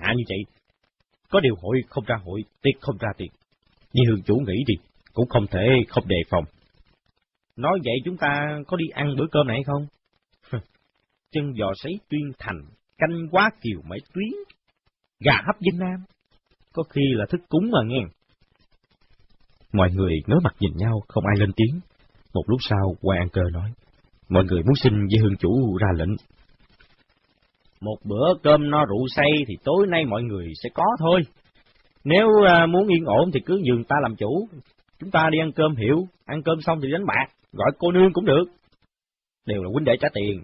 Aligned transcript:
hạ 0.00 0.12
như 0.16 0.24
vậy. 0.28 0.38
Có 1.30 1.40
điều 1.40 1.54
hội 1.62 1.80
không 1.88 2.04
ra 2.04 2.16
hội, 2.24 2.44
tiệc 2.62 2.80
không 2.80 2.96
ra 3.00 3.08
tiệc. 3.16 3.30
như 3.92 4.02
hương 4.08 4.22
chủ 4.22 4.36
nghĩ 4.36 4.64
đi, 4.66 4.74
cũng 5.12 5.28
không 5.28 5.46
thể 5.46 5.66
không 5.88 6.08
đề 6.08 6.16
phòng. 6.30 6.44
Nói 7.56 7.78
vậy 7.84 7.94
chúng 8.04 8.16
ta 8.16 8.58
có 8.66 8.76
đi 8.76 8.84
ăn 8.94 9.16
bữa 9.18 9.26
cơm 9.32 9.46
này 9.46 9.60
không? 9.66 9.86
Chân 11.32 11.52
giò 11.58 11.72
sấy 11.76 11.92
tuyên 12.08 12.32
thành, 12.38 12.60
canh 12.98 13.28
quá 13.30 13.50
kiều 13.62 13.80
mấy 13.88 13.98
tuyến, 14.14 14.32
gà 15.20 15.32
hấp 15.46 15.56
dinh 15.60 15.78
nam. 15.78 16.04
Có 16.72 16.82
khi 16.82 17.00
là 17.14 17.26
thức 17.30 17.40
cúng 17.48 17.70
mà 17.72 17.78
nghe. 17.86 18.00
Mọi 19.72 19.90
người 19.92 20.14
ngớ 20.26 20.36
mặt 20.44 20.54
nhìn 20.60 20.76
nhau, 20.76 21.02
không 21.08 21.24
ai 21.26 21.36
lên 21.38 21.50
tiếng. 21.56 21.80
Một 22.34 22.42
lúc 22.46 22.58
sau, 22.60 22.94
quay 23.00 23.18
An 23.18 23.28
Cơ 23.32 23.42
nói, 23.52 23.70
mọi 24.28 24.44
người 24.44 24.62
muốn 24.62 24.74
xin 24.74 24.92
với 24.92 25.18
hương 25.22 25.36
chủ 25.36 25.78
ra 25.78 25.88
lệnh. 25.96 26.16
Một 27.80 27.96
bữa 28.04 28.34
cơm 28.42 28.70
no 28.70 28.84
rượu 28.84 29.06
say 29.16 29.30
thì 29.48 29.54
tối 29.64 29.86
nay 29.88 30.04
mọi 30.04 30.22
người 30.22 30.52
sẽ 30.62 30.70
có 30.74 30.84
thôi. 30.98 31.22
Nếu 32.04 32.28
à, 32.46 32.66
muốn 32.66 32.88
yên 32.88 33.04
ổn 33.04 33.30
thì 33.34 33.40
cứ 33.46 33.60
nhường 33.64 33.84
ta 33.84 33.96
làm 34.02 34.16
chủ. 34.16 34.48
Chúng 34.98 35.10
ta 35.10 35.28
đi 35.32 35.38
ăn 35.38 35.52
cơm 35.52 35.76
hiểu, 35.76 36.06
ăn 36.24 36.42
cơm 36.42 36.60
xong 36.60 36.78
thì 36.82 36.88
đánh 36.92 37.06
bạc, 37.06 37.26
gọi 37.52 37.70
cô 37.78 37.92
nương 37.92 38.12
cũng 38.12 38.24
được. 38.24 38.44
Đều 39.46 39.62
là 39.62 39.70
huynh 39.72 39.84
đệ 39.84 39.96
trả 40.00 40.08
tiền. 40.14 40.42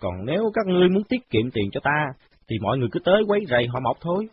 Còn 0.00 0.12
nếu 0.26 0.42
các 0.54 0.66
ngươi 0.66 0.88
muốn 0.88 1.04
tiết 1.04 1.30
kiệm 1.30 1.50
tiền 1.50 1.70
cho 1.72 1.80
ta, 1.84 2.06
thì 2.48 2.56
mọi 2.62 2.78
người 2.78 2.88
cứ 2.92 3.00
tới 3.04 3.22
quấy 3.28 3.40
rầy 3.50 3.66
họ 3.66 3.80
mọc 3.80 3.96
thôi. 4.00 4.28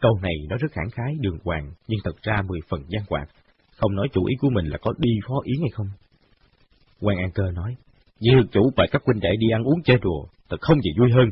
Câu 0.00 0.12
này 0.22 0.34
nó 0.48 0.56
rất 0.56 0.72
khẳng 0.72 0.90
khái 0.92 1.14
đường 1.20 1.38
hoàng, 1.44 1.72
nhưng 1.88 2.00
thật 2.04 2.22
ra 2.22 2.42
mười 2.48 2.60
phần 2.68 2.80
gian 2.88 3.02
hoạt, 3.10 3.28
không 3.76 3.94
nói 3.94 4.08
chủ 4.12 4.24
ý 4.24 4.34
của 4.40 4.50
mình 4.50 4.66
là 4.66 4.78
có 4.78 4.92
đi 4.98 5.10
phó 5.28 5.34
ý 5.44 5.52
hay 5.60 5.70
không. 5.72 5.86
Quan 7.00 7.18
An 7.18 7.30
Cơ 7.34 7.42
nói, 7.54 7.76
Dư 8.24 8.36
chủ 8.52 8.70
và 8.76 8.84
các 8.92 9.02
huynh 9.06 9.20
đệ 9.20 9.30
đi 9.38 9.46
ăn 9.52 9.62
uống 9.62 9.82
chơi 9.84 9.98
đùa, 10.02 10.26
thật 10.48 10.56
không 10.60 10.80
gì 10.80 10.90
vui 10.98 11.10
hơn. 11.12 11.28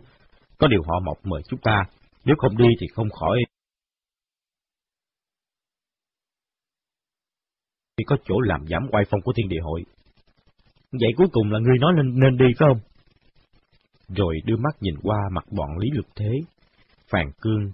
Có 0.58 0.66
điều 0.68 0.82
họ 0.82 1.00
mọc 1.06 1.26
mời 1.26 1.42
chúng 1.48 1.60
ta, 1.62 1.84
nếu 2.24 2.36
không 2.38 2.56
đi 2.56 2.68
thì 2.80 2.86
không 2.94 3.10
khỏi. 3.10 3.38
Thì 7.96 8.04
có 8.06 8.16
chỗ 8.24 8.40
làm 8.40 8.66
giảm 8.66 8.82
oai 8.92 9.04
phong 9.10 9.20
của 9.20 9.32
thiên 9.36 9.48
địa 9.48 9.60
hội. 9.62 9.84
Vậy 10.92 11.10
cuối 11.16 11.26
cùng 11.32 11.50
là 11.52 11.58
ngươi 11.58 11.78
nói 11.78 11.92
nên, 11.96 12.20
nên 12.20 12.36
đi 12.36 12.44
phải 12.58 12.68
không? 12.68 12.80
Rồi 14.08 14.34
đưa 14.44 14.56
mắt 14.56 14.74
nhìn 14.80 14.94
qua 15.02 15.18
mặt 15.32 15.44
bọn 15.50 15.78
Lý 15.78 15.88
lục 15.92 16.06
Thế, 16.16 16.32
Phàn 17.08 17.30
Cương, 17.40 17.72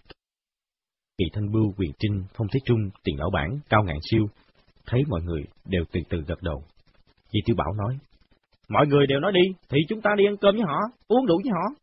Kỳ 1.19 1.25
Thanh 1.33 1.53
Bưu, 1.53 1.72
Quyền 1.78 1.92
Trinh, 1.98 2.25
Phong 2.34 2.47
Thế 2.53 2.61
Trung, 2.64 2.91
Tiền 3.05 3.17
Lão 3.19 3.31
Bản, 3.31 3.61
Cao 3.69 3.83
Ngạn 3.83 3.98
Siêu, 4.11 4.27
thấy 4.87 5.00
mọi 5.09 5.22
người 5.22 5.44
đều 5.64 5.84
từ 5.92 6.00
từ 6.09 6.19
gật 6.27 6.42
đầu. 6.42 6.62
Di 7.33 7.41
Tiểu 7.47 7.56
Bảo 7.56 7.72
nói, 7.72 7.98
mọi 8.69 8.86
người 8.86 9.06
đều 9.06 9.20
nói 9.20 9.33
đi, 9.33 9.41
thì 9.69 9.78
chúng 9.89 10.00
ta 10.00 10.11
đi 10.17 10.27
ăn 10.27 10.36
cơm 10.36 10.55
với 10.55 10.64
họ, 10.67 10.81
uống 11.09 11.27
rượu 11.27 11.39
với 11.45 11.53
họ. 11.53 11.75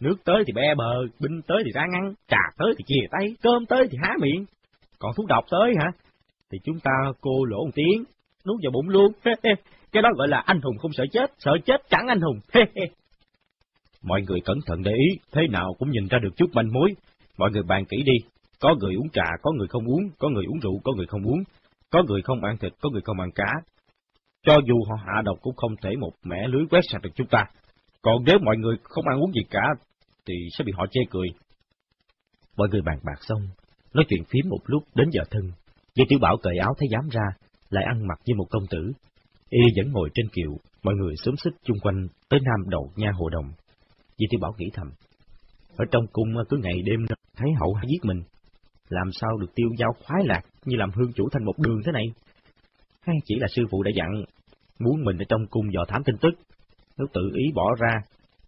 Nước 0.00 0.16
tới 0.24 0.44
thì 0.46 0.52
be 0.52 0.74
bờ, 0.76 0.92
binh 1.20 1.40
tới 1.46 1.62
thì 1.64 1.70
ra 1.74 1.82
ngăn, 1.92 2.14
trà 2.28 2.42
tới 2.58 2.74
thì 2.78 2.84
chìa 2.86 3.06
tay, 3.10 3.34
cơm 3.42 3.66
tới 3.66 3.88
thì 3.90 3.98
há 4.02 4.14
miệng. 4.20 4.44
Còn 4.98 5.12
thuốc 5.16 5.26
độc 5.26 5.44
tới 5.50 5.74
hả? 5.78 5.88
Thì 6.50 6.58
chúng 6.64 6.80
ta 6.80 6.92
cô 7.20 7.44
lỗ 7.44 7.64
một 7.64 7.70
tiếng, 7.74 8.04
nuốt 8.46 8.60
vào 8.62 8.72
bụng 8.72 8.88
luôn. 8.88 9.12
Cái 9.92 10.02
đó 10.02 10.08
gọi 10.16 10.28
là 10.28 10.42
anh 10.46 10.60
hùng 10.60 10.78
không 10.78 10.92
sợ 10.92 11.04
chết, 11.12 11.30
sợ 11.38 11.52
chết 11.64 11.80
chẳng 11.90 12.06
anh 12.08 12.20
hùng. 12.20 12.40
Mọi 14.02 14.22
người 14.22 14.40
cẩn 14.44 14.58
thận 14.66 14.82
để 14.82 14.92
ý, 14.92 15.18
thế 15.32 15.42
nào 15.50 15.74
cũng 15.78 15.90
nhìn 15.90 16.08
ra 16.10 16.18
được 16.22 16.36
chút 16.36 16.50
manh 16.52 16.72
mối. 16.72 16.94
Mọi 17.38 17.50
người 17.50 17.62
bàn 17.62 17.84
kỹ 17.84 18.02
đi, 18.02 18.12
có 18.60 18.74
người 18.80 18.94
uống 18.94 19.08
trà, 19.12 19.24
có 19.42 19.52
người 19.52 19.68
không 19.68 19.84
uống, 19.84 20.10
có 20.18 20.28
người 20.28 20.44
uống 20.44 20.60
rượu, 20.60 20.80
có 20.84 20.92
người 20.96 21.06
không 21.06 21.22
uống, 21.22 21.42
có 21.90 22.02
người 22.02 22.22
không 22.22 22.44
ăn 22.44 22.56
thịt, 22.56 22.72
có 22.80 22.90
người 22.90 23.02
không 23.04 23.20
ăn 23.20 23.30
cá. 23.34 23.52
Cho 24.42 24.58
dù 24.66 24.74
họ 24.88 24.96
hạ 25.06 25.22
độc 25.24 25.38
cũng 25.42 25.56
không 25.56 25.74
thể 25.82 25.90
một 26.00 26.12
mẻ 26.24 26.48
lưới 26.48 26.62
quét 26.70 26.80
sạch 26.88 27.02
được 27.02 27.10
chúng 27.14 27.26
ta. 27.26 27.44
Còn 28.02 28.24
nếu 28.26 28.38
mọi 28.38 28.56
người 28.56 28.76
không 28.82 29.08
ăn 29.08 29.20
uống 29.20 29.32
gì 29.32 29.40
cả, 29.50 29.62
thì 30.26 30.34
sẽ 30.58 30.64
bị 30.64 30.72
họ 30.76 30.86
chê 30.90 31.00
cười. 31.10 31.28
Mọi 32.56 32.68
người 32.68 32.82
bàn 32.82 32.98
bạc 33.04 33.18
xong, 33.20 33.48
nói 33.94 34.04
chuyện 34.08 34.24
phím 34.24 34.48
một 34.48 34.60
lúc 34.64 34.82
đến 34.94 35.08
giờ 35.12 35.22
thân. 35.30 35.52
Vì 35.94 36.04
tiểu 36.08 36.18
bảo 36.22 36.36
cởi 36.42 36.58
áo 36.58 36.74
thấy 36.78 36.88
dám 36.90 37.08
ra, 37.08 37.24
lại 37.70 37.84
ăn 37.84 38.06
mặc 38.06 38.18
như 38.24 38.34
một 38.34 38.46
công 38.50 38.66
tử. 38.70 38.92
Y 39.48 39.60
vẫn 39.76 39.92
ngồi 39.92 40.08
trên 40.14 40.28
kiệu, 40.28 40.56
mọi 40.82 40.94
người 40.94 41.14
xúm 41.24 41.34
xích 41.36 41.52
chung 41.62 41.80
quanh 41.82 42.08
tới 42.28 42.40
nam 42.40 42.70
đầu 42.70 42.92
nha 42.96 43.10
hồ 43.14 43.28
đồng. 43.28 43.52
Vì 44.18 44.26
tiểu 44.30 44.40
bảo 44.40 44.54
nghĩ 44.58 44.66
thầm, 44.74 44.90
ở 45.76 45.84
trong 45.90 46.06
cung 46.12 46.34
cứ 46.48 46.56
ngày 46.62 46.82
đêm 46.84 47.06
thấy 47.36 47.50
hậu 47.60 47.74
giết 47.88 48.04
mình, 48.04 48.22
làm 48.88 49.08
sao 49.12 49.36
được 49.40 49.54
tiêu 49.54 49.68
giao 49.78 49.92
khoái 50.04 50.22
lạc 50.26 50.40
như 50.64 50.76
làm 50.76 50.90
hương 50.94 51.12
chủ 51.12 51.28
thành 51.32 51.44
một 51.44 51.58
đường 51.58 51.80
thế 51.86 51.92
này? 51.92 52.04
Hay 53.06 53.16
chỉ 53.24 53.34
là 53.38 53.46
sư 53.48 53.62
phụ 53.70 53.82
đã 53.82 53.90
dặn, 53.94 54.24
muốn 54.78 55.04
mình 55.04 55.18
ở 55.18 55.24
trong 55.28 55.46
cung 55.50 55.72
dò 55.72 55.84
thám 55.88 56.04
tin 56.04 56.16
tức, 56.20 56.30
nếu 56.98 57.06
tự 57.12 57.30
ý 57.34 57.52
bỏ 57.54 57.74
ra, 57.78 57.90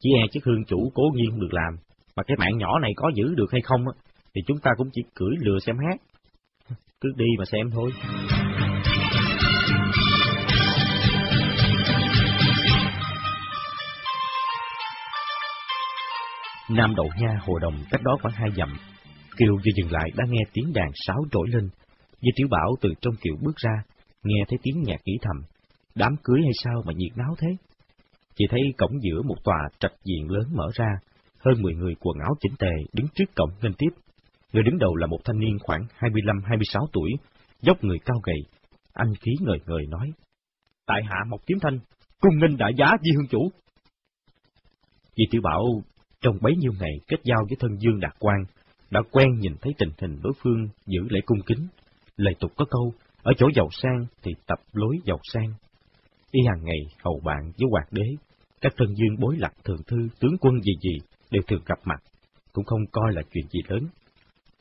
chỉ 0.00 0.10
e 0.18 0.26
chiếc 0.32 0.44
hương 0.44 0.64
chủ 0.64 0.90
cố 0.94 1.02
nhiên 1.14 1.30
không 1.30 1.40
được 1.40 1.52
làm, 1.54 1.76
mà 2.16 2.22
cái 2.22 2.36
mạng 2.36 2.58
nhỏ 2.58 2.78
này 2.78 2.92
có 2.96 3.10
giữ 3.14 3.34
được 3.34 3.52
hay 3.52 3.60
không, 3.64 3.84
thì 4.34 4.40
chúng 4.46 4.58
ta 4.58 4.70
cũng 4.76 4.88
chỉ 4.92 5.02
cưỡi 5.14 5.30
lừa 5.40 5.58
xem 5.58 5.76
hát. 5.78 6.00
Cứ 7.00 7.12
đi 7.16 7.26
mà 7.38 7.44
xem 7.44 7.70
thôi. 7.70 7.92
Nam 16.70 16.94
Đậu 16.96 17.08
Nha 17.20 17.38
Hồ 17.46 17.58
Đồng 17.58 17.74
cách 17.90 18.02
đó 18.04 18.16
khoảng 18.22 18.34
hai 18.34 18.48
dặm. 18.56 18.68
Kiều 19.36 19.56
vừa 19.56 19.72
dừng 19.76 19.92
lại 19.92 20.10
đã 20.16 20.24
nghe 20.28 20.40
tiếng 20.52 20.72
đàn 20.74 20.90
sáo 21.06 21.16
trỗi 21.32 21.48
lên. 21.48 21.68
Di 22.20 22.30
Tiểu 22.36 22.48
Bảo 22.50 22.76
từ 22.80 22.90
trong 23.00 23.14
kiều 23.22 23.34
bước 23.42 23.56
ra, 23.56 23.72
nghe 24.22 24.44
thấy 24.48 24.58
tiếng 24.62 24.82
nhạc 24.82 25.00
nghĩ 25.04 25.18
thầm. 25.22 25.36
Đám 25.94 26.16
cưới 26.24 26.40
hay 26.42 26.52
sao 26.64 26.82
mà 26.86 26.92
nhiệt 26.96 27.16
náo 27.16 27.34
thế? 27.38 27.48
Chỉ 28.34 28.44
thấy 28.50 28.60
cổng 28.78 29.00
giữa 29.02 29.22
một 29.22 29.36
tòa 29.44 29.68
trạch 29.80 29.94
diện 30.04 30.30
lớn 30.30 30.44
mở 30.54 30.70
ra, 30.74 30.86
hơn 31.38 31.62
mười 31.62 31.74
người 31.74 31.94
quần 32.00 32.18
áo 32.18 32.34
chỉnh 32.40 32.52
tề 32.58 32.72
đứng 32.92 33.06
trước 33.14 33.24
cổng 33.36 33.50
lên 33.60 33.72
tiếp. 33.78 33.90
Người 34.52 34.62
đứng 34.62 34.78
đầu 34.78 34.96
là 34.96 35.06
một 35.06 35.18
thanh 35.24 35.38
niên 35.38 35.58
khoảng 35.60 35.86
25-26 35.98 36.86
tuổi, 36.92 37.10
dốc 37.60 37.84
người 37.84 37.98
cao 38.04 38.16
gầy, 38.22 38.38
anh 38.92 39.14
khí 39.20 39.30
ngời 39.40 39.58
ngời 39.66 39.86
nói. 39.88 40.12
Tại 40.86 41.02
hạ 41.04 41.16
Mộc 41.28 41.40
Kiếm 41.46 41.58
Thanh, 41.62 41.78
cung 42.20 42.38
nghênh 42.38 42.56
đại 42.56 42.72
giá 42.78 42.86
di 43.02 43.10
hương 43.16 43.26
chủ. 43.26 43.50
Di 45.16 45.24
Tiểu 45.30 45.42
Bảo 45.44 45.62
trong 46.20 46.38
bấy 46.40 46.52
nhiêu 46.56 46.72
ngày 46.80 46.92
kết 47.08 47.16
giao 47.24 47.38
với 47.48 47.56
thân 47.60 47.70
dương 47.78 48.00
đạt 48.00 48.12
quan, 48.18 48.44
đã 48.90 49.00
quen 49.10 49.28
nhìn 49.38 49.52
thấy 49.60 49.72
tình 49.78 49.90
hình 49.98 50.20
đối 50.22 50.32
phương 50.42 50.68
giữ 50.86 51.00
lễ 51.08 51.20
cung 51.26 51.42
kính. 51.46 51.66
Lời 52.16 52.34
tục 52.40 52.52
có 52.56 52.64
câu, 52.70 52.92
ở 53.22 53.32
chỗ 53.36 53.48
giàu 53.54 53.68
sang 53.72 54.06
thì 54.22 54.32
tập 54.46 54.58
lối 54.72 54.96
giàu 55.04 55.18
sang. 55.32 55.52
Y 56.30 56.40
hàng 56.48 56.64
ngày 56.64 56.78
hầu 57.04 57.20
bạn 57.24 57.42
với 57.44 57.68
hoàng 57.70 57.88
đế, 57.90 58.02
các 58.60 58.72
thân 58.76 58.94
dương 58.94 59.16
bối 59.20 59.36
lạc 59.38 59.52
thường 59.64 59.82
thư, 59.86 59.96
tướng 60.20 60.36
quân 60.40 60.54
gì 60.62 60.72
gì 60.82 60.98
đều 61.30 61.42
thường 61.48 61.62
gặp 61.66 61.78
mặt, 61.84 62.02
cũng 62.52 62.64
không 62.64 62.86
coi 62.92 63.12
là 63.12 63.22
chuyện 63.32 63.48
gì 63.48 63.60
lớn. 63.68 63.88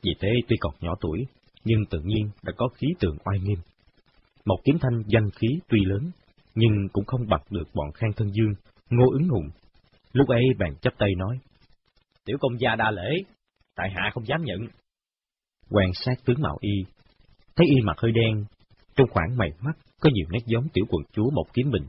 Vì 0.02 0.10
thế 0.20 0.28
tuy 0.48 0.56
còn 0.60 0.74
nhỏ 0.80 0.94
tuổi, 1.00 1.18
nhưng 1.64 1.84
tự 1.90 2.00
nhiên 2.04 2.30
đã 2.42 2.52
có 2.56 2.68
khí 2.68 2.86
tượng 3.00 3.16
oai 3.24 3.38
nghiêm. 3.38 3.58
Một 4.44 4.58
kiếm 4.64 4.76
thanh 4.80 5.02
danh 5.06 5.30
khí 5.30 5.48
tuy 5.68 5.78
lớn, 5.84 6.10
nhưng 6.54 6.88
cũng 6.92 7.04
không 7.04 7.28
bật 7.28 7.42
được 7.50 7.68
bọn 7.74 7.92
khang 7.94 8.12
thân 8.16 8.32
dương, 8.32 8.54
ngô 8.90 9.10
ứng 9.12 9.28
hùng. 9.28 9.48
Lúc 10.12 10.28
ấy 10.28 10.42
bạn 10.58 10.74
chấp 10.82 10.92
tay 10.98 11.08
nói, 11.18 11.38
Tiểu 12.24 12.36
công 12.40 12.60
gia 12.60 12.74
đa 12.76 12.90
lễ, 12.90 13.10
tại 13.76 13.90
hạ 13.94 14.10
không 14.14 14.26
dám 14.26 14.42
nhận. 14.44 14.58
Quan 15.70 15.90
sát 15.94 16.14
tướng 16.24 16.42
mạo 16.42 16.58
y, 16.60 16.84
thấy 17.56 17.66
y 17.66 17.80
mặt 17.84 17.98
hơi 17.98 18.12
đen, 18.12 18.44
trong 18.96 19.08
khoảng 19.10 19.36
mày 19.36 19.50
mắt 19.60 19.76
có 20.00 20.10
nhiều 20.14 20.26
nét 20.30 20.40
giống 20.46 20.68
tiểu 20.72 20.84
quận 20.88 21.02
chúa 21.12 21.30
Mộc 21.30 21.46
Kiếm 21.54 21.70
Bình. 21.70 21.86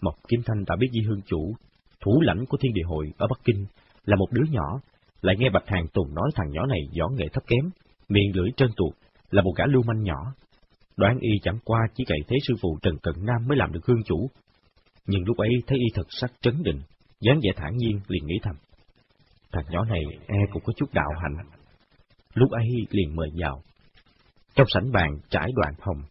Mộc 0.00 0.14
Kiếm 0.28 0.40
Thanh 0.46 0.64
đã 0.64 0.76
biết 0.76 0.88
Di 0.92 1.00
Hương 1.00 1.22
Chủ, 1.26 1.54
thủ 2.00 2.20
lãnh 2.20 2.46
của 2.46 2.56
thiên 2.60 2.74
địa 2.74 2.86
hội 2.86 3.12
ở 3.18 3.26
Bắc 3.26 3.40
Kinh, 3.44 3.66
là 4.04 4.16
một 4.16 4.26
đứa 4.32 4.44
nhỏ, 4.50 4.80
lại 5.20 5.36
nghe 5.38 5.50
Bạch 5.50 5.66
Hàng 5.68 5.88
Tùng 5.92 6.14
nói 6.14 6.30
thằng 6.34 6.50
nhỏ 6.50 6.66
này 6.66 6.80
võ 7.00 7.08
nghệ 7.08 7.28
thấp 7.32 7.42
kém, 7.46 7.70
miệng 8.08 8.36
lưỡi 8.36 8.48
trơn 8.56 8.70
tuột, 8.76 8.94
là 9.30 9.42
một 9.42 9.52
gã 9.56 9.64
lưu 9.66 9.82
manh 9.82 10.02
nhỏ. 10.02 10.34
Đoán 10.96 11.18
y 11.20 11.30
chẳng 11.42 11.58
qua 11.64 11.78
chỉ 11.94 12.04
cậy 12.04 12.18
thế 12.28 12.36
sư 12.48 12.54
phụ 12.62 12.78
Trần 12.82 12.98
Cận 13.02 13.14
Nam 13.18 13.48
mới 13.48 13.58
làm 13.58 13.72
được 13.72 13.86
hương 13.86 14.02
chủ. 14.04 14.30
Nhưng 15.06 15.24
lúc 15.24 15.36
ấy 15.36 15.50
thấy 15.66 15.78
y 15.78 15.86
thật 15.94 16.06
sắc 16.08 16.32
trấn 16.40 16.62
định, 16.62 16.80
dáng 17.20 17.40
vẻ 17.42 17.50
thản 17.56 17.76
nhiên 17.76 18.00
liền 18.08 18.26
nghĩ 18.26 18.34
thầm. 18.42 18.56
Thằng 19.52 19.64
nhỏ 19.70 19.84
này 19.84 20.02
e 20.26 20.38
cũng 20.52 20.62
có 20.66 20.72
chút 20.76 20.86
đạo 20.92 21.10
hạnh. 21.22 21.46
Lúc 22.34 22.50
ấy 22.50 22.66
liền 22.90 23.16
mời 23.16 23.28
vào. 23.40 23.62
Trong 24.56 24.66
sảnh 24.74 24.92
bàn 24.92 25.10
trải 25.30 25.48
đoạn 25.56 25.74
hồng, 25.80 26.02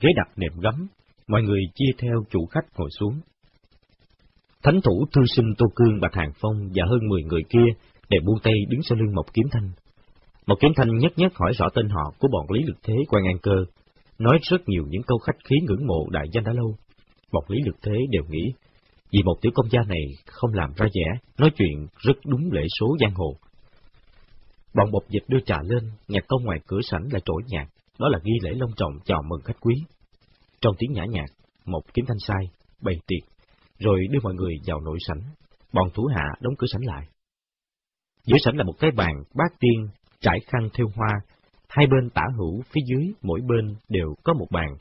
ghế 0.00 0.08
đặt 0.16 0.28
nệm 0.36 0.60
gấm, 0.60 0.86
mọi 1.28 1.42
người 1.42 1.60
chia 1.74 1.92
theo 1.98 2.24
chủ 2.30 2.46
khách 2.46 2.64
ngồi 2.76 2.88
xuống. 2.98 3.20
Thánh 4.62 4.80
thủ 4.84 5.06
thư 5.12 5.22
sinh 5.36 5.46
Tô 5.58 5.66
Cương 5.74 6.00
Bạch 6.00 6.14
Hàng 6.14 6.32
Phong 6.40 6.68
và 6.74 6.84
hơn 6.90 7.08
mười 7.08 7.22
người 7.22 7.42
kia 7.48 7.66
đều 8.08 8.20
buông 8.26 8.38
tay 8.42 8.54
đứng 8.68 8.82
sau 8.82 8.98
lưng 8.98 9.14
một 9.14 9.34
kiếm 9.34 9.44
thanh. 9.52 9.70
Một 10.46 10.54
kiếm 10.60 10.70
thanh 10.76 10.98
nhất 10.98 11.12
nhất 11.16 11.32
hỏi 11.34 11.52
rõ 11.58 11.66
tên 11.74 11.88
họ 11.88 12.14
của 12.18 12.28
bọn 12.32 12.46
Lý 12.50 12.62
Lực 12.66 12.76
Thế 12.82 12.94
quan 13.08 13.24
an 13.24 13.38
cơ, 13.42 13.64
nói 14.18 14.38
rất 14.42 14.68
nhiều 14.68 14.84
những 14.88 15.02
câu 15.06 15.18
khách 15.18 15.36
khí 15.44 15.56
ngưỡng 15.62 15.86
mộ 15.86 16.08
đại 16.10 16.26
danh 16.32 16.44
đã 16.44 16.52
lâu. 16.52 16.76
Bọn 17.32 17.44
Lý 17.48 17.58
Lực 17.66 17.76
Thế 17.82 17.98
đều 18.10 18.22
nghĩ 18.28 18.52
vì 19.12 19.22
một 19.24 19.34
tiểu 19.40 19.52
công 19.54 19.70
gia 19.70 19.80
này 19.88 20.04
không 20.26 20.52
làm 20.54 20.72
ra 20.76 20.86
vẻ, 20.94 21.18
nói 21.38 21.50
chuyện 21.56 21.86
rất 21.98 22.16
đúng 22.26 22.52
lễ 22.52 22.62
số 22.80 22.96
giang 23.00 23.14
hồ. 23.14 23.36
Bọn 24.74 24.90
bột 24.90 25.02
dịch 25.08 25.22
đưa 25.28 25.40
trà 25.46 25.56
lên, 25.62 25.90
nhạc 26.08 26.24
công 26.28 26.44
ngoài 26.44 26.58
cửa 26.66 26.80
sảnh 26.82 27.02
lại 27.12 27.22
trỗi 27.24 27.42
nhạc, 27.46 27.66
đó 27.98 28.08
là 28.08 28.18
ghi 28.24 28.32
lễ 28.42 28.50
long 28.54 28.70
trọng 28.76 28.92
chào 29.04 29.22
mừng 29.28 29.40
khách 29.44 29.60
quý. 29.60 29.74
Trong 30.60 30.74
tiếng 30.78 30.92
nhã 30.92 31.04
nhạc, 31.04 31.26
một 31.64 31.82
kiếm 31.94 32.04
thanh 32.08 32.18
sai, 32.18 32.44
bày 32.80 32.94
tiệc, 33.06 33.28
rồi 33.78 34.00
đưa 34.10 34.18
mọi 34.22 34.34
người 34.34 34.54
vào 34.66 34.80
nội 34.80 34.98
sảnh, 35.08 35.20
bọn 35.72 35.88
thủ 35.94 36.04
hạ 36.14 36.24
đóng 36.40 36.54
cửa 36.58 36.66
sảnh 36.72 36.84
lại. 36.84 37.06
Giữa 38.24 38.36
sảnh 38.44 38.56
là 38.56 38.64
một 38.64 38.74
cái 38.78 38.90
bàn, 38.90 39.14
bát 39.34 39.52
tiên, 39.60 39.88
trải 40.20 40.38
khăn 40.46 40.68
theo 40.74 40.86
hoa, 40.94 41.10
hai 41.68 41.86
bên 41.86 42.10
tả 42.10 42.22
hữu 42.36 42.62
phía 42.62 42.80
dưới 42.86 43.12
mỗi 43.22 43.40
bên 43.48 43.76
đều 43.88 44.14
có 44.24 44.32
một 44.34 44.46
bàn. 44.50 44.76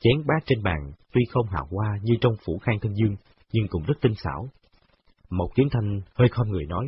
Chén 0.00 0.26
bát 0.26 0.42
trên 0.46 0.62
bàn 0.62 0.92
tuy 1.12 1.22
không 1.30 1.46
hào 1.46 1.68
hoa 1.70 1.98
như 2.02 2.14
trong 2.20 2.32
phủ 2.44 2.58
khang 2.58 2.78
thân 2.80 2.94
dương, 2.94 3.16
nhưng 3.52 3.68
cũng 3.68 3.82
rất 3.82 3.94
tinh 4.00 4.14
xảo. 4.14 4.48
Một 5.30 5.48
kiếm 5.54 5.68
thanh 5.72 6.00
hơi 6.14 6.28
không 6.28 6.48
người 6.48 6.66
nói, 6.66 6.86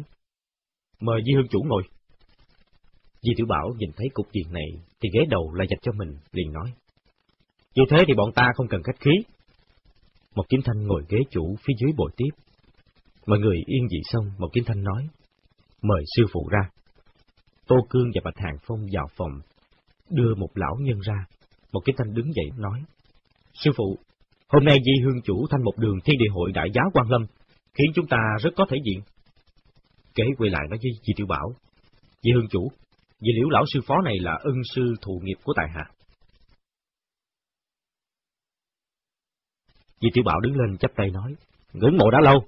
mời 1.00 1.20
Di 1.26 1.32
Hương 1.34 1.48
Chủ 1.48 1.58
ngồi. 1.64 1.82
Di 3.22 3.32
Tiểu 3.36 3.46
Bảo 3.48 3.68
nhìn 3.78 3.90
thấy 3.96 4.06
cục 4.14 4.26
diện 4.32 4.52
này 4.52 4.68
thì 5.00 5.08
ghế 5.14 5.20
đầu 5.28 5.54
lại 5.54 5.66
dành 5.70 5.78
cho 5.82 5.92
mình, 5.92 6.16
liền 6.32 6.52
nói. 6.52 6.72
Như 7.74 7.82
thế 7.90 7.98
thì 8.06 8.14
bọn 8.14 8.32
ta 8.34 8.48
không 8.54 8.68
cần 8.68 8.82
khách 8.82 9.00
khí. 9.00 9.10
Một 10.34 10.44
kiếm 10.48 10.60
thanh 10.64 10.86
ngồi 10.86 11.02
ghế 11.08 11.18
chủ 11.30 11.56
phía 11.64 11.74
dưới 11.80 11.92
bồi 11.96 12.10
tiếp. 12.16 12.30
Mọi 13.26 13.38
người 13.38 13.56
yên 13.66 13.88
dị 13.88 13.98
xong, 14.04 14.24
một 14.38 14.48
kiếm 14.52 14.64
thanh 14.66 14.82
nói. 14.82 15.08
Mời 15.82 16.02
sư 16.16 16.24
phụ 16.32 16.48
ra. 16.48 16.70
Tô 17.66 17.76
Cương 17.90 18.10
và 18.14 18.20
Bạch 18.24 18.38
Hàng 18.38 18.56
Phong 18.66 18.78
vào 18.92 19.06
phòng, 19.16 19.40
đưa 20.10 20.34
một 20.34 20.48
lão 20.54 20.76
nhân 20.80 21.00
ra. 21.00 21.26
Một 21.72 21.80
kiếm 21.84 21.94
thanh 21.98 22.14
đứng 22.14 22.32
dậy 22.34 22.46
nói. 22.56 22.82
Sư 23.54 23.70
phụ, 23.76 23.98
hôm 24.48 24.64
nay 24.64 24.78
Di 24.84 25.04
Hương 25.04 25.22
Chủ 25.22 25.46
thanh 25.50 25.64
một 25.64 25.76
đường 25.76 25.98
thiên 26.04 26.18
địa 26.18 26.30
hội 26.32 26.52
đại 26.52 26.68
giáo 26.74 26.90
quan 26.92 27.10
lâm, 27.10 27.26
khiến 27.74 27.86
chúng 27.94 28.06
ta 28.06 28.18
rất 28.40 28.50
có 28.56 28.66
thể 28.70 28.76
diện. 28.84 29.00
Kế 30.14 30.24
quay 30.38 30.50
lại 30.50 30.62
nói 30.70 30.78
với 30.82 30.90
Di 31.02 31.12
Tiểu 31.16 31.26
Bảo. 31.26 31.54
Di 32.22 32.32
Hương 32.32 32.48
Chủ, 32.48 32.68
vì 33.20 33.32
Liễu 33.36 33.48
Lão 33.50 33.64
Sư 33.72 33.80
Phó 33.86 33.94
này 34.04 34.14
là 34.20 34.32
ân 34.42 34.54
sư 34.74 34.94
thù 35.02 35.20
nghiệp 35.22 35.38
của 35.44 35.52
Tài 35.56 35.66
Hạ. 35.74 35.84
Di 40.00 40.08
Tiểu 40.14 40.24
Bảo 40.24 40.40
đứng 40.40 40.52
lên 40.56 40.78
chắp 40.78 40.90
tay 40.96 41.10
nói, 41.10 41.34
ngưỡng 41.72 41.96
mộ 41.98 42.10
đã 42.10 42.18
lâu. 42.20 42.44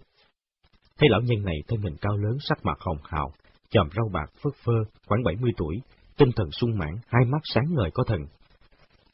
Thấy 0.99 1.09
lão 1.09 1.21
nhân 1.21 1.45
này 1.45 1.57
thân 1.69 1.81
hình 1.81 1.97
cao 2.01 2.17
lớn 2.17 2.37
sắc 2.41 2.59
mặt 2.65 2.79
hồng 2.81 2.99
hào, 3.05 3.33
chòm 3.71 3.89
râu 3.97 4.09
bạc 4.13 4.31
phất 4.43 4.53
phơ, 4.65 4.73
khoảng 5.07 5.23
70 5.25 5.53
tuổi, 5.57 5.77
tinh 6.17 6.29
thần 6.37 6.51
sung 6.51 6.79
mãn, 6.79 6.95
hai 7.07 7.25
mắt 7.25 7.43
sáng 7.45 7.65
ngời 7.71 7.91
có 7.95 8.05
thần. 8.07 8.21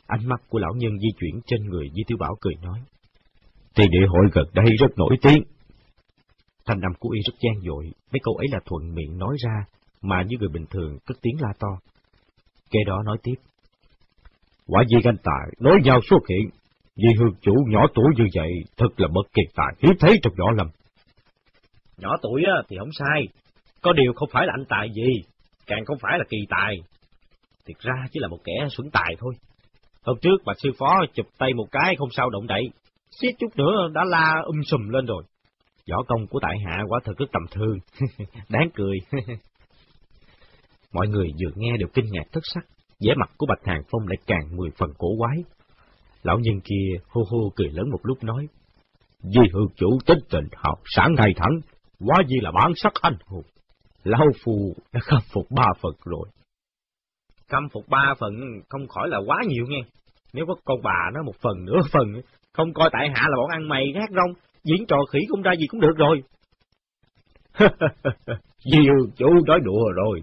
Ánh 0.06 0.28
mắt 0.28 0.40
của 0.48 0.58
lão 0.58 0.72
nhân 0.76 0.98
di 0.98 1.08
chuyển 1.20 1.40
trên 1.46 1.68
người 1.68 1.90
Di 1.94 2.02
Tiểu 2.06 2.18
Bảo 2.20 2.36
cười 2.40 2.54
nói, 2.62 2.80
Thì 3.74 3.84
địa 3.90 4.06
hội 4.08 4.26
gần 4.32 4.46
đây 4.52 4.76
rất 4.80 4.98
nổi 4.98 5.16
tiếng. 5.22 5.42
Thanh 6.66 6.80
âm 6.80 6.92
của 6.98 7.10
y 7.10 7.20
rất 7.20 7.34
gian 7.40 7.62
dội, 7.66 7.84
mấy 7.84 8.20
câu 8.22 8.34
ấy 8.34 8.46
là 8.52 8.58
thuận 8.64 8.94
miệng 8.94 9.18
nói 9.18 9.36
ra, 9.44 9.64
mà 10.02 10.22
như 10.22 10.36
người 10.40 10.48
bình 10.48 10.66
thường 10.70 10.98
cất 11.06 11.16
tiếng 11.22 11.36
la 11.40 11.52
to. 11.58 11.68
Kế 12.70 12.78
đó 12.86 13.02
nói 13.06 13.16
tiếp. 13.22 13.34
Quả 14.66 14.84
gì 14.84 14.96
anh 15.04 15.16
tài, 15.24 15.54
nói 15.60 15.78
nhau 15.84 16.00
xuất 16.10 16.18
hiện, 16.28 16.50
vì 16.96 17.08
hương 17.18 17.34
chủ 17.40 17.54
nhỏ 17.68 17.86
tuổi 17.94 18.06
như 18.16 18.24
vậy, 18.34 18.50
thật 18.76 18.88
là 18.96 19.08
bất 19.14 19.32
kiệt 19.34 19.54
tài, 19.54 19.74
hiếm 19.82 19.92
thấy 20.00 20.18
trong 20.22 20.32
nhỏ 20.36 20.50
lầm. 20.56 20.66
Nhỏ 21.98 22.16
tuổi 22.22 22.42
thì 22.68 22.76
không 22.78 22.92
sai, 22.92 23.28
có 23.82 23.92
điều 23.92 24.12
không 24.16 24.28
phải 24.32 24.46
là 24.46 24.52
anh 24.56 24.64
tài 24.68 24.88
gì, 24.94 25.22
càng 25.66 25.84
không 25.84 25.98
phải 26.00 26.18
là 26.18 26.24
kỳ 26.28 26.38
tài. 26.48 26.76
Thiệt 27.66 27.76
ra 27.80 27.94
chỉ 28.12 28.20
là 28.20 28.28
một 28.28 28.38
kẻ 28.44 28.68
xuẩn 28.70 28.90
tài 28.90 29.14
thôi. 29.18 29.34
Hôm 30.02 30.18
trước 30.22 30.36
bà 30.44 30.52
sư 30.62 30.70
phó 30.78 30.94
chụp 31.14 31.26
tay 31.38 31.54
một 31.54 31.66
cái 31.70 31.96
không 31.98 32.08
sao 32.16 32.30
động 32.30 32.46
đậy, 32.46 32.70
suýt 33.10 33.32
chút 33.38 33.56
nữa 33.56 33.88
đã 33.94 34.04
la 34.06 34.42
um 34.44 34.62
sùm 34.62 34.88
lên 34.88 35.06
rồi. 35.06 35.22
Võ 35.90 36.02
công 36.08 36.26
của 36.26 36.38
tại 36.42 36.54
hạ 36.66 36.82
quả 36.88 37.00
thật 37.04 37.12
rất 37.18 37.26
tầm 37.32 37.42
thường, 37.50 37.78
đáng 38.48 38.68
cười. 38.74 38.98
Mọi 40.92 41.08
người 41.08 41.28
vừa 41.42 41.50
nghe 41.56 41.76
đều 41.78 41.88
kinh 41.94 42.06
ngạc 42.10 42.24
thất 42.32 42.42
sắc, 42.54 42.64
vẻ 43.00 43.14
mặt 43.16 43.30
của 43.36 43.46
Bạch 43.46 43.64
Hàng 43.64 43.82
Phong 43.90 44.08
lại 44.08 44.16
càng 44.26 44.56
mười 44.56 44.70
phần 44.78 44.90
cổ 44.98 45.08
quái. 45.18 45.36
Lão 46.22 46.38
nhân 46.38 46.60
kia 46.64 47.00
hô 47.08 47.22
hô 47.30 47.52
cười 47.56 47.68
lớn 47.68 47.90
một 47.90 48.00
lúc 48.02 48.24
nói, 48.24 48.46
Di 49.22 49.40
hương 49.52 49.68
chủ 49.76 49.98
tính 50.06 50.18
tình 50.30 50.48
học 50.56 50.78
sáng 50.84 51.14
ngày 51.14 51.32
thẳng, 51.36 51.60
quá 52.06 52.16
gì 52.28 52.36
là 52.42 52.50
bản 52.50 52.72
sắc 52.76 52.92
anh 53.00 53.16
hùng. 53.26 53.42
Lão 54.04 54.26
phù 54.44 54.74
đã 54.92 55.00
khâm 55.00 55.20
phục 55.32 55.46
ba 55.50 55.66
phần 55.82 55.92
rồi. 56.04 56.28
Khâm 57.48 57.68
phục 57.72 57.88
ba 57.88 58.14
phần 58.18 58.32
không 58.68 58.88
khỏi 58.88 59.08
là 59.08 59.18
quá 59.26 59.36
nhiều 59.48 59.64
nghe. 59.68 59.80
Nếu 60.32 60.46
có 60.46 60.54
con 60.64 60.80
bà 60.82 61.10
nó 61.14 61.22
một 61.22 61.34
phần 61.40 61.64
nửa 61.64 61.80
phần, 61.92 62.22
không 62.52 62.72
coi 62.74 62.90
tại 62.92 63.08
hạ 63.14 63.26
là 63.28 63.36
bọn 63.36 63.50
ăn 63.50 63.68
mày 63.68 63.92
gác 63.94 64.10
rong, 64.10 64.32
diễn 64.64 64.86
trò 64.86 64.96
khỉ 65.12 65.18
không 65.28 65.42
ra 65.42 65.52
gì 65.58 65.66
cũng 65.66 65.80
được 65.80 65.96
rồi. 65.96 66.22
Di 68.72 68.78
hương 68.78 69.10
chủ 69.16 69.26
nói 69.46 69.58
đùa 69.64 69.92
rồi. 69.96 70.22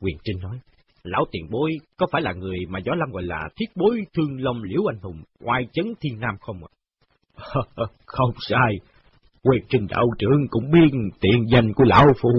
Quyền 0.00 0.16
Trinh 0.24 0.38
nói, 0.42 0.58
lão 1.02 1.24
tiền 1.32 1.46
bối 1.50 1.72
có 1.96 2.06
phải 2.12 2.22
là 2.22 2.32
người 2.32 2.58
mà 2.68 2.78
Gió 2.84 2.92
Lâm 2.94 3.10
gọi 3.10 3.22
là 3.22 3.48
thiết 3.56 3.66
bối 3.76 4.06
thương 4.14 4.42
long 4.42 4.62
liễu 4.62 4.90
anh 4.90 4.98
hùng, 5.02 5.22
ngoài 5.40 5.62
chấn 5.72 5.86
thiên 6.00 6.20
nam 6.20 6.34
không 6.40 6.60
ạ? 6.64 6.70
không 8.06 8.30
sai, 8.48 8.74
Quyền 9.42 9.64
Trinh 9.68 9.86
đạo 9.88 10.06
trưởng 10.18 10.48
cũng 10.50 10.70
biết 10.70 10.90
tiện 11.20 11.46
danh 11.52 11.72
của 11.74 11.84
lão 11.84 12.06
phu. 12.22 12.30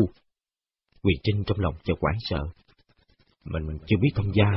Quyền 1.03 1.17
Trinh 1.23 1.43
trong 1.47 1.59
lòng 1.59 1.73
cho 1.83 1.93
quán 1.99 2.15
sợ. 2.19 2.43
Mình 3.45 3.77
chưa 3.85 3.97
biết 4.01 4.09
thông 4.15 4.33
gia, 4.33 4.51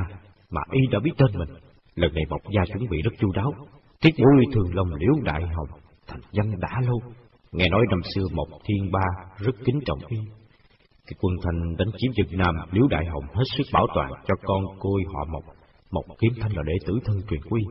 mà 0.51 0.61
y 0.71 0.81
đã 0.91 0.99
biết 1.05 1.13
tên 1.19 1.39
mình. 1.39 1.49
Lần 1.95 2.15
này 2.15 2.25
Mộc 2.31 2.41
Gia 2.55 2.65
chuẩn 2.67 2.91
bị 2.91 3.03
rất 3.05 3.11
chu 3.21 3.33
đáo. 3.33 3.53
Thiết 4.01 4.11
bối 4.19 4.45
thường 4.53 4.75
lòng 4.75 4.95
liễu 4.95 5.23
đại 5.23 5.43
hồng, 5.43 5.81
thành 6.07 6.21
danh 6.33 6.61
đã 6.61 6.81
lâu. 6.87 7.01
Nghe 7.53 7.69
nói 7.69 7.87
năm 7.91 8.01
xưa 8.15 8.23
Mộc 8.33 8.49
Thiên 8.65 8.93
Ba 8.93 9.05
rất 9.39 9.53
kính 9.65 9.81
trọng 9.87 9.99
y. 10.09 10.19
Cái 11.07 11.15
quân 11.21 11.35
thanh 11.43 11.77
đánh 11.77 11.89
chiếm 11.99 12.13
Việt 12.17 12.37
Nam, 12.37 12.55
Liễu 12.73 12.87
Đại 12.91 13.05
Hồng 13.07 13.25
hết 13.35 13.45
sức 13.57 13.65
bảo 13.73 13.87
toàn 13.95 14.11
cho 14.27 14.35
con 14.43 14.63
côi 14.79 15.03
họ 15.15 15.25
Mộc. 15.33 15.45
Mộc 15.91 16.05
Kiếm 16.21 16.33
Thanh 16.41 16.57
là 16.57 16.63
đệ 16.67 16.75
tử 16.87 16.95
thân 17.05 17.23
truyền 17.31 17.41
quy. 17.51 17.63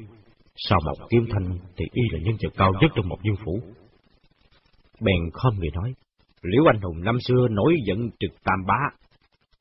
Sau 0.56 0.80
Mộc 0.86 1.10
Kiếm 1.10 1.26
Thanh 1.30 1.60
thì 1.78 1.86
y 1.92 2.02
là 2.12 2.20
nhân 2.24 2.36
vật 2.44 2.54
cao 2.58 2.72
nhất 2.82 2.92
trong 2.96 3.10
một 3.10 3.18
dương 3.24 3.46
phủ. 3.46 3.60
Bèn 5.02 5.32
khom 5.34 5.60
người 5.60 5.70
nói, 5.74 5.94
Liễu 6.42 6.64
Anh 6.74 6.82
Hùng 6.82 7.04
năm 7.04 7.18
xưa 7.28 7.48
nổi 7.50 7.76
giận 7.86 8.10
trực 8.20 8.32
tam 8.44 8.66
bá, 8.68 8.80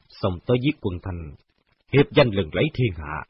xong 0.09 0.39
tới 0.47 0.57
giết 0.63 0.81
quân 0.81 0.99
thành, 1.03 1.35
hiệp 1.93 2.07
danh 2.11 2.29
lừng 2.29 2.51
lấy 2.53 2.65
thiên 2.75 2.93
hạ. 2.97 3.23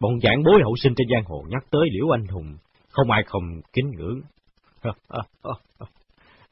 Bọn 0.00 0.20
giảng 0.22 0.42
bối 0.44 0.60
hậu 0.62 0.74
sinh 0.82 0.94
trên 0.96 1.06
giang 1.14 1.24
hồ 1.24 1.44
nhắc 1.48 1.64
tới 1.70 1.88
Liễu 1.92 2.14
Anh 2.14 2.26
Hùng, 2.26 2.56
không 2.90 3.10
ai 3.10 3.22
không 3.26 3.60
kính 3.72 3.90
ngưỡng. 3.90 4.20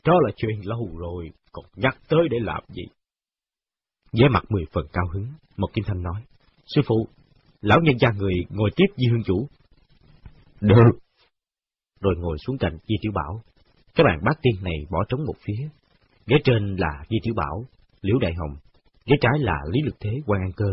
Đó 0.05 0.15
là 0.25 0.31
chuyện 0.37 0.61
lâu 0.63 0.89
rồi, 0.99 1.31
còn 1.53 1.65
nhắc 1.77 1.99
tới 2.09 2.29
để 2.31 2.39
làm 2.41 2.63
gì? 2.69 2.83
Vẻ 4.13 4.29
mặt 4.31 4.45
mười 4.49 4.65
phần 4.73 4.87
cao 4.93 5.05
hứng, 5.13 5.27
một 5.57 5.69
kim 5.75 5.85
thanh 5.87 6.03
nói, 6.03 6.23
Sư 6.75 6.81
phụ, 6.87 7.09
lão 7.61 7.79
nhân 7.83 7.99
gia 8.01 8.11
người 8.11 8.35
ngồi 8.49 8.71
tiếp 8.77 8.87
di 8.97 9.07
hương 9.11 9.23
chủ. 9.23 9.49
Được. 10.61 10.91
Rồi 12.01 12.15
ngồi 12.19 12.37
xuống 12.47 12.59
cạnh 12.59 12.79
Di 12.89 12.95
Tiểu 13.03 13.13
Bảo. 13.15 13.43
Các 13.95 14.05
bạn 14.05 14.19
bát 14.25 14.39
tiên 14.43 14.55
này 14.63 14.77
bỏ 14.91 15.05
trống 15.09 15.25
một 15.27 15.35
phía. 15.41 15.69
Ghế 16.27 16.37
trên 16.45 16.77
là 16.77 17.05
Di 17.11 17.17
Tiểu 17.23 17.35
Bảo, 17.37 17.65
Liễu 18.01 18.19
Đại 18.19 18.33
Hồng. 18.35 18.57
Ghế 19.07 19.17
trái 19.21 19.33
là 19.39 19.59
Lý 19.71 19.81
Lực 19.85 19.97
Thế, 20.01 20.11
quan 20.27 20.41
An 20.41 20.53
Cơ. 20.57 20.67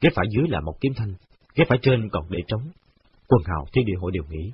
Ghế 0.00 0.10
phải 0.14 0.26
dưới 0.30 0.48
là 0.48 0.60
một 0.60 0.74
kiếm 0.80 0.92
thanh. 0.96 1.14
Ghế 1.54 1.64
phải 1.68 1.78
trên 1.82 2.08
còn 2.12 2.24
để 2.30 2.38
trống. 2.48 2.62
Quân 3.28 3.42
hào 3.44 3.66
thiên 3.72 3.86
địa 3.86 3.98
hội 4.00 4.10
đều 4.14 4.24
nghĩ. 4.30 4.52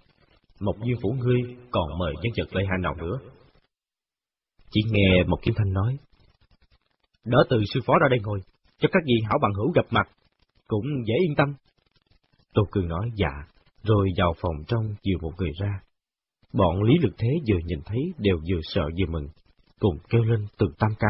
Một 0.60 0.75
duyên 0.84 0.96
phủ 1.02 1.14
ngươi 1.18 1.40
còn 1.70 1.99
mời 1.99 2.14
nhân 2.22 2.32
vật 2.37 2.49
lợi 2.56 2.64
hại 2.68 2.78
nào 2.82 2.94
nữa. 2.94 3.18
Chỉ 4.70 4.80
nghe 4.90 5.25
một 5.26 5.38
kiếm 5.42 5.54
thanh 5.56 5.72
nói, 5.72 5.96
Đỡ 7.30 7.38
từ 7.50 7.56
sư 7.75 7.80
phó 7.87 7.94
ra 8.02 8.08
đây 8.10 8.18
ngồi, 8.22 8.40
cho 8.78 8.88
các 8.92 9.02
vị 9.06 9.14
hảo 9.28 9.38
bằng 9.42 9.52
hữu 9.54 9.72
gặp 9.72 9.87
mặt, 9.90 10.08
cũng 10.66 10.87
dễ 11.06 11.14
yên 11.26 11.34
tâm. 11.37 11.54
Tô 12.54 12.62
Cường 12.70 12.88
nói 12.88 13.10
dạ, 13.14 13.32
rồi 13.82 14.08
vào 14.18 14.34
phòng 14.40 14.56
trong 14.68 14.84
dìu 15.02 15.18
một 15.22 15.32
người 15.38 15.50
ra. 15.60 15.80
Bọn 16.52 16.82
Lý 16.82 16.94
Lực 17.02 17.14
Thế 17.18 17.28
vừa 17.49 17.58
nhìn 17.64 17.78
thấy 17.87 17.99
đều 18.18 18.37
vừa 18.37 18.60
sợ 18.62 18.82
vừa 18.99 19.12
mừng, 19.12 19.28
cùng 19.78 19.96
kêu 20.08 20.22
lên 20.22 20.46
từ 20.58 20.66
tam 20.78 20.90
ca. 20.99 21.08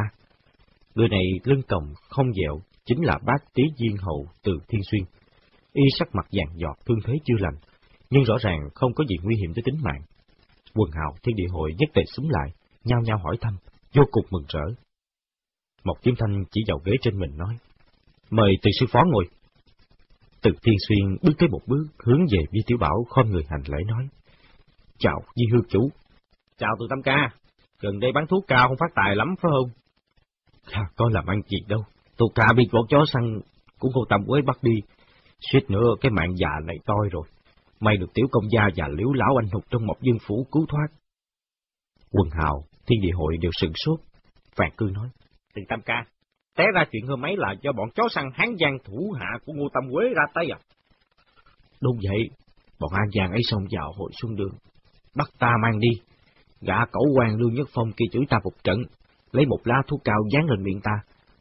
Người 0.94 1.08
này 1.08 1.24
lưng 1.44 1.62
còng 1.68 1.94
không 2.08 2.32
dẹo, 2.32 2.60
chính 2.84 3.04
là 3.04 3.18
bác 3.26 3.54
tý 3.54 3.62
diên 3.76 3.96
hậu 3.96 4.26
từ 4.42 4.52
Thiên 4.68 4.80
Xuyên. 4.90 5.02
Y 5.72 5.82
sắc 5.98 6.14
mặt 6.14 6.26
vàng 6.32 6.56
giọt, 6.56 6.76
thương 6.86 6.98
thế 7.04 7.14
chưa 7.24 7.36
lành, 7.38 7.54
nhưng 8.10 8.24
rõ 8.24 8.34
ràng 8.40 8.68
không 8.74 8.94
có 8.94 9.04
gì 9.08 9.16
nguy 9.22 9.36
hiểm 9.36 9.54
tới 9.54 9.62
tính 9.64 9.76
mạng. 9.82 10.02
Quần 10.74 10.90
hào 10.92 11.14
thiên 11.22 11.36
địa 11.36 11.48
hội 11.50 11.74
nhất 11.78 11.90
tề 11.94 12.02
súng 12.16 12.30
lại, 12.30 12.48
nhao 12.84 13.00
nhao 13.00 13.18
hỏi 13.18 13.36
thăm, 13.40 13.54
vô 13.94 14.02
cùng 14.10 14.26
mừng 14.30 14.44
rỡ. 14.48 14.74
Một 15.84 15.94
kiếm 16.02 16.14
thanh 16.18 16.44
chỉ 16.50 16.60
vào 16.68 16.78
ghế 16.84 16.92
trên 17.02 17.18
mình 17.18 17.36
nói, 17.36 17.56
mời 18.30 18.52
từ 18.62 18.70
sư 18.80 18.86
phó 18.92 19.00
ngồi. 19.06 19.24
Từ 20.42 20.50
thiên 20.62 20.74
xuyên 20.88 21.16
bước 21.22 21.32
tới 21.38 21.48
một 21.48 21.60
bước, 21.66 21.84
hướng 21.98 22.20
về 22.32 22.38
Vi 22.52 22.60
Tiểu 22.66 22.78
Bảo 22.80 23.04
khom 23.10 23.30
người 23.30 23.44
hành 23.48 23.62
lễ 23.66 23.78
nói, 23.86 24.08
chào 24.98 25.22
Di 25.34 25.44
Hương 25.52 25.68
chủ. 25.68 25.90
Chào 26.58 26.76
từ 26.80 26.86
Tâm 26.90 27.02
ca, 27.04 27.30
gần 27.80 28.00
đây 28.00 28.12
bán 28.12 28.26
thuốc 28.26 28.44
cao 28.46 28.68
không 28.68 28.76
phát 28.80 28.94
tài 28.94 29.16
lắm 29.16 29.28
phải 29.42 29.50
không? 29.50 29.70
À, 30.70 30.82
có 30.96 31.08
làm 31.12 31.26
ăn 31.26 31.40
gì 31.48 31.58
đâu, 31.68 31.84
tôi 32.16 32.28
ca 32.34 32.52
bị 32.56 32.68
bọn 32.72 32.86
chó 32.88 33.04
săn 33.12 33.40
cũng 33.78 33.92
không 33.92 34.04
tầm 34.08 34.20
quế 34.26 34.42
bắt 34.42 34.58
đi, 34.62 34.74
suýt 35.52 35.70
nữa 35.70 35.94
cái 36.00 36.10
mạng 36.10 36.36
già 36.36 36.50
này 36.64 36.76
toi 36.86 37.08
rồi. 37.12 37.26
May 37.80 37.96
được 37.96 38.14
tiểu 38.14 38.26
công 38.30 38.44
gia 38.50 38.68
và 38.76 38.88
liễu 38.88 39.12
lão 39.12 39.36
anh 39.42 39.50
hục 39.52 39.64
trong 39.70 39.86
một 39.86 39.96
dương 40.00 40.18
phủ 40.26 40.46
cứu 40.52 40.66
thoát. 40.68 40.86
Quân 42.10 42.28
hào, 42.32 42.64
thiên 42.86 43.00
địa 43.02 43.12
hội 43.14 43.36
đều 43.40 43.50
sừng 43.54 43.72
sốt. 43.74 44.00
Phàn 44.56 44.70
cư 44.76 44.90
nói, 44.94 45.08
Tiền 45.54 45.64
Tam 45.68 45.80
ca, 45.82 46.04
té 46.56 46.64
ra 46.74 46.84
chuyện 46.92 47.06
hôm 47.06 47.24
ấy 47.24 47.36
là 47.36 47.54
do 47.62 47.72
bọn 47.72 47.88
chó 47.94 48.02
săn 48.10 48.24
hán 48.34 48.48
giang 48.60 48.78
thủ 48.84 49.14
hạ 49.20 49.38
của 49.44 49.52
Ngô 49.52 49.68
Tâm 49.74 49.84
Quế 49.92 50.08
ra 50.08 50.22
tay 50.34 50.46
à? 50.52 50.58
Đúng 51.80 51.96
vậy, 52.08 52.30
bọn 52.80 52.90
An 52.92 53.10
Giang 53.14 53.30
ấy 53.30 53.40
xông 53.50 53.62
vào 53.70 53.92
hội 53.96 54.10
xuân 54.22 54.36
đường, 54.36 54.54
bắt 55.16 55.28
ta 55.38 55.52
mang 55.62 55.78
đi. 55.78 55.88
Gã 56.60 56.84
cẩu 56.92 57.04
quan 57.16 57.36
Lưu 57.36 57.50
Nhất 57.50 57.68
Phong 57.74 57.92
kia 57.92 58.04
chửi 58.12 58.22
ta 58.28 58.38
một 58.44 58.64
trận, 58.64 58.78
lấy 59.32 59.46
một 59.46 59.58
lá 59.64 59.76
thuốc 59.86 60.00
cao 60.04 60.18
dán 60.32 60.44
lên 60.44 60.62
miệng 60.62 60.80
ta, 60.80 60.92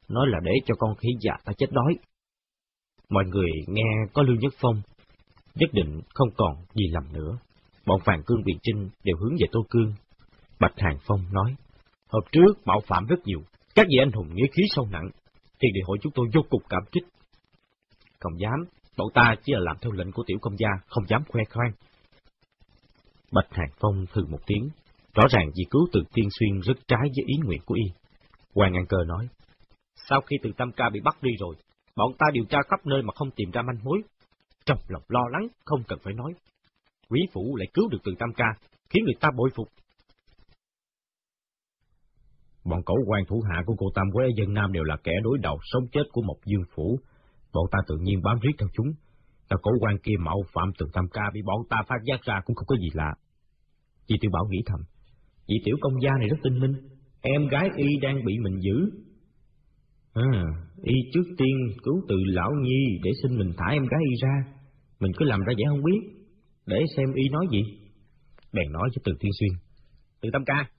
nói 0.08 0.28
là 0.30 0.40
để 0.44 0.52
cho 0.66 0.76
con 0.80 0.96
khỉ 0.96 1.10
già 1.22 1.34
ta 1.46 1.54
chết 1.58 1.68
đói. 1.72 1.94
Mọi 3.10 3.26
người 3.26 3.50
nghe 3.68 3.90
có 4.14 4.22
Lưu 4.22 4.36
Nhất 4.36 4.54
Phong, 4.62 4.82
nhất 5.56 5.70
định 5.74 6.02
không 6.14 6.30
còn 6.38 6.56
gì 6.74 6.86
lầm 6.92 7.14
nữa. 7.14 7.38
Bọn 7.86 8.00
Phàng 8.06 8.24
Cương 8.26 8.44
biện 8.46 8.58
Trinh 8.64 8.90
đều 9.04 9.16
hướng 9.18 9.34
về 9.40 9.48
Tô 9.52 9.60
Cương. 9.70 9.94
Bạch 10.60 10.74
Hàng 10.78 10.98
Phong 11.08 11.20
nói, 11.32 11.56
hôm 12.10 12.24
trước 12.32 12.54
mạo 12.66 12.82
phạm 12.88 13.06
rất 13.06 13.20
nhiều, 13.26 13.42
các 13.76 13.86
vị 13.90 13.98
anh 14.00 14.12
hùng 14.12 14.30
nghĩa 14.34 14.48
khí 14.52 14.64
sâu 14.76 14.88
nặng, 14.92 15.10
thiên 15.60 15.74
địa 15.74 15.82
hội 15.86 15.98
chúng 16.02 16.14
tôi 16.16 16.28
vô 16.34 16.42
cùng 16.50 16.62
cảm 16.70 16.84
kích. 16.92 17.04
Không 18.20 18.40
dám, 18.40 18.66
bọn 18.98 19.08
ta 19.14 19.36
chỉ 19.44 19.54
là 19.54 19.60
làm 19.60 19.78
theo 19.82 19.92
lệnh 19.92 20.12
của 20.12 20.24
tiểu 20.28 20.38
công 20.42 20.58
gia, 20.58 20.70
không 20.88 21.08
dám 21.08 21.24
khoe 21.28 21.44
khoang. 21.50 21.72
Bạch 23.32 23.48
Hàng 23.52 23.72
Phong 23.80 24.06
thừ 24.14 24.26
một 24.30 24.40
tiếng, 24.46 24.70
rõ 25.14 25.24
ràng 25.30 25.50
vì 25.56 25.64
cứu 25.70 25.88
từ 25.92 26.04
tiên 26.14 26.28
xuyên 26.40 26.60
rất 26.60 26.78
trái 26.88 27.02
với 27.02 27.26
ý 27.28 27.36
nguyện 27.44 27.62
của 27.66 27.76
y. 27.76 27.92
Hoàng 28.56 28.74
An 28.74 28.86
Cơ 28.90 28.98
nói, 29.08 29.28
sau 30.10 30.22
khi 30.22 30.36
từ 30.44 30.52
Tam 30.58 30.72
Ca 30.72 30.90
bị 30.90 31.00
bắt 31.00 31.24
đi 31.24 31.32
rồi, 31.40 31.56
bọn 31.96 32.14
ta 32.18 32.26
điều 32.34 32.46
tra 32.46 32.58
khắp 32.70 32.86
nơi 32.86 33.02
mà 33.02 33.14
không 33.16 33.32
tìm 33.36 33.52
ra 33.52 33.62
manh 33.62 33.84
mối. 33.84 34.02
Trong 34.66 34.78
lòng 34.88 35.04
lo 35.08 35.22
lắng, 35.32 35.48
không 35.66 35.84
cần 35.88 36.00
phải 36.04 36.14
nói. 36.14 36.34
Quý 37.10 37.20
phủ 37.34 37.56
lại 37.56 37.68
cứu 37.74 37.90
được 37.90 37.98
từ 38.04 38.12
Tam 38.20 38.30
Ca, 38.34 38.46
khiến 38.90 39.04
người 39.04 39.16
ta 39.20 39.30
bội 39.38 39.50
phục. 39.56 39.68
Bọn 42.66 42.84
cẩu 42.86 42.98
quan 43.08 43.24
thủ 43.28 43.42
hạ 43.50 43.64
của 43.66 43.76
cô 43.78 43.88
Tam 43.96 44.08
Quế 44.14 44.28
dân 44.38 44.54
Nam 44.54 44.72
đều 44.72 44.84
là 44.84 44.96
kẻ 45.04 45.14
đối 45.24 45.38
đầu 45.38 45.58
sống 45.62 45.84
chết 45.92 46.04
của 46.12 46.22
một 46.22 46.38
dương 46.46 46.64
phủ. 46.76 47.00
Bọn 47.54 47.66
ta 47.72 47.80
tự 47.88 47.96
nhiên 48.02 48.22
bám 48.24 48.40
riết 48.40 48.52
theo 48.60 48.70
chúng. 48.74 48.88
Là 49.50 49.58
cổ 49.62 49.72
quan 49.80 49.98
kia 50.04 50.16
mạo 50.20 50.42
phạm 50.54 50.72
từ 50.78 50.86
Tam 50.94 51.06
Ca 51.14 51.24
bị 51.34 51.42
bọn 51.46 51.62
ta 51.70 51.78
phát 51.88 52.00
giác 52.04 52.22
ra 52.22 52.42
cũng 52.46 52.56
không 52.56 52.68
có 52.68 52.76
gì 52.76 52.90
lạ. 52.94 53.14
Chị 54.08 54.16
Tiểu 54.22 54.32
Bảo 54.34 54.46
nghĩ 54.50 54.60
thầm, 54.66 54.80
chị 55.50 55.56
tiểu 55.64 55.78
công 55.82 55.94
gia 56.04 56.12
này 56.20 56.28
rất 56.30 56.38
tinh 56.44 56.60
minh, 56.60 56.74
em 57.22 57.48
gái 57.48 57.70
y 57.76 57.88
đang 58.02 58.26
bị 58.26 58.34
mình 58.40 58.60
giữ. 58.62 58.78
À, 60.14 60.44
y 60.84 60.96
trước 61.14 61.24
tiên 61.38 61.56
cứu 61.84 62.02
từ 62.10 62.16
lão 62.26 62.52
nhi 62.62 63.00
để 63.04 63.12
xin 63.22 63.38
mình 63.38 63.52
thả 63.58 63.66
em 63.72 63.86
gái 63.86 64.02
y 64.10 64.16
ra, 64.22 64.54
mình 65.00 65.12
cứ 65.18 65.26
làm 65.26 65.40
ra 65.40 65.54
vẻ 65.58 65.64
không 65.70 65.84
biết, 65.84 66.00
để 66.66 66.84
xem 66.98 67.14
y 67.14 67.30
nói 67.30 67.46
gì. 67.52 67.62
Bèn 68.54 68.72
nói 68.72 68.90
với 68.96 69.02
từ 69.04 69.12
Thiên 69.20 69.32
Xuyên, 69.40 69.50
từ 70.22 70.30
Tam 70.34 70.44
Ca, 70.46 70.70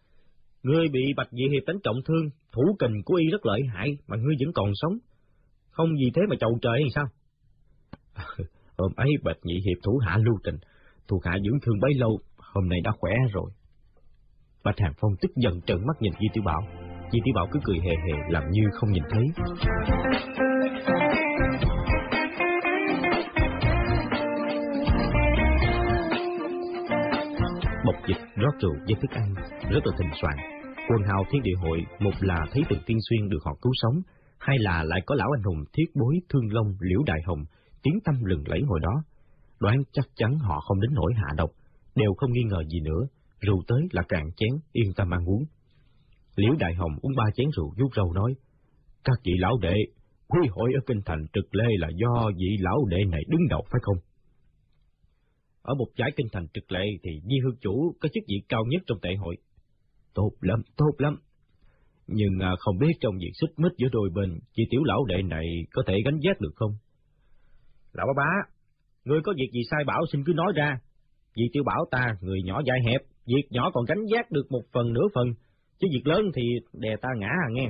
ngươi 0.63 0.89
bị 0.89 1.01
Bạch 1.17 1.31
Dị 1.31 1.49
Hiệp 1.53 1.63
đánh 1.67 1.77
trọng 1.85 1.97
thương, 2.07 2.31
thủ 2.53 2.63
kình 2.79 3.03
của 3.05 3.15
y 3.15 3.27
rất 3.31 3.47
lợi 3.47 3.61
hại 3.75 3.99
mà 4.09 4.17
ngươi 4.17 4.35
vẫn 4.41 4.53
còn 4.55 4.71
sống, 4.75 4.99
không 5.71 5.97
gì 5.97 6.11
thế 6.15 6.23
mà 6.29 6.37
chầu 6.41 6.59
trời 6.63 6.81
hay 6.83 6.91
sao? 6.95 7.05
Hôm 8.79 8.93
ấy 8.97 9.11
Bạch 9.25 9.39
Nhị 9.43 9.55
Hiệp 9.55 9.83
thủ 9.85 9.99
hạ 10.07 10.17
lưu 10.17 10.35
tình, 10.45 10.57
thuộc 11.09 11.25
hạ 11.25 11.39
dưỡng 11.45 11.61
thương 11.63 11.81
bấy 11.81 11.95
lâu, 11.95 12.19
hôm 12.37 12.69
nay 12.69 12.81
đã 12.85 12.91
khỏe 12.99 13.13
rồi. 13.33 13.51
Bạch 14.65 14.79
Hàng 14.79 14.93
Phong 15.01 15.13
tức 15.21 15.31
giận 15.37 15.61
trợn 15.67 15.79
mắt 15.87 15.97
nhìn 16.01 16.13
Di 16.21 16.29
Tiểu 16.33 16.43
Bảo. 16.47 16.61
Di 17.13 17.19
Tiểu 17.25 17.33
Bảo 17.35 17.47
cứ 17.53 17.61
cười 17.65 17.79
hề 17.79 17.91
hề 17.91 18.19
làm 18.29 18.43
như 18.51 18.63
không 18.73 18.93
nhìn 18.93 19.03
thấy. 19.11 19.25
Mộc 27.91 28.09
dịch 28.09 28.23
rót 28.37 28.55
rượu 28.61 28.75
với 28.87 28.95
thức 29.01 29.11
ăn, 29.11 29.35
rất 29.71 29.87
là 29.87 29.93
thịnh 29.99 30.11
soạn. 30.23 30.37
quần 30.89 31.03
hào 31.09 31.25
thiên 31.31 31.43
địa 31.43 31.55
hội, 31.63 31.79
một 32.01 32.11
là 32.21 32.47
thấy 32.53 32.63
từng 32.69 32.79
tiên 32.87 32.99
xuyên 33.09 33.29
được 33.29 33.39
họ 33.45 33.55
cứu 33.63 33.73
sống, 33.75 33.97
hai 34.39 34.57
là 34.59 34.85
lại 34.85 35.01
có 35.07 35.15
lão 35.15 35.31
anh 35.37 35.43
hùng 35.43 35.65
thiết 35.73 35.85
bối 35.95 36.15
thương 36.29 36.53
long 36.53 36.75
liễu 36.81 37.01
đại 37.07 37.21
hồng, 37.27 37.45
tiếng 37.83 37.99
tâm 38.05 38.15
lừng 38.25 38.43
lẫy 38.47 38.61
hồi 38.69 38.81
đó. 38.83 39.03
Đoán 39.61 39.83
chắc 39.93 40.05
chắn 40.15 40.39
họ 40.39 40.61
không 40.61 40.81
đến 40.81 40.91
nỗi 40.95 41.13
hạ 41.17 41.29
độc, 41.37 41.51
đều 41.95 42.15
không 42.17 42.33
nghi 42.33 42.43
ngờ 42.43 42.63
gì 42.73 42.81
nữa, 42.81 43.01
rượu 43.41 43.63
tới 43.69 43.83
là 43.91 44.03
cạn 44.09 44.31
chén, 44.37 44.51
yên 44.73 44.93
tâm 44.97 45.15
ăn 45.15 45.25
uống. 45.29 45.45
Liễu 46.37 46.53
Đại 46.59 46.75
Hồng 46.75 46.93
uống 47.03 47.13
ba 47.17 47.25
chén 47.35 47.47
rượu 47.57 47.73
vuốt 47.79 47.89
râu 47.97 48.13
nói, 48.13 48.35
các 49.05 49.19
vị 49.25 49.33
lão 49.39 49.59
đệ, 49.63 49.75
quy 50.29 50.49
hội 50.51 50.71
ở 50.75 50.81
Kinh 50.87 51.01
Thành 51.07 51.27
trực 51.33 51.55
lê 51.55 51.65
là 51.79 51.89
do 51.95 52.31
vị 52.37 52.57
lão 52.61 52.85
đệ 52.89 52.99
này 53.11 53.21
đứng 53.29 53.49
đầu 53.49 53.63
phải 53.71 53.81
không? 53.83 53.97
Ở 55.63 55.75
một 55.75 55.87
giải 55.97 56.11
Kinh 56.17 56.27
Thành 56.33 56.47
trực 56.55 56.73
lệ 56.73 56.85
thì 57.03 57.11
Di 57.25 57.39
Hương 57.45 57.57
Chủ 57.61 57.95
có 58.01 58.09
chức 58.15 58.25
vị 58.29 58.37
cao 58.49 58.65
nhất 58.69 58.83
trong 58.87 58.99
tệ 59.03 59.15
hội. 59.15 59.37
Tốt 60.15 60.33
lắm, 60.41 60.63
tốt 60.77 60.93
lắm. 60.99 61.17
Nhưng 62.07 62.39
à, 62.41 62.51
không 62.59 62.79
biết 62.79 62.93
trong 63.01 63.15
việc 63.19 63.33
xích 63.41 63.59
mích 63.59 63.73
giữa 63.77 63.89
đôi 63.93 64.11
bên, 64.15 64.39
chị 64.53 64.63
tiểu 64.71 64.85
lão 64.85 65.05
đệ 65.05 65.23
này 65.23 65.47
có 65.73 65.83
thể 65.87 65.95
gánh 66.05 66.19
vác 66.23 66.41
được 66.41 66.53
không? 66.55 66.73
Lão 67.93 68.07
bá 68.07 68.13
bá, 68.17 68.53
ngươi 69.05 69.21
có 69.25 69.33
việc 69.37 69.51
gì 69.53 69.61
sai 69.71 69.85
bảo 69.87 70.01
xin 70.13 70.25
cứ 70.25 70.33
nói 70.33 70.53
ra, 70.57 70.79
vì 71.37 71.45
tiểu 71.53 71.63
bảo 71.67 71.85
ta, 71.91 72.17
người 72.21 72.43
nhỏ 72.45 72.61
dài 72.67 72.79
hẹp, 72.87 73.01
việc 73.27 73.47
nhỏ 73.51 73.71
còn 73.75 73.85
gánh 73.85 74.05
giác 74.13 74.31
được 74.31 74.53
một 74.53 74.63
phần 74.73 74.93
nửa 74.93 75.09
phần, 75.15 75.27
chứ 75.79 75.89
việc 75.93 76.07
lớn 76.07 76.21
thì 76.35 76.43
đè 76.73 76.97
ta 77.03 77.09
ngã 77.19 77.29
à 77.29 77.49
nghe. 77.53 77.69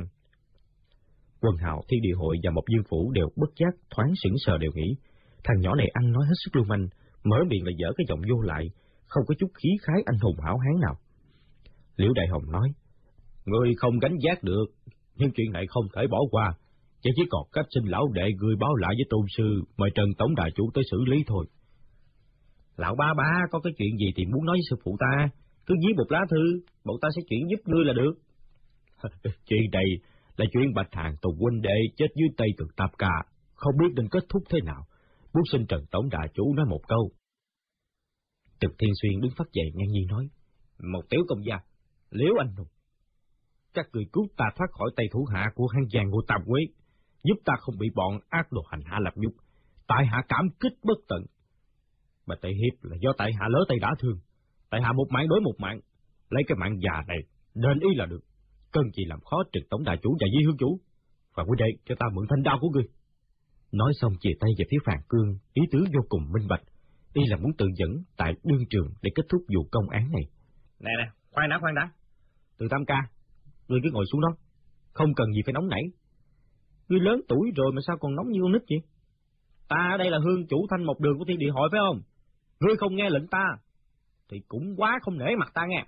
Quân 1.40 1.56
hào, 1.56 1.82
thi 1.88 1.96
địa 2.02 2.14
hội 2.16 2.36
và 2.42 2.50
một 2.50 2.64
dương 2.68 2.84
phủ 2.90 3.12
đều 3.12 3.28
bất 3.36 3.50
giác, 3.56 3.74
thoáng 3.90 4.12
sững 4.22 4.34
sờ 4.38 4.58
đều 4.58 4.70
nghĩ, 4.74 4.96
thằng 5.44 5.60
nhỏ 5.60 5.74
này 5.74 5.86
ăn 5.92 6.12
nói 6.12 6.24
hết 6.26 6.34
sức 6.44 6.56
lưu 6.56 6.64
manh, 6.64 6.88
mở 7.24 7.36
miệng 7.48 7.64
là 7.64 7.72
dở 7.78 7.88
cái 7.96 8.04
giọng 8.08 8.20
vô 8.30 8.40
lại, 8.40 8.64
không 9.06 9.24
có 9.26 9.34
chút 9.38 9.50
khí 9.54 9.68
khái 9.82 10.02
anh 10.06 10.18
hùng 10.22 10.36
hảo 10.44 10.58
hán 10.58 10.80
nào. 10.80 10.96
Liễu 11.96 12.12
Đại 12.12 12.26
Hồng 12.28 12.50
nói, 12.50 12.68
Ngươi 13.46 13.74
không 13.76 13.98
gánh 13.98 14.16
giác 14.24 14.42
được, 14.42 14.66
nhưng 15.16 15.30
chuyện 15.36 15.52
này 15.52 15.64
không 15.68 15.84
thể 15.94 16.06
bỏ 16.06 16.18
qua, 16.30 16.52
chỉ 17.02 17.10
chỉ 17.16 17.22
còn 17.30 17.42
cách 17.52 17.66
xin 17.74 17.84
lão 17.84 18.08
đệ 18.12 18.30
gửi 18.38 18.54
báo 18.60 18.74
lại 18.74 18.94
với 18.98 19.04
tôn 19.10 19.26
sư, 19.36 19.62
mời 19.76 19.90
Trần 19.94 20.06
Tổng 20.18 20.34
Đại 20.34 20.50
Chủ 20.56 20.70
tới 20.74 20.84
xử 20.90 20.98
lý 21.06 21.24
thôi. 21.26 21.46
Lão 22.76 22.94
ba 22.94 23.14
ba 23.16 23.30
có 23.50 23.60
cái 23.60 23.72
chuyện 23.78 23.96
gì 23.98 24.12
thì 24.16 24.24
muốn 24.24 24.44
nói 24.44 24.56
với 24.56 24.66
sư 24.70 24.76
phụ 24.84 24.96
ta, 25.00 25.28
cứ 25.66 25.74
viết 25.86 25.94
một 25.96 26.12
lá 26.12 26.20
thư, 26.30 26.60
bọn 26.84 26.96
ta 27.02 27.08
sẽ 27.16 27.22
chuyển 27.28 27.40
giúp 27.50 27.60
ngươi 27.64 27.84
là 27.84 27.92
được. 27.92 28.14
chuyện 29.46 29.62
này 29.72 29.84
là 30.36 30.46
chuyện 30.52 30.74
Bạch 30.74 30.92
Hàng 30.92 31.14
Tùng 31.22 31.36
huynh 31.38 31.62
đệ 31.62 31.78
chết 31.96 32.06
dưới 32.14 32.28
tay 32.36 32.48
từ 32.58 32.66
Tạp 32.76 32.98
cà, 32.98 33.14
không 33.54 33.74
biết 33.80 33.92
nên 33.96 34.08
kết 34.10 34.24
thúc 34.28 34.42
thế 34.50 34.58
nào. 34.64 34.82
Muốn 35.34 35.44
xin 35.52 35.66
Trần 35.66 35.84
Tổng 35.90 36.08
Đại 36.08 36.28
Chủ 36.34 36.54
nói 36.54 36.66
một 36.66 36.80
câu. 36.88 37.10
Trực 38.60 38.70
Thiên 38.78 38.90
Xuyên 39.02 39.20
đứng 39.20 39.32
phát 39.36 39.44
dậy 39.52 39.66
ngang 39.74 39.90
nhiên 39.90 40.06
nói, 40.08 40.28
một 40.92 41.02
tiểu 41.10 41.20
công 41.28 41.44
gia, 41.44 41.56
liếu 42.10 42.32
anh 42.38 42.54
hùng. 42.56 42.68
Các 43.74 43.86
người 43.92 44.04
cứu 44.12 44.26
ta 44.36 44.44
thoát 44.56 44.66
khỏi 44.70 44.90
tay 44.96 45.06
thủ 45.12 45.24
hạ 45.34 45.46
của 45.54 45.66
hang 45.66 45.88
giang 45.92 46.10
ngô 46.10 46.20
Tam 46.28 46.40
Quế, 46.46 46.60
giúp 47.22 47.34
ta 47.44 47.54
không 47.60 47.74
bị 47.78 47.88
bọn 47.94 48.18
ác 48.28 48.52
đồ 48.52 48.62
hành 48.70 48.80
hạ 48.84 48.98
lập 49.00 49.12
nhục. 49.16 49.32
Tại 49.86 50.06
hạ 50.06 50.22
cảm 50.28 50.48
kích 50.60 50.72
bất 50.84 50.98
tận, 51.08 51.22
mà 52.26 52.34
tại 52.42 52.52
hiệp 52.52 52.84
là 52.84 52.96
do 53.00 53.10
tại 53.18 53.30
hạ 53.40 53.46
lỡ 53.48 53.64
tay 53.68 53.78
đã 53.78 53.90
thương. 53.98 54.18
Tại 54.70 54.80
hạ 54.82 54.92
một 54.92 55.06
mạng 55.10 55.28
đối 55.28 55.40
một 55.40 55.54
mạng, 55.58 55.80
lấy 56.30 56.42
cái 56.46 56.56
mạng 56.60 56.78
già 56.80 57.02
này, 57.08 57.18
đền 57.54 57.78
ý 57.80 57.88
là 57.96 58.06
được. 58.06 58.20
Cần 58.72 58.84
gì 58.96 59.04
làm 59.04 59.20
khó 59.20 59.42
trực 59.52 59.62
tổng 59.70 59.84
đại 59.84 59.96
chủ 60.02 60.16
và 60.20 60.26
di 60.32 60.44
hương 60.46 60.56
chủ. 60.58 60.80
Và 61.34 61.42
quý 61.44 61.54
đệ 61.58 61.66
cho 61.84 61.94
ta 61.98 62.06
mượn 62.14 62.26
thanh 62.28 62.42
đao 62.42 62.58
của 62.60 62.68
ngươi. 62.68 62.84
Nói 63.72 63.92
xong 64.00 64.12
chia 64.20 64.34
tay 64.40 64.50
về 64.58 64.64
phía 64.70 64.78
Phàn 64.84 64.98
Cương, 65.08 65.38
ý 65.52 65.62
tứ 65.72 65.78
vô 65.94 66.00
cùng 66.08 66.22
minh 66.32 66.48
bạch. 66.48 66.62
Y 67.12 67.22
là 67.26 67.36
muốn 67.36 67.52
tự 67.58 67.66
dẫn 67.76 67.90
tại 68.16 68.32
đương 68.44 68.64
trường 68.70 68.88
để 69.02 69.10
kết 69.14 69.22
thúc 69.28 69.42
vụ 69.54 69.68
công 69.72 69.88
án 69.88 70.12
này. 70.12 70.22
Nè 70.80 70.90
nè, 70.98 71.10
khoan 71.32 71.50
đã, 71.50 71.58
khoan 71.60 71.74
đã. 71.74 71.90
Từ 72.58 72.66
Tam 72.70 72.84
Ca, 72.84 73.00
ngươi 73.68 73.80
cứ 73.84 73.90
ngồi 73.92 74.04
xuống 74.12 74.20
đó. 74.20 74.28
Không 74.92 75.14
cần 75.14 75.32
gì 75.32 75.40
phải 75.46 75.52
nóng 75.52 75.68
nảy. 75.68 75.82
Ngươi 76.88 77.00
lớn 77.00 77.20
tuổi 77.28 77.50
rồi 77.56 77.72
mà 77.74 77.80
sao 77.86 77.96
còn 78.00 78.16
nóng 78.16 78.28
như 78.30 78.40
con 78.42 78.52
nít 78.52 78.62
vậy? 78.70 78.80
Ta 79.68 79.88
ở 79.92 79.96
đây 79.98 80.10
là 80.10 80.18
hương 80.24 80.46
chủ 80.46 80.66
thanh 80.70 80.84
một 80.84 81.00
đường 81.00 81.18
của 81.18 81.24
thiên 81.28 81.38
địa 81.38 81.50
hội 81.50 81.68
phải 81.72 81.80
không? 81.86 82.00
Ngươi 82.60 82.76
không 82.76 82.96
nghe 82.96 83.10
lệnh 83.10 83.26
ta, 83.26 83.44
thì 84.30 84.40
cũng 84.48 84.74
quá 84.76 84.98
không 85.02 85.18
nể 85.18 85.36
mặt 85.38 85.50
ta 85.54 85.62
nghe. 85.68 85.84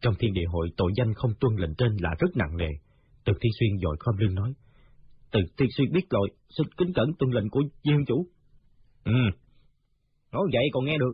Trong 0.00 0.14
thiên 0.18 0.32
địa 0.34 0.46
hội 0.48 0.68
tội 0.76 0.92
danh 0.96 1.14
không 1.14 1.30
tuân 1.40 1.56
lệnh 1.56 1.74
trên 1.78 1.96
là 2.00 2.10
rất 2.18 2.36
nặng 2.36 2.56
nề. 2.56 2.70
Từ 3.24 3.32
Thiên 3.40 3.52
Xuyên 3.58 3.70
dội 3.82 3.96
khom 4.00 4.16
lưng 4.16 4.34
nói. 4.34 4.54
Từ 5.34 5.40
Thiên 5.58 5.68
Xuyên 5.76 5.92
biết 5.92 6.10
rồi, 6.10 6.28
xin 6.48 6.66
kính 6.76 6.92
cẩn 6.94 7.12
tuân 7.18 7.30
lệnh 7.30 7.50
của 7.50 7.62
Diên 7.84 8.04
chủ. 8.06 8.26
Ừ, 9.04 9.12
nói 10.32 10.42
vậy 10.52 10.64
còn 10.72 10.84
nghe 10.84 10.98
được. 10.98 11.12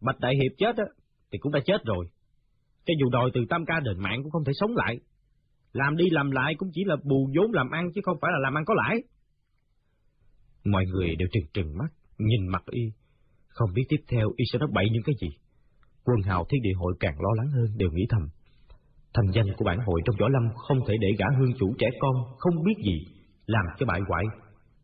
Bạch 0.00 0.20
Đại 0.20 0.34
Hiệp 0.34 0.52
chết 0.58 0.76
á, 0.76 0.84
thì 1.32 1.38
cũng 1.38 1.52
đã 1.52 1.60
chết 1.66 1.84
rồi. 1.84 2.06
Cho 2.86 2.94
dù 3.00 3.10
đòi 3.10 3.30
từ 3.34 3.40
tam 3.50 3.64
ca 3.66 3.80
đền 3.80 3.98
mạng 3.98 4.22
cũng 4.22 4.32
không 4.32 4.44
thể 4.44 4.52
sống 4.54 4.76
lại. 4.76 5.00
Làm 5.72 5.96
đi 5.96 6.04
làm 6.10 6.30
lại 6.30 6.54
cũng 6.58 6.68
chỉ 6.72 6.84
là 6.84 6.96
bù 7.04 7.30
vốn 7.36 7.52
làm 7.52 7.70
ăn 7.70 7.92
chứ 7.94 8.00
không 8.04 8.16
phải 8.20 8.30
là 8.32 8.38
làm 8.38 8.54
ăn 8.58 8.64
có 8.66 8.74
lãi. 8.74 8.96
Mọi 10.64 10.84
người 10.86 11.16
đều 11.16 11.28
trừng 11.32 11.46
trừng 11.54 11.78
mắt, 11.78 11.88
nhìn 12.18 12.46
mặt 12.46 12.62
y, 12.70 12.82
không 13.48 13.70
biết 13.74 13.82
tiếp 13.88 14.04
theo 14.08 14.32
y 14.36 14.44
sẽ 14.52 14.58
nói 14.58 14.68
bậy 14.72 14.84
những 14.92 15.02
cái 15.02 15.14
gì. 15.20 15.28
Quân 16.04 16.22
hào 16.22 16.46
thiên 16.50 16.62
địa 16.62 16.74
hội 16.76 16.94
càng 17.00 17.14
lo 17.20 17.30
lắng 17.36 17.50
hơn 17.50 17.66
đều 17.76 17.90
nghĩ 17.92 18.06
thầm. 18.08 18.28
Thành 19.14 19.30
danh 19.34 19.46
của 19.56 19.64
bản 19.64 19.78
hội 19.86 20.00
trong 20.04 20.16
võ 20.20 20.28
lâm 20.28 20.42
không 20.56 20.78
thể 20.88 20.94
để 21.00 21.08
gã 21.18 21.26
hương 21.38 21.54
chủ 21.58 21.74
trẻ 21.78 21.86
con 22.00 22.14
không 22.38 22.54
biết 22.64 22.74
gì, 22.84 22.96
làm 23.46 23.64
cho 23.78 23.86
bại 23.86 24.00
hoại. 24.08 24.24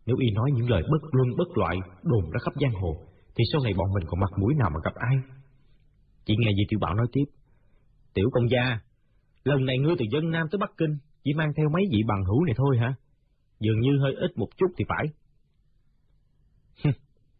Nếu 0.06 0.16
y 0.16 0.30
nói 0.30 0.50
những 0.54 0.70
lời 0.70 0.82
bất 0.90 1.02
luân 1.12 1.28
bất 1.38 1.58
loại, 1.58 1.76
đồn 2.02 2.30
ra 2.30 2.38
khắp 2.42 2.52
giang 2.60 2.80
hồ, 2.82 2.94
thì 3.36 3.44
sau 3.52 3.60
này 3.64 3.72
bọn 3.74 3.88
mình 3.94 4.04
còn 4.06 4.20
mặt 4.20 4.30
mũi 4.40 4.54
nào 4.58 4.70
mà 4.70 4.80
gặp 4.84 4.94
ai? 4.94 5.16
Chỉ 6.24 6.34
nghe 6.38 6.50
gì 6.50 6.64
Tiểu 6.68 6.78
Bảo 6.80 6.94
nói 6.94 7.06
tiếp. 7.12 7.24
Tiểu 8.14 8.28
công 8.32 8.50
gia, 8.50 8.80
lần 9.44 9.64
này 9.64 9.78
ngươi 9.78 9.94
từ 9.98 10.04
dân 10.12 10.30
Nam 10.30 10.46
tới 10.50 10.58
Bắc 10.58 10.70
Kinh, 10.76 10.96
chỉ 11.24 11.34
mang 11.34 11.52
theo 11.56 11.68
mấy 11.68 11.82
vị 11.92 12.02
bằng 12.08 12.24
hữu 12.24 12.44
này 12.44 12.54
thôi 12.56 12.78
hả? 12.78 12.94
Dường 13.60 13.80
như 13.80 13.98
hơi 14.02 14.14
ít 14.14 14.38
một 14.38 14.48
chút 14.56 14.66
thì 14.78 14.84
phải. 14.88 15.06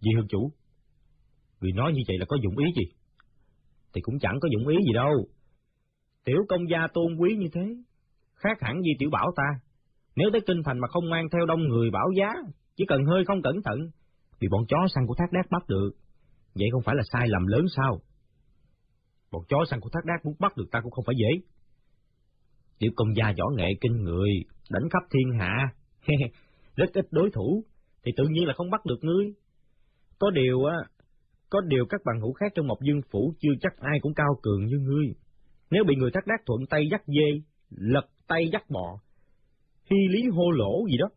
Vị 0.03 0.11
Hương 0.17 0.29
Chủ, 0.29 0.51
Người 1.61 1.73
nói 1.73 1.93
như 1.93 2.03
vậy 2.09 2.19
là 2.19 2.27
có 2.29 2.37
dụng 2.43 2.59
ý 2.59 2.67
gì? 2.77 2.93
Thì 3.95 4.01
cũng 4.01 4.19
chẳng 4.19 4.39
có 4.41 4.49
dụng 4.53 4.69
ý 4.69 4.77
gì 4.87 4.93
đâu. 4.93 5.29
Tiểu 6.29 6.45
công 6.49 6.71
gia 6.71 6.87
tôn 6.95 7.17
quý 7.19 7.37
như 7.39 7.49
thế, 7.53 7.67
khác 8.35 8.57
hẳn 8.61 8.83
Di 8.83 8.91
Tiểu 8.99 9.11
Bảo 9.13 9.33
ta. 9.37 9.49
Nếu 10.17 10.29
tới 10.33 10.41
kinh 10.47 10.63
thành 10.65 10.79
mà 10.79 10.89
không 10.89 11.11
mang 11.11 11.27
theo 11.33 11.47
đông 11.47 11.69
người 11.69 11.91
bảo 11.91 12.09
giá, 12.19 12.29
chỉ 12.77 12.85
cần 12.89 13.05
hơi 13.05 13.25
không 13.25 13.43
cẩn 13.43 13.63
thận, 13.65 13.79
bị 14.41 14.49
bọn 14.51 14.63
chó 14.69 14.77
săn 14.95 15.07
của 15.07 15.15
thác 15.19 15.33
đác 15.33 15.51
bắt 15.51 15.69
được. 15.69 15.91
Vậy 16.55 16.69
không 16.73 16.83
phải 16.85 16.95
là 16.97 17.03
sai 17.13 17.29
lầm 17.29 17.47
lớn 17.47 17.65
sao? 17.77 18.01
Bọn 19.33 19.43
chó 19.49 19.65
săn 19.71 19.81
của 19.81 19.91
thác 19.93 20.05
đác 20.05 20.25
muốn 20.25 20.35
bắt 20.39 20.57
được 20.57 20.65
ta 20.71 20.81
cũng 20.81 20.91
không 20.91 21.05
phải 21.05 21.15
dễ. 21.19 21.49
Tiểu 22.79 22.91
công 22.97 23.17
gia 23.17 23.33
võ 23.39 23.45
nghệ 23.57 23.69
kinh 23.81 24.03
người, 24.03 24.31
đánh 24.71 24.89
khắp 24.91 25.03
thiên 25.11 25.39
hạ, 25.39 25.57
rất 26.77 26.91
ít 26.93 27.07
đối 27.11 27.31
thủ, 27.31 27.65
thì 28.05 28.13
tự 28.17 28.25
nhiên 28.31 28.47
là 28.47 28.55
không 28.57 28.71
bắt 28.71 28.87
được 28.87 28.99
ngươi. 29.05 29.27
Có 30.19 30.31
điều 30.31 30.65
á, 30.65 30.77
có 31.51 31.61
điều 31.61 31.87
các 31.89 32.01
bằng 32.05 32.21
hữu 32.21 32.33
khác 32.33 32.53
trong 32.55 32.67
Mộc 32.67 32.79
Dương 32.81 33.01
Phủ 33.11 33.35
chưa 33.41 33.53
chắc 33.61 33.73
ai 33.81 33.99
cũng 34.03 34.15
cao 34.15 34.39
cường 34.43 34.67
như 34.67 34.79
ngươi. 34.79 35.15
Nếu 35.71 35.85
bị 35.85 35.95
người 35.97 36.11
thác 36.15 36.27
đác 36.27 36.41
thuận 36.47 36.61
tay 36.71 36.89
dắt 36.91 37.03
dê, 37.07 37.41
lật 37.71 38.07
tay 38.29 38.49
dắt 38.53 38.71
bọ, 38.71 39.01
hy 39.91 39.97
lý 40.11 40.23
hô 40.33 40.51
lỗ 40.51 40.87
gì 40.91 40.97
đó, 40.99 41.09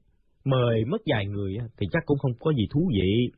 mời 0.45 0.85
mất 0.87 1.01
vài 1.05 1.25
người 1.25 1.57
thì 1.77 1.87
chắc 1.91 2.03
cũng 2.05 2.17
không 2.17 2.31
có 2.39 2.53
gì 2.53 2.67
thú 2.71 2.91
vị. 2.93 3.31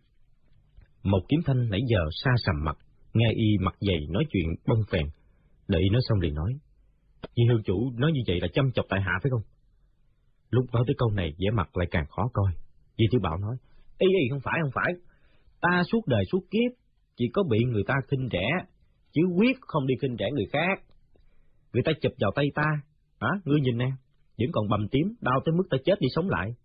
Một 1.04 1.20
kiếm 1.30 1.40
thanh 1.46 1.70
nãy 1.70 1.82
giờ 1.90 2.00
xa 2.24 2.32
sầm 2.38 2.56
mặt, 2.66 2.78
nghe 3.14 3.32
y 3.36 3.58
mặt 3.62 3.76
dày 3.80 4.00
nói 4.10 4.24
chuyện 4.30 4.46
bông 4.68 4.84
phèn, 4.92 5.06
đợi 5.68 5.82
y 5.82 5.90
nói 5.90 6.02
xong 6.10 6.20
liền 6.20 6.34
nói. 6.34 6.54
Vì 7.22 7.44
hương 7.50 7.64
chủ 7.64 7.92
nói 7.98 8.12
như 8.12 8.22
vậy 8.28 8.40
là 8.42 8.48
chăm 8.54 8.72
chọc 8.72 8.86
tại 8.90 9.02
hạ 9.02 9.12
phải 9.24 9.30
không? 9.30 9.42
Lúc 10.50 10.66
nói 10.74 10.84
tới 10.88 10.96
câu 10.98 11.10
này 11.12 11.34
vẻ 11.40 11.52
mặt 11.54 11.78
lại 11.78 11.88
càng 11.92 12.06
khó 12.10 12.30
coi. 12.34 12.52
Vì 12.98 13.06
Tiểu 13.12 13.22
Bảo 13.24 13.38
nói, 13.38 13.56
ý 13.98 14.08
ý 14.08 14.30
không 14.30 14.40
phải 14.44 14.60
không 14.62 14.72
phải, 14.74 14.94
ta 15.62 15.84
suốt 15.92 16.08
đời 16.08 16.24
suốt 16.32 16.42
kiếp, 16.52 16.72
chỉ 17.18 17.26
có 17.34 17.44
bị 17.50 17.64
người 17.64 17.84
ta 17.88 17.94
khinh 18.08 18.30
rẻ, 18.32 18.48
chứ 19.12 19.22
quyết 19.38 19.58
không 19.62 19.88
đi 19.88 19.96
khinh 20.02 20.16
rẻ 20.20 20.26
người 20.32 20.46
khác. 20.54 20.84
Người 21.74 21.84
ta 21.86 21.92
chụp 22.02 22.12
vào 22.20 22.32
tay 22.36 22.46
ta, 22.56 22.82
hả, 23.20 23.30
ngươi 23.46 23.62
nhìn 23.62 23.78
nè, 23.78 23.90
vẫn 24.38 24.50
còn 24.52 24.70
bầm 24.70 24.88
tím, 24.92 25.14
đau 25.22 25.40
tới 25.46 25.54
mức 25.58 25.64
ta 25.70 25.78
chết 25.86 25.96
đi 26.00 26.08
sống 26.16 26.30
lại. 26.30 26.56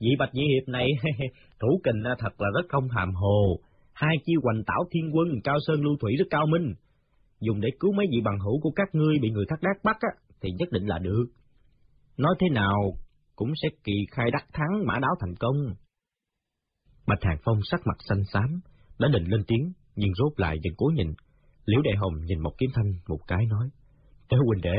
Vị 0.00 0.08
bạch 0.18 0.34
nhị 0.34 0.42
hiệp 0.42 0.68
này, 0.68 0.88
thủ 1.60 1.80
kình 1.84 2.02
thật 2.18 2.40
là 2.40 2.48
rất 2.54 2.66
không 2.68 2.88
hàm 2.88 3.14
hồ, 3.14 3.60
hai 3.92 4.16
chiêu 4.24 4.40
hoành 4.42 4.64
tảo 4.66 4.84
thiên 4.90 5.10
quân, 5.14 5.28
cao 5.44 5.58
sơn 5.66 5.82
lưu 5.82 5.96
thủy 6.00 6.16
rất 6.18 6.24
cao 6.30 6.46
minh. 6.46 6.74
Dùng 7.40 7.60
để 7.60 7.68
cứu 7.80 7.92
mấy 7.92 8.06
vị 8.10 8.20
bằng 8.24 8.38
hữu 8.38 8.60
của 8.60 8.70
các 8.76 8.88
ngươi 8.94 9.18
bị 9.22 9.30
người 9.30 9.44
thắt 9.48 9.58
đát 9.62 9.84
bắt 9.84 9.96
á, 10.00 10.08
thì 10.40 10.50
nhất 10.58 10.68
định 10.72 10.86
là 10.86 10.98
được. 10.98 11.26
Nói 12.16 12.34
thế 12.40 12.46
nào, 12.52 12.92
cũng 13.36 13.52
sẽ 13.62 13.68
kỳ 13.84 13.92
khai 14.10 14.30
đắc 14.30 14.46
thắng 14.52 14.86
mã 14.86 14.98
đáo 14.98 15.14
thành 15.20 15.34
công. 15.34 15.56
Bạch 17.06 17.22
Hàng 17.22 17.38
Phong 17.44 17.60
sắc 17.70 17.80
mặt 17.86 17.96
xanh 18.08 18.24
xám, 18.32 18.60
đã 18.98 19.08
định 19.12 19.24
lên 19.24 19.44
tiếng, 19.46 19.72
nhưng 19.96 20.14
rốt 20.14 20.32
lại 20.36 20.56
vẫn 20.64 20.74
cố 20.76 20.86
nhìn. 20.94 21.14
Liễu 21.64 21.80
Đại 21.82 21.94
Hồng 21.96 22.24
nhìn 22.24 22.40
một 22.40 22.52
kiếm 22.58 22.70
thanh 22.74 22.92
một 23.08 23.20
cái 23.26 23.46
nói, 23.46 23.68
Ê 24.28 24.36
huynh 24.46 24.62
đệ, 24.62 24.78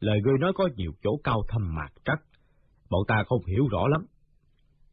lời 0.00 0.20
ngươi 0.24 0.38
nói 0.40 0.52
có 0.54 0.68
nhiều 0.76 0.92
chỗ 1.02 1.20
cao 1.24 1.42
thâm 1.48 1.74
mạc 1.74 1.92
trắc, 2.04 2.18
bọn 2.90 3.00
ta 3.08 3.24
không 3.26 3.44
hiểu 3.46 3.68
rõ 3.70 3.88
lắm. 3.88 4.06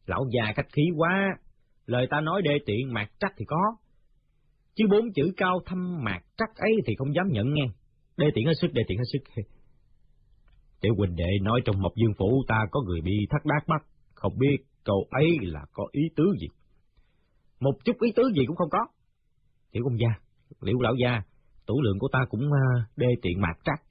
Lão 0.06 0.24
già 0.30 0.52
khách 0.56 0.72
khí 0.72 0.82
quá, 0.96 1.38
lời 1.86 2.06
ta 2.10 2.20
nói 2.20 2.42
đê 2.42 2.58
tiện 2.66 2.92
mạc 2.92 3.10
trắc 3.20 3.32
thì 3.36 3.44
có, 3.48 3.76
chứ 4.78 4.84
bốn 4.90 5.12
chữ 5.12 5.32
cao 5.36 5.60
thâm 5.66 6.04
mạc 6.04 6.20
trắc 6.36 6.56
ấy 6.56 6.72
thì 6.86 6.94
không 6.98 7.14
dám 7.14 7.28
nhận 7.28 7.54
nghe. 7.54 7.64
Đê 8.16 8.26
tiện 8.34 8.46
hết 8.46 8.52
sức, 8.60 8.72
đê 8.72 8.82
tiện 8.88 8.98
hết 8.98 9.04
sức. 9.12 9.42
Tiểu 10.80 10.94
huynh 10.96 11.16
đệ 11.16 11.30
nói 11.42 11.60
trong 11.64 11.82
Mộc 11.82 11.92
Dương 11.94 12.14
Phủ 12.18 12.44
ta 12.48 12.66
có 12.70 12.80
người 12.86 13.00
bị 13.00 13.26
thắt 13.30 13.40
đát 13.44 13.68
mắt, 13.68 13.86
không 14.14 14.38
biết 14.38 14.56
câu 14.84 15.06
ấy 15.10 15.28
là 15.40 15.60
có 15.72 15.86
ý 15.92 16.02
tứ 16.16 16.24
gì. 16.40 16.46
Một 17.60 17.72
chút 17.84 17.96
ý 18.00 18.12
tứ 18.16 18.22
gì 18.36 18.46
cũng 18.46 18.56
không 18.56 18.70
có. 18.70 18.78
Tiểu 19.72 19.82
công 19.84 19.98
gia, 19.98 20.08
liễu 20.60 20.80
lão 20.80 20.94
gia, 20.94 21.22
tủ 21.66 21.82
lượng 21.82 21.98
của 21.98 22.08
ta 22.12 22.18
cũng 22.30 22.40
ờ, 22.52 22.82
đê 22.96 23.06
tiện 23.22 23.40
mạc 23.40 23.54
trắc. 23.64 23.87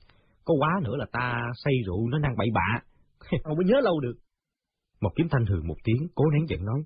Có 0.47 0.53
quá 0.59 0.79
nữa 0.83 0.95
là 0.97 1.05
ta 1.11 1.41
say 1.63 1.73
rượu 1.85 2.07
nó 2.07 2.19
năng 2.19 2.37
bậy 2.37 2.47
bạ, 2.53 2.79
không 3.43 3.57
có 3.57 3.63
nhớ 3.65 3.79
lâu 3.83 3.99
được. 3.99 4.13
Một 5.01 5.09
kiếm 5.15 5.27
thanh 5.31 5.45
hừ 5.45 5.61
một 5.61 5.75
tiếng, 5.83 6.07
cố 6.15 6.25
nén 6.29 6.49
giận 6.49 6.65
nói. 6.65 6.83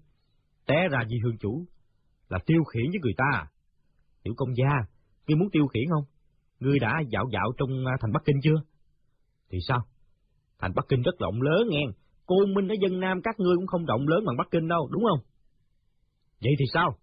Té 0.68 0.88
ra 0.92 1.00
di 1.10 1.18
hương 1.24 1.38
chủ, 1.38 1.66
là 2.30 2.40
tiêu 2.46 2.64
khiển 2.64 2.84
với 2.92 3.00
người 3.02 3.14
ta. 3.18 3.46
Tiểu 4.24 4.34
công 4.38 4.56
gia, 4.56 4.72
ngươi 5.28 5.38
muốn 5.38 5.50
tiêu 5.52 5.68
khiển 5.68 5.84
không? 5.90 6.04
Ngươi 6.60 6.80
đã 6.80 7.02
dạo 7.10 7.26
dạo 7.34 7.52
trong 7.58 7.86
à, 7.86 7.94
thành 8.02 8.12
Bắc 8.14 8.24
Kinh 8.26 8.40
chưa? 8.44 8.56
Thì 9.50 9.58
sao? 9.68 9.80
Thành 10.60 10.72
Bắc 10.76 10.86
Kinh 10.90 11.02
rất 11.02 11.16
rộng 11.20 11.42
lớn 11.42 11.68
nghe, 11.70 11.84
Côn 12.26 12.54
Minh 12.54 12.68
ở 12.68 12.76
dân 12.82 13.00
Nam 13.00 13.22
các 13.24 13.40
ngươi 13.40 13.56
cũng 13.56 13.68
không 13.68 13.86
rộng 13.86 14.08
lớn 14.08 14.24
bằng 14.26 14.38
Bắc 14.38 14.48
Kinh 14.52 14.68
đâu, 14.68 14.90
đúng 14.92 15.04
không? 15.04 15.20
Vậy 16.42 16.54
thì 16.60 16.66
sao? 16.74 16.98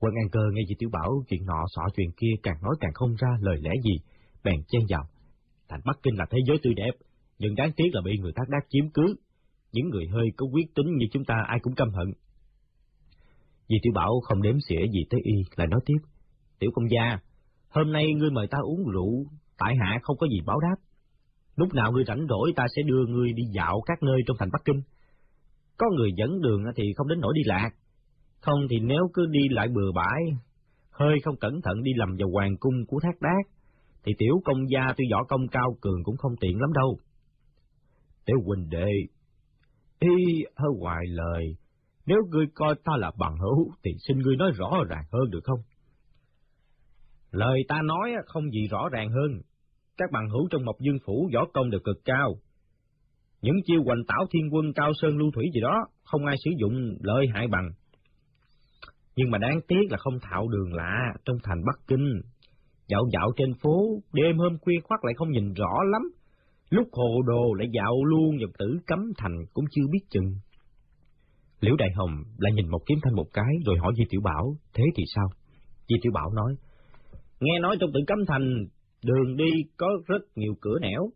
Quân 0.00 0.12
An 0.22 0.30
Cơ 0.32 0.40
nghe 0.52 0.62
chị 0.68 0.74
Tiểu 0.78 0.90
Bảo 0.92 1.10
chuyện 1.28 1.46
nọ 1.46 1.64
sọ 1.66 1.82
chuyện 1.96 2.10
kia 2.16 2.34
càng 2.42 2.56
nói 2.62 2.74
càng 2.80 2.92
không 2.94 3.14
ra 3.18 3.28
lời 3.40 3.56
lẽ 3.62 3.70
gì, 3.84 3.96
bèn 4.44 4.62
chen 4.68 4.82
vào. 4.88 5.04
Thành 5.68 5.80
Bắc 5.84 5.98
Kinh 6.02 6.14
là 6.18 6.26
thế 6.30 6.38
giới 6.46 6.58
tươi 6.62 6.74
đẹp, 6.74 6.94
nhưng 7.38 7.54
đáng 7.54 7.72
tiếc 7.76 7.90
là 7.92 8.00
bị 8.04 8.18
người 8.18 8.32
thác 8.36 8.48
đác 8.48 8.66
chiếm 8.68 8.90
cứ. 8.90 9.14
Những 9.72 9.88
người 9.88 10.06
hơi 10.06 10.26
có 10.36 10.46
quyết 10.52 10.74
tính 10.74 10.96
như 10.96 11.06
chúng 11.12 11.24
ta 11.24 11.34
ai 11.46 11.58
cũng 11.62 11.74
căm 11.74 11.88
hận. 11.90 12.12
Dì 13.68 13.76
Tiểu 13.82 13.92
Bảo 13.94 14.20
không 14.24 14.42
đếm 14.42 14.56
xỉa 14.68 14.80
gì 14.92 15.04
tới 15.10 15.20
y, 15.24 15.34
lại 15.56 15.66
nói 15.66 15.80
tiếp. 15.86 15.98
Tiểu 16.58 16.70
công 16.74 16.90
gia, 16.90 17.18
hôm 17.68 17.92
nay 17.92 18.06
ngươi 18.16 18.30
mời 18.30 18.46
ta 18.46 18.58
uống 18.62 18.84
rượu, 18.92 19.26
tại 19.58 19.74
hạ 19.80 19.98
không 20.02 20.16
có 20.18 20.26
gì 20.26 20.40
báo 20.46 20.60
đáp. 20.60 20.76
Lúc 21.56 21.74
nào 21.74 21.92
ngươi 21.92 22.04
rảnh 22.06 22.26
rỗi 22.28 22.52
ta 22.56 22.66
sẽ 22.76 22.82
đưa 22.82 23.06
ngươi 23.06 23.32
đi 23.32 23.42
dạo 23.54 23.82
các 23.86 24.02
nơi 24.02 24.20
trong 24.26 24.36
thành 24.40 24.50
Bắc 24.52 24.64
Kinh. 24.64 24.82
Có 25.76 25.86
người 25.96 26.10
dẫn 26.16 26.40
đường 26.40 26.62
thì 26.76 26.92
không 26.96 27.08
đến 27.08 27.20
nỗi 27.20 27.32
đi 27.36 27.42
lạc. 27.44 27.70
Không 28.40 28.60
thì 28.70 28.76
nếu 28.80 29.10
cứ 29.14 29.26
đi 29.26 29.48
lại 29.50 29.68
bừa 29.68 29.92
bãi, 29.94 30.22
hơi 30.90 31.16
không 31.24 31.36
cẩn 31.36 31.60
thận 31.62 31.82
đi 31.82 31.90
lầm 31.96 32.16
vào 32.18 32.30
hoàng 32.32 32.56
cung 32.60 32.86
của 32.86 33.00
thác 33.02 33.20
đát, 33.20 33.52
thì 34.04 34.12
tiểu 34.18 34.40
công 34.44 34.70
gia 34.70 34.92
tuy 34.96 35.04
võ 35.12 35.24
công 35.28 35.48
cao 35.48 35.76
cường 35.80 36.04
cũng 36.04 36.16
không 36.16 36.32
tiện 36.40 36.60
lắm 36.60 36.72
đâu. 36.72 36.98
Tiểu 38.24 38.36
huynh 38.44 38.68
đệ, 38.68 38.90
y 39.98 40.44
hơi 40.56 40.70
hoài 40.80 41.06
lời, 41.06 41.56
nếu 42.06 42.18
ngươi 42.30 42.46
coi 42.54 42.74
ta 42.84 42.92
là 42.96 43.12
bằng 43.18 43.36
hữu 43.38 43.72
thì 43.84 43.90
xin 44.08 44.18
ngươi 44.18 44.36
nói 44.36 44.50
rõ 44.54 44.70
ràng 44.88 45.04
hơn 45.12 45.30
được 45.30 45.44
không? 45.44 45.60
Lời 47.30 47.64
ta 47.68 47.82
nói 47.84 48.10
không 48.26 48.50
gì 48.50 48.68
rõ 48.70 48.88
ràng 48.92 49.08
hơn, 49.08 49.40
các 49.96 50.10
bằng 50.12 50.28
hữu 50.28 50.48
trong 50.50 50.64
Mộc 50.64 50.76
Dương 50.80 50.98
Phủ 51.06 51.30
võ 51.34 51.44
công 51.54 51.70
đều 51.70 51.80
cực 51.84 51.96
cao. 52.04 52.34
Những 53.42 53.56
chiêu 53.64 53.82
hoành 53.84 54.04
tảo 54.08 54.26
thiên 54.30 54.54
quân 54.54 54.72
cao 54.74 54.92
sơn 54.94 55.18
lưu 55.18 55.30
thủy 55.34 55.44
gì 55.54 55.60
đó, 55.60 55.86
không 56.04 56.26
ai 56.26 56.36
sử 56.44 56.50
dụng 56.60 56.96
lợi 57.00 57.26
hại 57.34 57.46
bằng. 57.48 57.70
Nhưng 59.16 59.30
mà 59.30 59.38
đáng 59.38 59.60
tiếc 59.68 59.82
là 59.90 59.98
không 59.98 60.18
thạo 60.22 60.48
đường 60.48 60.74
lạ 60.74 60.98
trong 61.24 61.36
thành 61.42 61.64
Bắc 61.66 61.86
Kinh. 61.86 62.20
Dạo 62.88 63.04
dạo 63.12 63.32
trên 63.36 63.54
phố, 63.62 64.02
đêm 64.12 64.38
hôm 64.38 64.58
khuya 64.58 64.80
khoắt 64.84 65.00
lại 65.02 65.14
không 65.16 65.30
nhìn 65.30 65.52
rõ 65.52 65.74
lắm. 65.92 66.02
Lúc 66.70 66.88
hồ 66.92 67.22
đồ 67.26 67.54
lại 67.54 67.68
dạo 67.72 68.04
luôn 68.04 68.36
vào 68.38 68.48
tử 68.58 68.78
cấm 68.86 68.98
thành 69.18 69.36
cũng 69.52 69.64
chưa 69.70 69.86
biết 69.92 70.04
chừng. 70.10 70.34
Liễu 71.60 71.76
Đại 71.76 71.88
Hồng 71.94 72.14
lại 72.38 72.52
nhìn 72.52 72.68
một 72.68 72.80
kiếm 72.86 72.98
thanh 73.02 73.14
một 73.14 73.26
cái 73.32 73.52
rồi 73.66 73.76
hỏi 73.78 73.92
Di 73.98 74.04
Tiểu 74.10 74.20
Bảo, 74.24 74.56
thế 74.74 74.84
thì 74.96 75.04
sao? 75.14 75.26
Di 75.88 75.96
Tiểu 76.02 76.12
Bảo 76.14 76.30
nói, 76.32 76.54
nghe 77.40 77.58
nói 77.58 77.76
trong 77.80 77.90
tử 77.94 78.00
cấm 78.06 78.18
thành 78.28 78.66
Đường 79.04 79.36
đi 79.36 79.50
có 79.76 79.86
rất 80.06 80.22
nhiều 80.36 80.54
cửa 80.60 80.78
nẻo, 80.80 81.10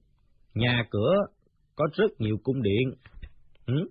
nhà 0.55 0.87
cửa 0.90 1.14
có 1.76 1.87
rất 1.92 2.20
nhiều 2.20 2.37
cung 2.44 2.62
điện. 2.62 2.90
Ừ? 3.66 3.88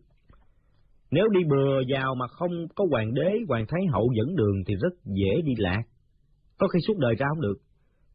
Nếu 1.11 1.27
đi 1.27 1.39
bừa 1.49 1.81
vào 1.89 2.15
mà 2.15 2.27
không 2.27 2.51
có 2.75 2.85
hoàng 2.91 3.13
đế, 3.13 3.31
hoàng 3.47 3.65
thái 3.67 3.81
hậu 3.91 4.09
dẫn 4.17 4.35
đường 4.35 4.63
thì 4.67 4.75
rất 4.75 4.93
dễ 5.03 5.41
đi 5.45 5.53
lạc. 5.57 5.81
Có 6.57 6.67
khi 6.67 6.79
suốt 6.88 6.97
đời 6.97 7.15
ra 7.19 7.25
không 7.29 7.41
được. 7.41 7.55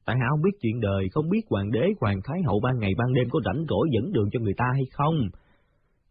Tại 0.04 0.16
hạ 0.20 0.26
không 0.30 0.42
biết 0.42 0.56
chuyện 0.60 0.80
đời, 0.80 1.08
không 1.12 1.28
biết 1.28 1.40
hoàng 1.50 1.70
đế, 1.70 1.84
hoàng 2.00 2.20
thái 2.24 2.38
hậu 2.46 2.60
ban 2.60 2.78
ngày 2.78 2.92
ban 2.98 3.14
đêm 3.14 3.28
có 3.30 3.40
rảnh 3.44 3.64
rỗi 3.68 3.88
dẫn 3.94 4.12
đường 4.12 4.28
cho 4.32 4.40
người 4.40 4.54
ta 4.56 4.64
hay 4.72 4.84
không. 4.92 5.14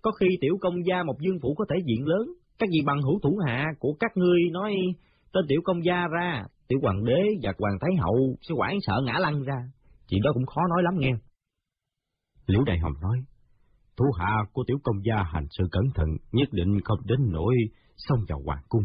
Có 0.02 0.12
khi 0.12 0.28
tiểu 0.41 0.58
công 0.62 0.86
gia 0.86 1.04
một 1.04 1.15
dương 1.19 1.39
phủ 1.41 1.56
có 1.58 1.65
thể 1.69 1.75
diện 1.86 2.08
lớn, 2.08 2.28
các 2.60 2.69
gì 2.69 2.82
bằng 2.86 3.02
hữu 3.02 3.19
thủ 3.23 3.39
hạ 3.45 3.65
của 3.80 3.93
các 3.99 4.12
ngươi 4.17 4.39
nói 4.52 4.75
tên 5.34 5.45
tiểu 5.47 5.62
công 5.63 5.86
gia 5.86 6.08
ra, 6.08 6.43
tiểu 6.67 6.80
hoàng 6.82 7.04
đế 7.06 7.21
và 7.43 7.54
hoàng 7.60 7.78
thái 7.82 7.91
hậu 7.99 8.36
sẽ 8.41 8.56
quản 8.58 8.78
sợ 8.82 9.02
ngã 9.06 9.13
lăn 9.19 9.43
ra. 9.43 9.58
Chuyện 10.08 10.21
đó 10.21 10.32
cũng 10.34 10.45
khó 10.45 10.62
nói 10.69 10.84
lắm 10.84 10.93
nghe. 10.97 11.12
Liễu 12.47 12.63
Đại 12.63 12.78
Hồng 12.80 12.93
nói, 13.02 13.17
thủ 13.97 14.06
hạ 14.19 14.38
của 14.54 14.63
tiểu 14.67 14.78
công 14.84 14.97
gia 15.04 15.23
hành 15.23 15.45
sự 15.49 15.67
cẩn 15.71 15.84
thận, 15.95 16.08
nhất 16.32 16.49
định 16.52 16.82
không 16.82 16.99
đến 17.06 17.19
nỗi 17.32 17.56
xông 17.97 18.19
vào 18.30 18.41
hoàng 18.45 18.63
cung. 18.69 18.84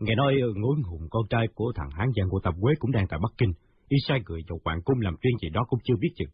Nghe 0.00 0.14
nói 0.14 0.34
ngối 0.56 0.76
hùng 0.90 1.08
con 1.10 1.22
trai 1.30 1.46
của 1.54 1.72
thằng 1.74 1.90
Hán 1.90 2.08
Giang 2.16 2.28
của 2.30 2.40
Tập 2.40 2.54
Quế 2.60 2.74
cũng 2.78 2.92
đang 2.92 3.06
tại 3.08 3.18
Bắc 3.22 3.32
Kinh, 3.38 3.52
y 3.88 3.96
sai 4.08 4.20
người 4.28 4.42
cho 4.48 4.54
hoàng 4.64 4.82
cung 4.84 5.00
làm 5.00 5.14
chuyên 5.22 5.32
gì 5.42 5.48
đó 5.50 5.64
cũng 5.68 5.80
chưa 5.84 5.94
biết 6.00 6.12
chừng. 6.16 6.30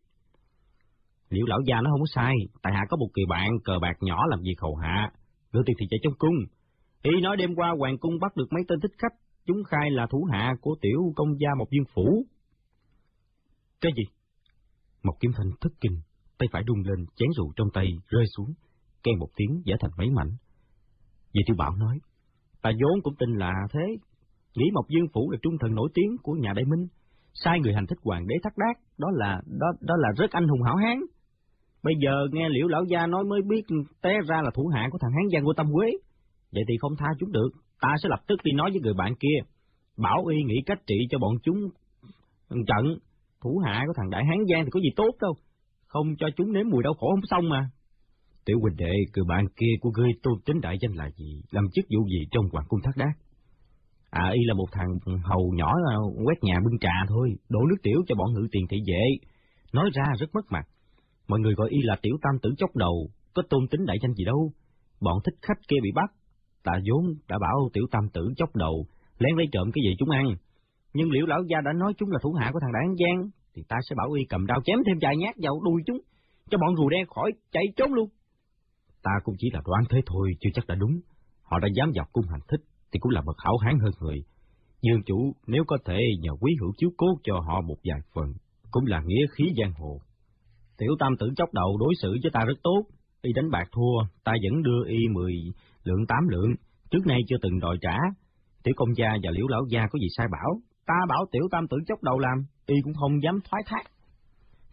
Liệu 1.29 1.47
lão 1.47 1.61
gia 1.67 1.81
nó 1.81 1.91
không 1.91 2.07
sai, 2.15 2.35
tại 2.63 2.73
hạ 2.73 2.81
có 2.91 2.97
một 2.97 3.09
kỳ 3.15 3.23
bạn 3.29 3.51
cờ 3.65 3.79
bạc 3.83 3.97
nhỏ 4.01 4.27
làm 4.31 4.41
việc 4.41 4.61
hầu 4.61 4.77
hạ, 4.77 5.13
đưa 5.53 5.61
tiền 5.67 5.77
thì 5.81 5.87
chạy 5.91 6.01
trong 6.03 6.15
cung. 6.19 6.35
Y 7.03 7.21
nói 7.21 7.37
đêm 7.37 7.55
qua 7.55 7.75
hoàng 7.79 7.99
cung 7.99 8.19
bắt 8.21 8.37
được 8.37 8.53
mấy 8.53 8.63
tên 8.69 8.81
thích 8.81 8.93
khách, 8.99 9.17
chúng 9.47 9.65
khai 9.65 9.91
là 9.91 10.07
thủ 10.11 10.29
hạ 10.33 10.55
của 10.61 10.77
tiểu 10.81 11.13
công 11.17 11.39
gia 11.41 11.49
một 11.59 11.67
viên 11.71 11.85
phủ. 11.95 12.25
Cái 13.81 13.93
gì? 13.97 14.03
Một 15.03 15.15
kiếm 15.21 15.31
thanh 15.37 15.51
thất 15.61 15.73
kinh, 15.81 16.01
tay 16.39 16.49
phải 16.53 16.63
đung 16.67 16.81
lên, 16.81 17.07
chén 17.17 17.29
rượu 17.37 17.53
trong 17.57 17.69
tay 17.75 17.87
rơi 18.09 18.25
xuống, 18.37 18.53
kêu 19.03 19.15
một 19.19 19.29
tiếng 19.37 19.63
giả 19.65 19.77
thành 19.81 19.91
mấy 19.99 20.11
mảnh. 20.11 20.31
Vì 21.35 21.41
tiểu 21.47 21.57
bảo 21.59 21.77
nói, 21.77 21.99
ta 22.63 22.71
vốn 22.81 23.03
cũng 23.03 23.15
tin 23.19 23.31
là 23.31 23.53
thế, 23.73 23.97
nghĩ 24.55 24.65
Mộc 24.75 24.89
Dương 24.89 25.07
Phủ 25.13 25.31
là 25.31 25.39
trung 25.43 25.55
thần 25.61 25.75
nổi 25.75 25.89
tiếng 25.95 26.17
của 26.23 26.33
nhà 26.33 26.53
Đại 26.53 26.65
Minh, 26.65 26.89
sai 27.35 27.61
người 27.61 27.75
hành 27.75 27.87
thích 27.87 27.99
hoàng 28.05 28.27
đế 28.27 28.35
thắt 28.43 28.53
đát, 28.57 28.77
đó 28.99 29.09
là 29.13 29.41
đó 29.61 29.67
đó 29.81 29.95
là 29.99 30.09
rất 30.17 30.31
anh 30.31 30.49
hùng 30.49 30.63
hảo 30.63 30.77
hán. 30.77 30.99
Bây 31.83 31.95
giờ 32.03 32.27
nghe 32.33 32.49
liễu 32.49 32.67
lão 32.69 32.85
gia 32.85 33.07
nói 33.07 33.25
mới 33.25 33.41
biết 33.49 33.63
té 34.03 34.13
ra 34.29 34.43
là 34.43 34.51
thủ 34.55 34.67
hạ 34.75 34.89
của 34.91 34.99
thằng 35.01 35.13
Hán 35.13 35.29
Giang 35.33 35.45
của 35.45 35.55
Tâm 35.57 35.67
Quế. 35.73 35.91
Vậy 36.53 36.63
thì 36.69 36.75
không 36.81 36.97
tha 36.99 37.07
chúng 37.19 37.33
được, 37.33 37.51
ta 37.81 37.89
sẽ 38.03 38.09
lập 38.09 38.21
tức 38.27 38.37
đi 38.45 38.53
nói 38.53 38.71
với 38.71 38.81
người 38.81 38.95
bạn 38.95 39.15
kia. 39.21 39.39
Bảo 39.97 40.27
y 40.27 40.43
nghĩ 40.43 40.55
cách 40.67 40.83
trị 40.87 40.97
cho 41.11 41.19
bọn 41.19 41.35
chúng 41.43 41.59
trận. 42.67 42.97
Thủ 43.43 43.63
hạ 43.65 43.85
của 43.87 43.93
thằng 43.97 44.11
Đại 44.11 44.25
Hán 44.25 44.39
Giang 44.51 44.65
thì 44.65 44.71
có 44.71 44.81
gì 44.81 44.91
tốt 44.97 45.11
đâu. 45.21 45.35
Không 45.87 46.07
cho 46.19 46.27
chúng 46.37 46.53
nếm 46.53 46.69
mùi 46.69 46.83
đau 46.83 46.95
khổ 46.95 47.11
không 47.11 47.27
xong 47.31 47.49
mà. 47.49 47.71
Tiểu 48.45 48.59
huynh 48.61 48.77
đệ, 48.77 48.93
người 49.15 49.25
bạn 49.29 49.47
kia 49.57 49.75
của 49.81 49.91
ngươi 49.97 50.11
tôn 50.23 50.35
tính 50.45 50.61
đại 50.61 50.77
danh 50.81 50.93
là 50.93 51.11
gì? 51.11 51.43
Làm 51.51 51.65
chức 51.73 51.85
vụ 51.85 52.09
gì 52.09 52.27
trong 52.31 52.45
hoàng 52.53 52.65
cung 52.69 52.81
thác 52.85 52.97
đát? 52.97 53.17
À, 54.13 54.31
y 54.35 54.41
là 54.45 54.55
một 54.55 54.67
thằng 54.73 54.99
hầu 55.25 55.53
nhỏ 55.55 55.73
à, 55.91 55.97
quét 56.25 56.39
nhà 56.43 56.57
bưng 56.65 56.79
trà 56.79 56.93
thôi, 57.09 57.29
đổ 57.49 57.61
nước 57.69 57.77
tiểu 57.83 57.99
cho 58.07 58.15
bọn 58.15 58.33
ngự 58.33 58.47
tiền 58.53 58.67
thị 58.71 58.77
vệ. 58.89 59.05
Nói 59.73 59.91
ra 59.95 60.05
rất 60.21 60.35
mất 60.35 60.45
mặt. 60.51 60.67
Mọi 61.29 61.41
người 61.41 61.55
gọi 61.55 61.69
y 61.71 61.79
là 61.83 61.97
tiểu 62.03 62.17
tam 62.23 62.35
tử 62.43 62.51
chốc 62.59 62.77
đầu, 62.77 63.09
có 63.35 63.43
tôn 63.51 63.69
tính 63.71 63.87
đại 63.87 63.97
danh 64.03 64.15
gì 64.15 64.25
đâu. 64.25 64.53
Bọn 65.01 65.19
thích 65.25 65.35
khách 65.43 65.69
kia 65.69 65.77
bị 65.83 65.91
bắt. 65.95 66.11
Ta 66.65 66.73
vốn 66.87 67.05
đã 67.29 67.39
bảo 67.39 67.71
tiểu 67.73 67.87
tam 67.91 68.09
tử 68.13 68.29
chốc 68.37 68.57
đầu, 68.57 68.87
lén 69.19 69.37
lấy 69.37 69.47
trộm 69.53 69.71
cái 69.73 69.83
gì 69.85 69.95
chúng 69.99 70.11
ăn. 70.11 70.27
Nhưng 70.95 71.11
liệu 71.11 71.27
lão 71.27 71.43
gia 71.51 71.61
đã 71.65 71.73
nói 71.73 71.93
chúng 71.99 72.11
là 72.11 72.19
thủ 72.23 72.33
hạ 72.33 72.51
của 72.53 72.61
thằng 72.63 72.73
đáng 72.73 72.97
Giang, 72.97 73.31
thì 73.55 73.63
ta 73.69 73.77
sẽ 73.89 73.95
bảo 73.97 74.13
y 74.13 74.25
cầm 74.29 74.47
đao 74.47 74.61
chém 74.65 74.79
thêm 74.87 74.97
vài 75.01 75.17
nhát 75.17 75.35
vào 75.43 75.61
đuôi 75.65 75.83
chúng, 75.87 75.99
cho 76.51 76.59
bọn 76.59 76.77
rùa 76.77 76.89
đen 76.89 77.07
khỏi 77.07 77.33
chạy 77.53 77.65
trốn 77.77 77.93
luôn. 77.93 78.09
Ta 79.03 79.11
cũng 79.25 79.35
chỉ 79.39 79.51
là 79.53 79.61
đoán 79.65 79.85
thế 79.91 80.01
thôi, 80.07 80.33
chưa 80.41 80.51
chắc 80.55 80.67
đã 80.67 80.75
đúng. 80.75 81.01
Họ 81.43 81.59
đã 81.59 81.69
dám 81.75 81.93
dọc 81.95 82.13
cung 82.13 82.27
hành 82.31 82.41
thích, 82.49 82.61
thì 82.93 82.99
cũng 83.01 83.13
là 83.13 83.23
bậc 83.27 83.37
hảo 83.39 83.57
hán 83.57 83.79
hơn 83.79 83.93
người. 84.01 84.25
Dương 84.83 85.03
chủ 85.07 85.33
nếu 85.47 85.65
có 85.67 85.79
thể 85.85 85.99
nhờ 86.21 86.31
quý 86.41 86.53
hữu 86.61 86.73
chiếu 86.77 86.91
cố 86.97 87.07
cho 87.23 87.41
họ 87.41 87.61
một 87.61 87.77
vài 87.85 88.01
phần, 88.15 88.33
cũng 88.71 88.87
là 88.87 89.03
nghĩa 89.07 89.27
khí 89.37 89.45
giang 89.59 89.73
hồ. 89.73 90.01
Tiểu 90.79 90.93
tam 90.99 91.17
tử 91.19 91.27
chốc 91.37 91.53
đầu 91.53 91.77
đối 91.81 91.95
xử 92.03 92.11
với 92.23 92.31
ta 92.33 92.41
rất 92.45 92.59
tốt, 92.63 92.83
y 93.23 93.33
đánh 93.33 93.51
bạc 93.51 93.69
thua, 93.73 94.23
ta 94.25 94.33
vẫn 94.43 94.63
đưa 94.63 94.85
y 94.89 94.99
mười 95.13 95.35
lượng 95.85 96.07
tám 96.09 96.29
lượng, 96.29 96.51
trước 96.91 97.07
nay 97.07 97.21
chưa 97.29 97.37
từng 97.43 97.59
đòi 97.59 97.77
trả. 97.81 97.97
Tiểu 98.63 98.75
công 98.77 98.97
gia 98.97 99.09
và 99.23 99.31
liễu 99.31 99.47
lão 99.49 99.65
gia 99.71 99.87
có 99.91 99.99
gì 99.99 100.07
sai 100.17 100.27
bảo, 100.33 100.61
ta 100.87 100.95
bảo 101.09 101.27
tiểu 101.33 101.43
tam 101.51 101.69
tử 101.69 101.77
chốc 101.87 102.03
đầu 102.03 102.19
làm, 102.19 102.39
y 102.67 102.75
cũng 102.85 102.95
không 102.95 103.23
dám 103.23 103.39
thoái 103.45 103.63
thác. 103.67 103.85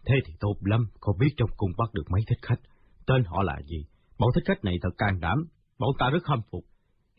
Thế 0.06 0.14
thì 0.26 0.32
tốt 0.40 0.54
lắm, 0.60 0.86
không 1.00 1.18
biết 1.18 1.34
trong 1.36 1.50
cung 1.56 1.70
bắt 1.78 1.94
được 1.94 2.10
mấy 2.10 2.22
thích 2.28 2.38
khách, 2.42 2.60
tên 3.06 3.24
họ 3.24 3.42
là 3.42 3.56
gì? 3.66 3.84
Bọn 4.18 4.30
thích 4.34 4.44
khách 4.46 4.64
này 4.64 4.74
thật 4.82 4.90
can 4.98 5.20
đảm, 5.20 5.38
bọn 5.78 5.90
ta 5.98 6.10
rất 6.10 6.22
khâm 6.22 6.38
phục. 6.50 6.64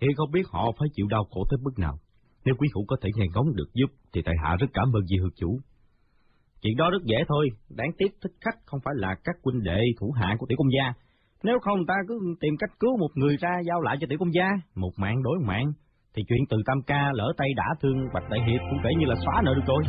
Hiện 0.02 0.12
không 0.16 0.32
biết 0.32 0.48
họ 0.52 0.72
phải 0.80 0.88
chịu 0.94 1.08
đau 1.10 1.24
khổ 1.32 1.46
tới 1.50 1.60
mức 1.64 1.72
nào. 1.78 1.96
Nếu 2.46 2.56
quý 2.58 2.68
hữu 2.76 2.86
có 2.88 2.96
thể 3.02 3.10
nghe 3.16 3.26
ngóng 3.34 3.56
được 3.56 3.70
giúp, 3.74 3.90
thì 4.14 4.22
tại 4.26 4.36
hạ 4.44 4.56
rất 4.60 4.68
cảm 4.74 4.88
ơn 4.94 5.08
Di 5.08 5.18
Hương 5.18 5.36
Chủ. 5.36 5.60
Chuyện 6.62 6.78
đó 6.78 6.90
rất 6.90 7.04
dễ 7.04 7.18
thôi, 7.28 7.50
đáng 7.70 7.92
tiếc 7.98 8.12
thích 8.22 8.32
khách 8.42 8.58
không 8.66 8.80
phải 8.86 8.94
là 8.98 9.16
các 9.24 9.36
huynh 9.44 9.64
đệ 9.64 9.80
thủ 10.00 10.12
hạ 10.12 10.36
của 10.40 10.46
tiểu 10.50 10.56
công 10.58 10.74
gia. 10.78 10.94
Nếu 11.44 11.60
không 11.62 11.86
ta 11.86 11.94
cứ 12.08 12.20
tìm 12.40 12.54
cách 12.60 12.70
cứu 12.80 12.98
một 12.98 13.10
người 13.16 13.38
ra 13.38 13.54
giao 13.68 13.82
lại 13.82 13.98
cho 14.02 14.08
tiểu 14.10 14.18
công 14.20 14.34
gia, 14.34 14.48
một 14.76 14.92
mạng 14.98 15.24
đối 15.24 15.40
mạng, 15.48 15.74
thì 16.16 16.24
chuyện 16.28 16.40
từ 16.50 16.58
tam 16.66 16.82
ca 16.88 17.12
lỡ 17.14 17.34
tay 17.38 17.48
đã 17.56 17.66
thương 17.82 17.98
Bạch 18.14 18.30
Đại 18.30 18.40
Hiệp 18.48 18.62
cũng 18.70 18.80
kể 18.84 18.90
như 19.00 19.06
là 19.06 19.16
xóa 19.26 19.42
nợ 19.46 19.54
được 19.54 19.66
rồi. 19.68 19.84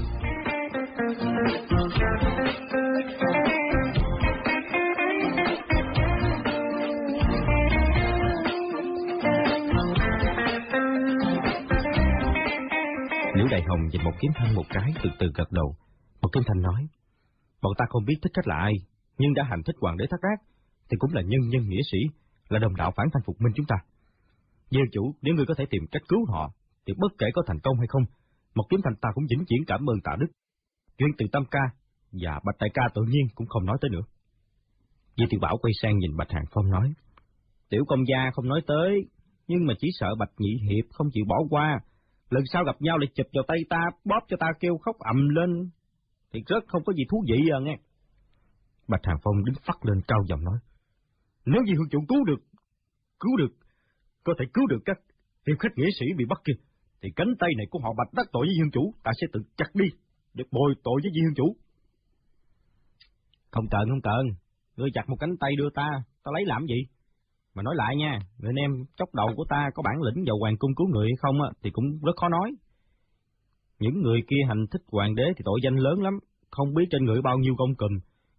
Đại 13.52 13.62
Hồng 13.68 13.88
nhìn 13.88 14.04
một 14.04 14.12
kiếm 14.20 14.32
thanh 14.34 14.54
một 14.54 14.66
cái 14.68 14.92
từ 15.02 15.10
từ 15.18 15.26
gật 15.34 15.52
đầu. 15.52 15.76
Một 16.22 16.28
kiếm 16.32 16.42
thanh 16.46 16.62
nói, 16.62 16.86
bọn 17.62 17.72
ta 17.78 17.84
không 17.88 18.04
biết 18.04 18.14
thích 18.22 18.32
cách 18.34 18.48
là 18.48 18.56
ai, 18.56 18.72
nhưng 19.18 19.34
đã 19.34 19.42
hành 19.50 19.62
thích 19.66 19.76
hoàng 19.80 19.96
đế 19.96 20.04
thác 20.10 20.22
ác, 20.22 20.38
thì 20.88 20.96
cũng 21.00 21.12
là 21.14 21.22
nhân 21.22 21.40
nhân 21.48 21.68
nghĩa 21.68 21.84
sĩ, 21.92 21.98
là 22.48 22.58
đồng 22.58 22.76
đạo 22.76 22.92
phản 22.96 23.06
thanh 23.12 23.22
phục 23.26 23.40
minh 23.40 23.52
chúng 23.56 23.66
ta. 23.66 23.76
Diêu 24.70 24.84
chủ, 24.92 25.14
nếu 25.22 25.34
ngươi 25.34 25.46
có 25.46 25.54
thể 25.58 25.64
tìm 25.70 25.82
cách 25.90 26.02
cứu 26.08 26.26
họ, 26.28 26.52
thì 26.86 26.94
bất 26.98 27.12
kể 27.18 27.26
có 27.34 27.42
thành 27.46 27.60
công 27.62 27.78
hay 27.78 27.86
không, 27.86 28.02
một 28.54 28.64
kiếm 28.70 28.80
thanh 28.84 28.96
ta 29.00 29.08
cũng 29.14 29.24
vĩnh 29.30 29.44
viễn 29.50 29.60
cảm 29.66 29.80
ơn 29.90 30.00
tạ 30.04 30.16
đức. 30.20 30.26
Chuyện 30.98 31.10
từ 31.18 31.26
Tâm 31.32 31.44
Ca 31.50 31.64
và 32.12 32.40
Bạch 32.44 32.58
Đại 32.60 32.70
Ca 32.74 32.82
tự 32.94 33.02
nhiên 33.02 33.26
cũng 33.34 33.46
không 33.46 33.66
nói 33.66 33.78
tới 33.80 33.90
nữa. 33.90 34.04
Di 35.16 35.24
Tiểu 35.30 35.40
Bảo 35.40 35.56
quay 35.62 35.72
sang 35.82 35.98
nhìn 35.98 36.16
Bạch 36.16 36.30
Hàng 36.30 36.48
Phong 36.52 36.70
nói, 36.70 36.92
Tiểu 37.68 37.84
công 37.88 38.06
gia 38.08 38.30
không 38.34 38.48
nói 38.48 38.60
tới, 38.66 39.04
nhưng 39.48 39.66
mà 39.66 39.74
chỉ 39.78 39.88
sợ 39.92 40.14
Bạch 40.18 40.32
Nhị 40.38 40.52
Hiệp 40.68 40.84
không 40.92 41.08
chịu 41.12 41.24
bỏ 41.28 41.36
qua, 41.50 41.80
lần 42.32 42.44
sau 42.52 42.64
gặp 42.64 42.76
nhau 42.80 42.98
lại 42.98 43.08
chụp 43.14 43.26
vào 43.32 43.44
tay 43.48 43.58
ta, 43.70 43.80
bóp 44.04 44.22
cho 44.28 44.36
ta 44.40 44.46
kêu 44.60 44.78
khóc 44.78 44.96
ầm 44.98 45.28
lên, 45.28 45.70
thì 46.32 46.40
rất 46.46 46.64
không 46.68 46.84
có 46.84 46.92
gì 46.92 47.04
thú 47.10 47.24
vị 47.28 47.38
à 47.56 47.58
nghe. 47.62 47.76
Bạch 48.88 49.04
Hàng 49.04 49.20
Phong 49.24 49.44
đứng 49.44 49.54
phát 49.66 49.78
lên 49.86 49.98
cao 50.08 50.18
giọng 50.28 50.44
nói, 50.44 50.58
nếu 51.44 51.62
như 51.64 51.72
hương 51.76 51.90
chủ 51.90 51.98
cứu 52.08 52.24
được, 52.24 52.42
cứu 53.20 53.36
được, 53.36 53.52
có 54.24 54.34
thể 54.38 54.44
cứu 54.54 54.66
được 54.66 54.82
các 54.84 54.98
hiệp 55.46 55.58
khách 55.58 55.76
nghĩa 55.76 55.90
sĩ 56.00 56.06
bị 56.18 56.24
bắt 56.28 56.38
kia, 56.44 56.58
thì 57.00 57.08
cánh 57.16 57.32
tay 57.40 57.50
này 57.56 57.66
của 57.70 57.78
họ 57.78 57.90
bạch 57.98 58.14
đắc 58.14 58.26
tội 58.32 58.46
với 58.46 58.54
hương 58.58 58.70
chủ, 58.70 58.94
ta 59.04 59.10
sẽ 59.20 59.26
tự 59.32 59.40
chặt 59.56 59.70
đi, 59.74 59.86
để 60.34 60.44
bồi 60.50 60.74
tội 60.84 61.00
với 61.02 61.10
hương 61.24 61.34
chủ. 61.34 61.56
Không 63.50 63.66
cần, 63.70 63.84
không 63.90 64.00
cần, 64.02 64.24
ngươi 64.76 64.90
chặt 64.94 65.08
một 65.08 65.16
cánh 65.20 65.36
tay 65.40 65.50
đưa 65.58 65.70
ta, 65.74 65.88
ta 66.24 66.30
lấy 66.34 66.44
làm 66.46 66.66
gì? 66.66 66.80
Mà 67.54 67.62
nói 67.62 67.74
lại 67.76 67.96
nha, 67.96 68.18
người 68.38 68.50
anh 68.50 68.62
em 68.64 68.70
chốc 68.96 69.14
đầu 69.14 69.28
của 69.36 69.44
ta 69.48 69.70
có 69.74 69.82
bản 69.82 70.02
lĩnh 70.02 70.24
vào 70.26 70.38
hoàng 70.38 70.56
cung 70.58 70.74
cứu 70.74 70.88
người 70.88 71.06
hay 71.06 71.16
không 71.22 71.42
á, 71.42 71.48
thì 71.62 71.70
cũng 71.70 71.84
rất 72.02 72.16
khó 72.16 72.28
nói. 72.28 72.52
Những 73.78 74.02
người 74.02 74.20
kia 74.28 74.42
hành 74.48 74.66
thích 74.70 74.82
hoàng 74.92 75.14
đế 75.14 75.24
thì 75.36 75.42
tội 75.44 75.60
danh 75.64 75.76
lớn 75.76 76.02
lắm, 76.02 76.14
không 76.50 76.74
biết 76.74 76.84
trên 76.90 77.04
người 77.04 77.22
bao 77.22 77.38
nhiêu 77.38 77.54
công 77.58 77.74
cùm, 77.74 77.92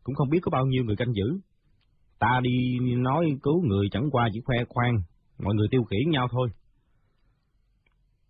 cũng 0.03 0.15
không 0.15 0.29
biết 0.29 0.39
có 0.41 0.49
bao 0.49 0.65
nhiêu 0.65 0.83
người 0.83 0.95
canh 0.95 1.13
giữ. 1.13 1.39
Ta 2.19 2.39
đi 2.43 2.79
nói 2.97 3.25
cứu 3.43 3.63
người 3.65 3.87
chẳng 3.91 4.09
qua 4.11 4.29
chỉ 4.33 4.39
khoe 4.45 4.57
khoang, 4.69 4.95
mọi 5.39 5.55
người 5.55 5.67
tiêu 5.71 5.83
khiển 5.83 6.09
nhau 6.09 6.27
thôi. 6.31 6.49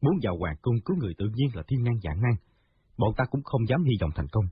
Muốn 0.01 0.13
vào 0.23 0.37
hoàng 0.37 0.55
cung 0.61 0.75
cứu 0.85 0.97
người 0.97 1.13
tự 1.17 1.25
nhiên 1.35 1.49
là 1.53 1.63
thiên 1.67 1.83
năng 1.83 1.99
dạng 2.03 2.21
năng, 2.21 2.35
bọn 2.97 3.13
ta 3.17 3.23
cũng 3.31 3.43
không 3.43 3.67
dám 3.69 3.83
hy 3.83 3.93
vọng 4.01 4.11
thành 4.15 4.27
công, 4.31 4.45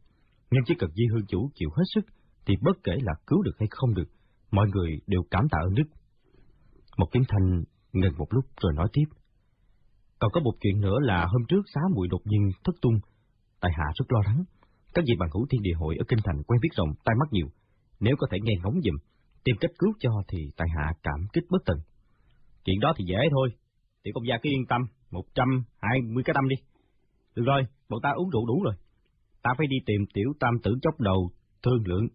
nhưng 0.52 0.64
chỉ 0.66 0.74
cần 0.80 0.90
Di 0.96 1.04
Hương 1.12 1.26
Chủ 1.28 1.50
chịu 1.56 1.70
hết 1.70 1.84
sức, 1.96 2.06
thì 2.46 2.54
bất 2.62 2.78
kể 2.84 2.92
là 3.02 3.14
cứu 3.28 3.42
được 3.44 3.56
hay 3.60 3.68
không 3.72 3.94
được, 3.94 4.10
mọi 4.52 4.68
người 4.74 4.92
đều 5.08 5.22
cảm 5.32 5.48
tạ 5.52 5.58
ơn 5.62 5.76
đức. 5.76 5.84
Một 7.02 7.08
kiếm 7.12 7.24
thanh 7.30 7.64
ngừng 7.94 8.18
một 8.18 8.28
lúc 8.30 8.46
rồi 8.62 8.74
nói 8.76 8.88
tiếp. 8.94 9.08
Còn 10.20 10.32
có 10.34 10.42
một 10.42 10.52
chuyện 10.62 10.82
nữa 10.82 10.98
là 11.02 11.26
hôm 11.26 11.42
trước 11.48 11.62
xá 11.74 11.82
muội 11.96 12.08
đột 12.08 12.22
nhiên 12.26 12.42
thất 12.64 12.76
tung, 12.82 12.98
tại 13.62 13.72
hạ 13.78 13.86
rất 13.96 14.06
lo 14.10 14.22
lắng. 14.26 14.44
Các 14.94 15.04
vị 15.08 15.14
bằng 15.20 15.30
hữu 15.34 15.46
thiên 15.50 15.62
địa 15.62 15.74
hội 15.76 15.96
ở 16.00 16.04
Kinh 16.08 16.20
Thành 16.26 16.44
quen 16.48 16.60
biết 16.62 16.70
rộng, 16.76 16.92
tai 17.06 17.16
mắt 17.20 17.30
nhiều. 17.32 17.48
Nếu 18.00 18.16
có 18.20 18.28
thể 18.32 18.38
nghe 18.44 18.54
ngóng 18.64 18.82
dùm, 18.84 18.96
tìm 19.44 19.56
cách 19.60 19.72
cứu 19.80 19.94
cho 20.00 20.12
thì 20.28 20.40
tại 20.58 20.68
hạ 20.76 20.94
cảm 21.04 21.20
kích 21.34 21.44
bất 21.50 21.62
tận. 21.66 21.78
Chuyện 22.66 22.80
đó 22.80 22.94
thì 22.98 23.06
dễ 23.08 23.20
thôi, 23.32 23.50
tiểu 24.04 24.12
công 24.16 24.28
gia 24.28 24.36
cứ 24.42 24.50
yên 24.50 24.66
tâm, 24.70 24.82
một 25.12 25.26
trăm 25.36 25.48
hai 25.82 26.02
mươi 26.02 26.24
cái 26.26 26.34
tâm 26.34 26.48
đi. 26.48 26.56
Được 27.36 27.44
rồi, 27.46 27.62
bọn 27.90 28.00
ta 28.04 28.10
uống 28.16 28.30
rượu 28.30 28.46
đủ 28.46 28.64
rồi. 28.64 28.76
Ta 29.44 29.50
phải 29.58 29.68
đi 29.68 29.78
tìm 29.86 30.02
tiểu 30.14 30.30
tam 30.40 30.54
tử 30.64 30.72
chốc 30.82 31.00
đầu, 31.00 31.30
thương 31.64 31.88
lượng. 31.88 32.08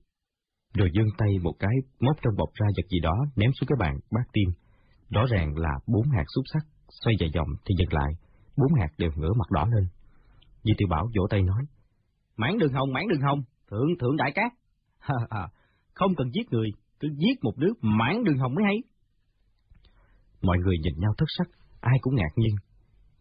Rồi 0.74 0.88
dương 0.94 1.10
tay 1.18 1.30
một 1.42 1.54
cái, 1.58 1.76
móc 2.00 2.16
trong 2.22 2.36
bọc 2.36 2.48
ra 2.54 2.66
vật 2.76 2.86
gì 2.90 3.00
đó, 3.00 3.16
ném 3.36 3.50
xuống 3.60 3.68
cái 3.68 3.76
bàn, 3.80 3.94
bát 4.10 4.26
tim. 4.32 4.65
Rõ 5.10 5.24
ràng 5.30 5.56
là 5.56 5.72
bốn 5.86 6.10
hạt 6.10 6.24
xúc 6.34 6.44
sắc, 6.52 6.66
xoay 6.88 7.14
vài 7.20 7.30
vòng 7.36 7.48
thì 7.64 7.74
giật 7.78 7.94
lại, 7.94 8.12
bốn 8.56 8.74
hạt 8.80 8.88
đều 8.98 9.10
ngửa 9.16 9.32
mặt 9.38 9.50
đỏ 9.50 9.66
lên. 9.74 9.86
Di 10.62 10.72
tiểu 10.78 10.88
Bảo 10.90 11.04
vỗ 11.16 11.26
tay 11.30 11.42
nói, 11.42 11.64
Mãn 12.36 12.58
đường 12.58 12.72
hồng, 12.72 12.92
mãn 12.92 13.08
đường 13.08 13.20
hồng, 13.20 13.42
thượng 13.70 13.98
thượng 14.00 14.16
đại 14.16 14.32
cát. 14.34 14.52
không 15.94 16.14
cần 16.16 16.30
giết 16.32 16.50
người, 16.50 16.68
cứ 17.00 17.08
giết 17.16 17.34
một 17.42 17.52
đứa 17.56 17.72
mãn 17.80 18.24
đường 18.24 18.38
hồng 18.38 18.54
mới 18.54 18.64
hay. 18.64 18.76
Mọi 20.42 20.58
người 20.58 20.76
nhìn 20.78 20.94
nhau 20.98 21.12
thất 21.18 21.26
sắc, 21.38 21.48
ai 21.80 21.98
cũng 22.00 22.14
ngạc 22.14 22.32
nhiên. 22.36 22.54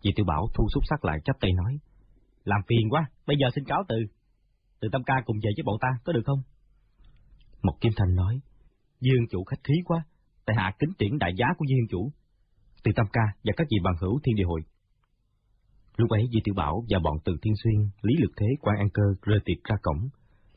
Chị 0.01 0.09
Tiểu 0.15 0.25
Bảo 0.25 0.47
thu 0.55 0.67
xúc 0.73 0.83
sắc 0.89 1.05
lại 1.05 1.19
chắp 1.25 1.35
tay 1.39 1.51
nói, 1.53 1.77
làm 2.43 2.61
phiền 2.67 2.89
quá, 2.89 3.09
bây 3.27 3.37
giờ 3.39 3.47
xin 3.55 3.63
cáo 3.65 3.83
từ. 3.87 3.95
Từ 4.79 4.89
Tâm 4.91 5.03
Ca 5.03 5.13
cùng 5.25 5.37
về 5.37 5.49
với 5.57 5.63
bọn 5.65 5.77
ta, 5.81 5.87
có 6.05 6.13
được 6.13 6.21
không? 6.25 6.39
Một 7.63 7.77
Kim 7.81 7.91
Thanh 7.95 8.15
nói, 8.15 8.39
Dương 8.99 9.27
chủ 9.31 9.43
khách 9.43 9.63
khí 9.63 9.73
quá, 9.85 10.05
tại 10.45 10.55
hạ 10.59 10.71
kính 10.79 10.89
tiễn 10.97 11.17
đại 11.19 11.31
giá 11.37 11.45
của 11.57 11.65
Dương 11.69 11.87
chủ. 11.89 12.11
Từ 12.83 12.91
Tâm 12.95 13.05
Ca 13.13 13.21
và 13.43 13.53
các 13.57 13.67
vị 13.71 13.77
bằng 13.83 13.95
hữu 14.01 14.19
thiên 14.23 14.35
địa 14.35 14.43
hội. 14.43 14.61
Lúc 15.97 16.09
ấy 16.09 16.27
Di 16.33 16.39
Tiểu 16.43 16.55
Bảo 16.55 16.83
và 16.89 16.99
bọn 16.99 17.17
Từ 17.25 17.33
Thiên 17.41 17.53
Xuyên, 17.63 17.89
Lý 18.01 18.13
Lực 18.21 18.31
Thế, 18.37 18.47
quan 18.61 18.77
An 18.77 18.89
Cơ 18.93 19.03
rơi 19.21 19.39
tiệc 19.45 19.63
ra 19.63 19.75
cổng. 19.81 20.09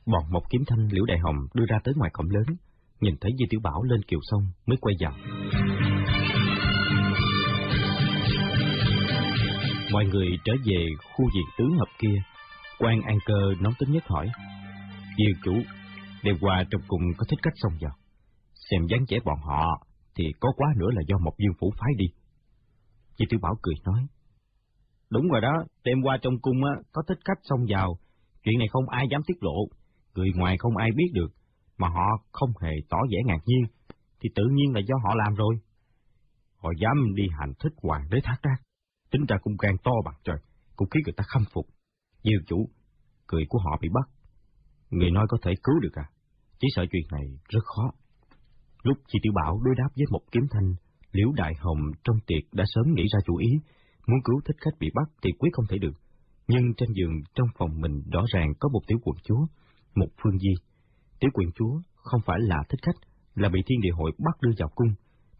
Bọn 0.06 0.22
một 0.30 0.42
kiếm 0.50 0.62
thanh 0.66 0.88
Liễu 0.92 1.04
Đại 1.04 1.18
Hồng 1.18 1.36
đưa 1.54 1.64
ra 1.68 1.78
tới 1.84 1.94
ngoài 1.96 2.10
cổng 2.14 2.30
lớn, 2.30 2.56
nhìn 3.00 3.14
thấy 3.20 3.30
Di 3.38 3.44
Tiểu 3.50 3.60
Bảo 3.60 3.82
lên 3.82 4.02
kiều 4.02 4.20
sông 4.22 4.42
mới 4.66 4.76
quay 4.80 4.94
vào. 5.00 5.12
Mọi 9.92 10.04
người 10.06 10.28
trở 10.44 10.52
về 10.64 10.86
khu 11.14 11.24
diện 11.34 11.44
tướng 11.58 11.78
hợp 11.78 11.88
kia, 11.98 12.22
quan 12.78 13.02
An 13.02 13.18
Cơ 13.26 13.54
nóng 13.60 13.74
tính 13.78 13.92
nhất 13.92 14.04
hỏi. 14.06 14.28
Dương 15.18 15.38
chủ, 15.44 15.52
đêm 16.22 16.36
qua 16.40 16.64
trong 16.70 16.80
cùng 16.88 17.02
có 17.16 17.26
thích 17.28 17.38
cách 17.42 17.54
xông 17.56 17.72
vào. 17.80 17.92
Xem 18.70 18.86
dáng 18.90 19.04
vẻ 19.08 19.18
bọn 19.24 19.38
họ, 19.38 19.86
thì 20.14 20.24
có 20.40 20.52
quá 20.56 20.68
nữa 20.76 20.90
là 20.90 21.02
do 21.08 21.18
một 21.18 21.32
dương 21.38 21.56
phủ 21.60 21.72
phái 21.78 21.90
đi. 21.96 22.06
Chị 23.16 23.24
Tiểu 23.28 23.40
Bảo 23.42 23.54
cười 23.62 23.74
nói. 23.84 24.06
Đúng 25.10 25.28
rồi 25.28 25.40
đó, 25.40 25.64
đêm 25.84 25.98
qua 26.04 26.18
trong 26.22 26.38
cung 26.42 26.64
á, 26.64 26.72
có 26.92 27.02
thích 27.08 27.18
khách 27.24 27.40
xông 27.42 27.66
vào, 27.68 27.98
chuyện 28.44 28.58
này 28.58 28.68
không 28.68 28.88
ai 28.88 29.06
dám 29.10 29.20
tiết 29.26 29.36
lộ, 29.40 29.68
người 30.14 30.30
ngoài 30.34 30.56
không 30.58 30.76
ai 30.76 30.90
biết 30.96 31.10
được, 31.12 31.28
mà 31.78 31.88
họ 31.88 32.06
không 32.32 32.50
hề 32.62 32.70
tỏ 32.88 32.96
vẻ 33.10 33.18
ngạc 33.24 33.40
nhiên, 33.46 33.64
thì 34.20 34.28
tự 34.34 34.42
nhiên 34.52 34.74
là 34.74 34.80
do 34.80 34.94
họ 35.04 35.14
làm 35.14 35.34
rồi. 35.34 35.54
Họ 36.56 36.70
dám 36.80 37.14
đi 37.14 37.22
hành 37.38 37.52
thích 37.60 37.72
hoàng 37.82 38.08
đế 38.10 38.18
thác 38.24 38.36
ra, 38.42 38.52
tính 39.10 39.24
ra 39.28 39.36
cung 39.42 39.56
gan 39.62 39.76
to 39.84 39.92
bằng 40.04 40.14
trời, 40.24 40.36
cũng 40.76 40.88
khiến 40.90 41.02
người 41.04 41.14
ta 41.16 41.24
khâm 41.28 41.42
phục. 41.52 41.66
Diêu 42.24 42.40
chủ, 42.46 42.68
cười 43.26 43.44
của 43.48 43.58
họ 43.58 43.78
bị 43.80 43.88
bắt. 43.94 44.08
Người 44.90 45.10
nói 45.10 45.26
có 45.28 45.38
thể 45.42 45.52
cứu 45.62 45.80
được 45.80 45.92
à? 45.92 46.06
Chỉ 46.58 46.68
sợ 46.74 46.84
chuyện 46.90 47.02
này 47.10 47.26
rất 47.48 47.64
khó. 47.64 47.90
Lúc 48.82 48.98
chị 49.08 49.18
Tiểu 49.22 49.32
Bảo 49.36 49.60
đối 49.64 49.74
đáp 49.74 49.88
với 49.96 50.06
một 50.10 50.20
kiếm 50.32 50.42
thanh, 50.50 50.74
Liễu 51.12 51.32
Đại 51.32 51.54
Hồng 51.58 51.78
trong 52.04 52.16
tiệc 52.26 52.44
đã 52.52 52.64
sớm 52.66 52.84
nghĩ 52.94 53.04
ra 53.12 53.18
chủ 53.26 53.36
ý, 53.36 53.50
muốn 54.06 54.18
cứu 54.24 54.40
thích 54.44 54.56
khách 54.60 54.78
bị 54.80 54.88
bắt 54.94 55.08
thì 55.22 55.30
quyết 55.38 55.50
không 55.52 55.66
thể 55.70 55.78
được. 55.78 55.96
Nhưng 56.48 56.74
trên 56.76 56.88
giường 56.92 57.14
trong 57.34 57.48
phòng 57.58 57.80
mình 57.80 58.02
rõ 58.12 58.24
ràng 58.34 58.52
có 58.60 58.68
một 58.68 58.80
tiểu 58.86 58.98
quận 59.04 59.16
chúa, 59.24 59.46
một 59.94 60.08
phương 60.22 60.38
di. 60.38 60.54
Tiểu 61.20 61.30
quận 61.34 61.48
chúa 61.54 61.80
không 61.94 62.20
phải 62.26 62.38
là 62.40 62.56
thích 62.68 62.80
khách, 62.82 63.00
là 63.34 63.48
bị 63.48 63.60
thiên 63.66 63.80
địa 63.80 63.92
hội 63.92 64.12
bắt 64.18 64.40
đưa 64.40 64.50
vào 64.58 64.68
cung, 64.74 64.88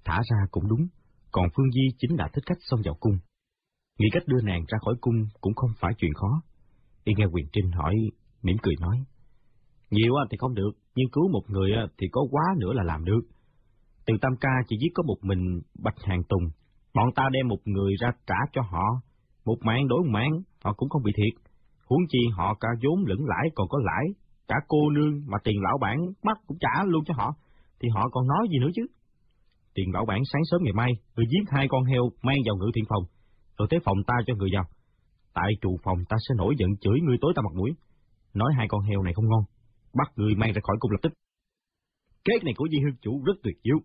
thả 0.04 0.20
ra 0.30 0.36
cũng 0.50 0.68
đúng, 0.68 0.86
còn 1.32 1.48
phương 1.56 1.70
di 1.70 1.88
chính 1.98 2.16
là 2.16 2.28
thích 2.32 2.44
khách 2.46 2.58
xông 2.60 2.80
vào 2.84 2.94
cung. 3.00 3.18
Nghĩ 3.98 4.06
cách 4.12 4.22
đưa 4.26 4.40
nàng 4.42 4.64
ra 4.68 4.78
khỏi 4.84 4.94
cung 5.00 5.26
cũng 5.40 5.54
không 5.54 5.70
phải 5.80 5.92
chuyện 5.98 6.14
khó. 6.14 6.42
Y 7.04 7.12
nghe 7.16 7.24
quyền 7.32 7.46
trinh 7.52 7.70
hỏi, 7.72 7.94
mỉm 8.42 8.56
cười 8.62 8.74
nói. 8.80 8.96
Nhiều 9.90 10.14
thì 10.30 10.36
không 10.38 10.54
được, 10.54 10.70
nhưng 10.94 11.10
cứu 11.12 11.28
một 11.32 11.42
người 11.48 11.70
thì 11.98 12.06
có 12.12 12.26
quá 12.30 12.42
nữa 12.58 12.72
là 12.72 12.82
làm 12.82 13.04
được. 13.04 13.20
Từ 14.06 14.14
Tam 14.20 14.32
Ca 14.40 14.50
chỉ 14.68 14.76
giết 14.80 14.92
có 14.94 15.02
một 15.02 15.16
mình 15.22 15.60
Bạch 15.84 15.98
Hàng 16.04 16.22
Tùng, 16.28 16.44
bọn 16.94 17.08
ta 17.14 17.28
đem 17.32 17.48
một 17.48 17.62
người 17.64 17.92
ra 18.00 18.10
trả 18.26 18.34
cho 18.52 18.62
họ, 18.62 18.84
một 19.44 19.56
mạng 19.60 19.88
đối 19.88 19.98
một 19.98 20.10
mạng, 20.12 20.32
họ 20.64 20.72
cũng 20.72 20.88
không 20.88 21.02
bị 21.02 21.12
thiệt. 21.16 21.42
Huống 21.88 22.02
chi 22.08 22.18
họ 22.36 22.54
cả 22.60 22.68
vốn 22.82 23.04
lẫn 23.06 23.18
lãi 23.26 23.46
còn 23.54 23.68
có 23.68 23.78
lãi, 23.84 24.04
cả 24.48 24.56
cô 24.68 24.90
nương 24.90 25.22
mà 25.26 25.38
tiền 25.44 25.56
lão 25.62 25.78
bản 25.80 25.98
bắt 26.24 26.38
cũng 26.46 26.58
trả 26.60 26.84
luôn 26.84 27.04
cho 27.06 27.14
họ, 27.16 27.34
thì 27.80 27.88
họ 27.94 28.08
còn 28.12 28.26
nói 28.26 28.48
gì 28.50 28.58
nữa 28.58 28.70
chứ. 28.74 28.86
Tiền 29.74 29.92
lão 29.94 30.04
bản 30.06 30.20
sáng 30.32 30.42
sớm 30.50 30.60
ngày 30.62 30.72
mai, 30.72 30.92
người 31.16 31.26
giết 31.30 31.44
hai 31.50 31.68
con 31.68 31.84
heo 31.84 32.02
mang 32.22 32.36
vào 32.46 32.56
ngự 32.56 32.70
thiện 32.74 32.84
phòng, 32.88 33.04
rồi 33.58 33.68
tới 33.70 33.80
phòng 33.84 33.98
ta 34.06 34.14
cho 34.26 34.34
người 34.34 34.50
vào. 34.52 34.64
Tại 35.34 35.52
trụ 35.60 35.78
phòng 35.84 35.98
ta 36.08 36.16
sẽ 36.28 36.34
nổi 36.38 36.54
giận 36.58 36.70
chửi 36.80 37.00
người 37.00 37.16
tối 37.20 37.32
ta 37.36 37.42
mặt 37.42 37.54
mũi, 37.56 37.70
nói 38.34 38.52
hai 38.56 38.66
con 38.68 38.80
heo 38.80 39.02
này 39.02 39.14
không 39.14 39.28
ngon, 39.28 39.44
bắt 39.98 40.08
người 40.16 40.34
mang 40.34 40.52
ra 40.52 40.60
khỏi 40.62 40.76
cung 40.80 40.90
lập 40.90 40.98
tức. 41.02 41.12
Kế 42.24 42.34
này 42.44 42.54
của 42.56 42.68
Di 42.72 42.78
Hương 42.84 42.96
Chủ 43.02 43.22
rất 43.24 43.36
tuyệt 43.42 43.56
diệu, 43.64 43.78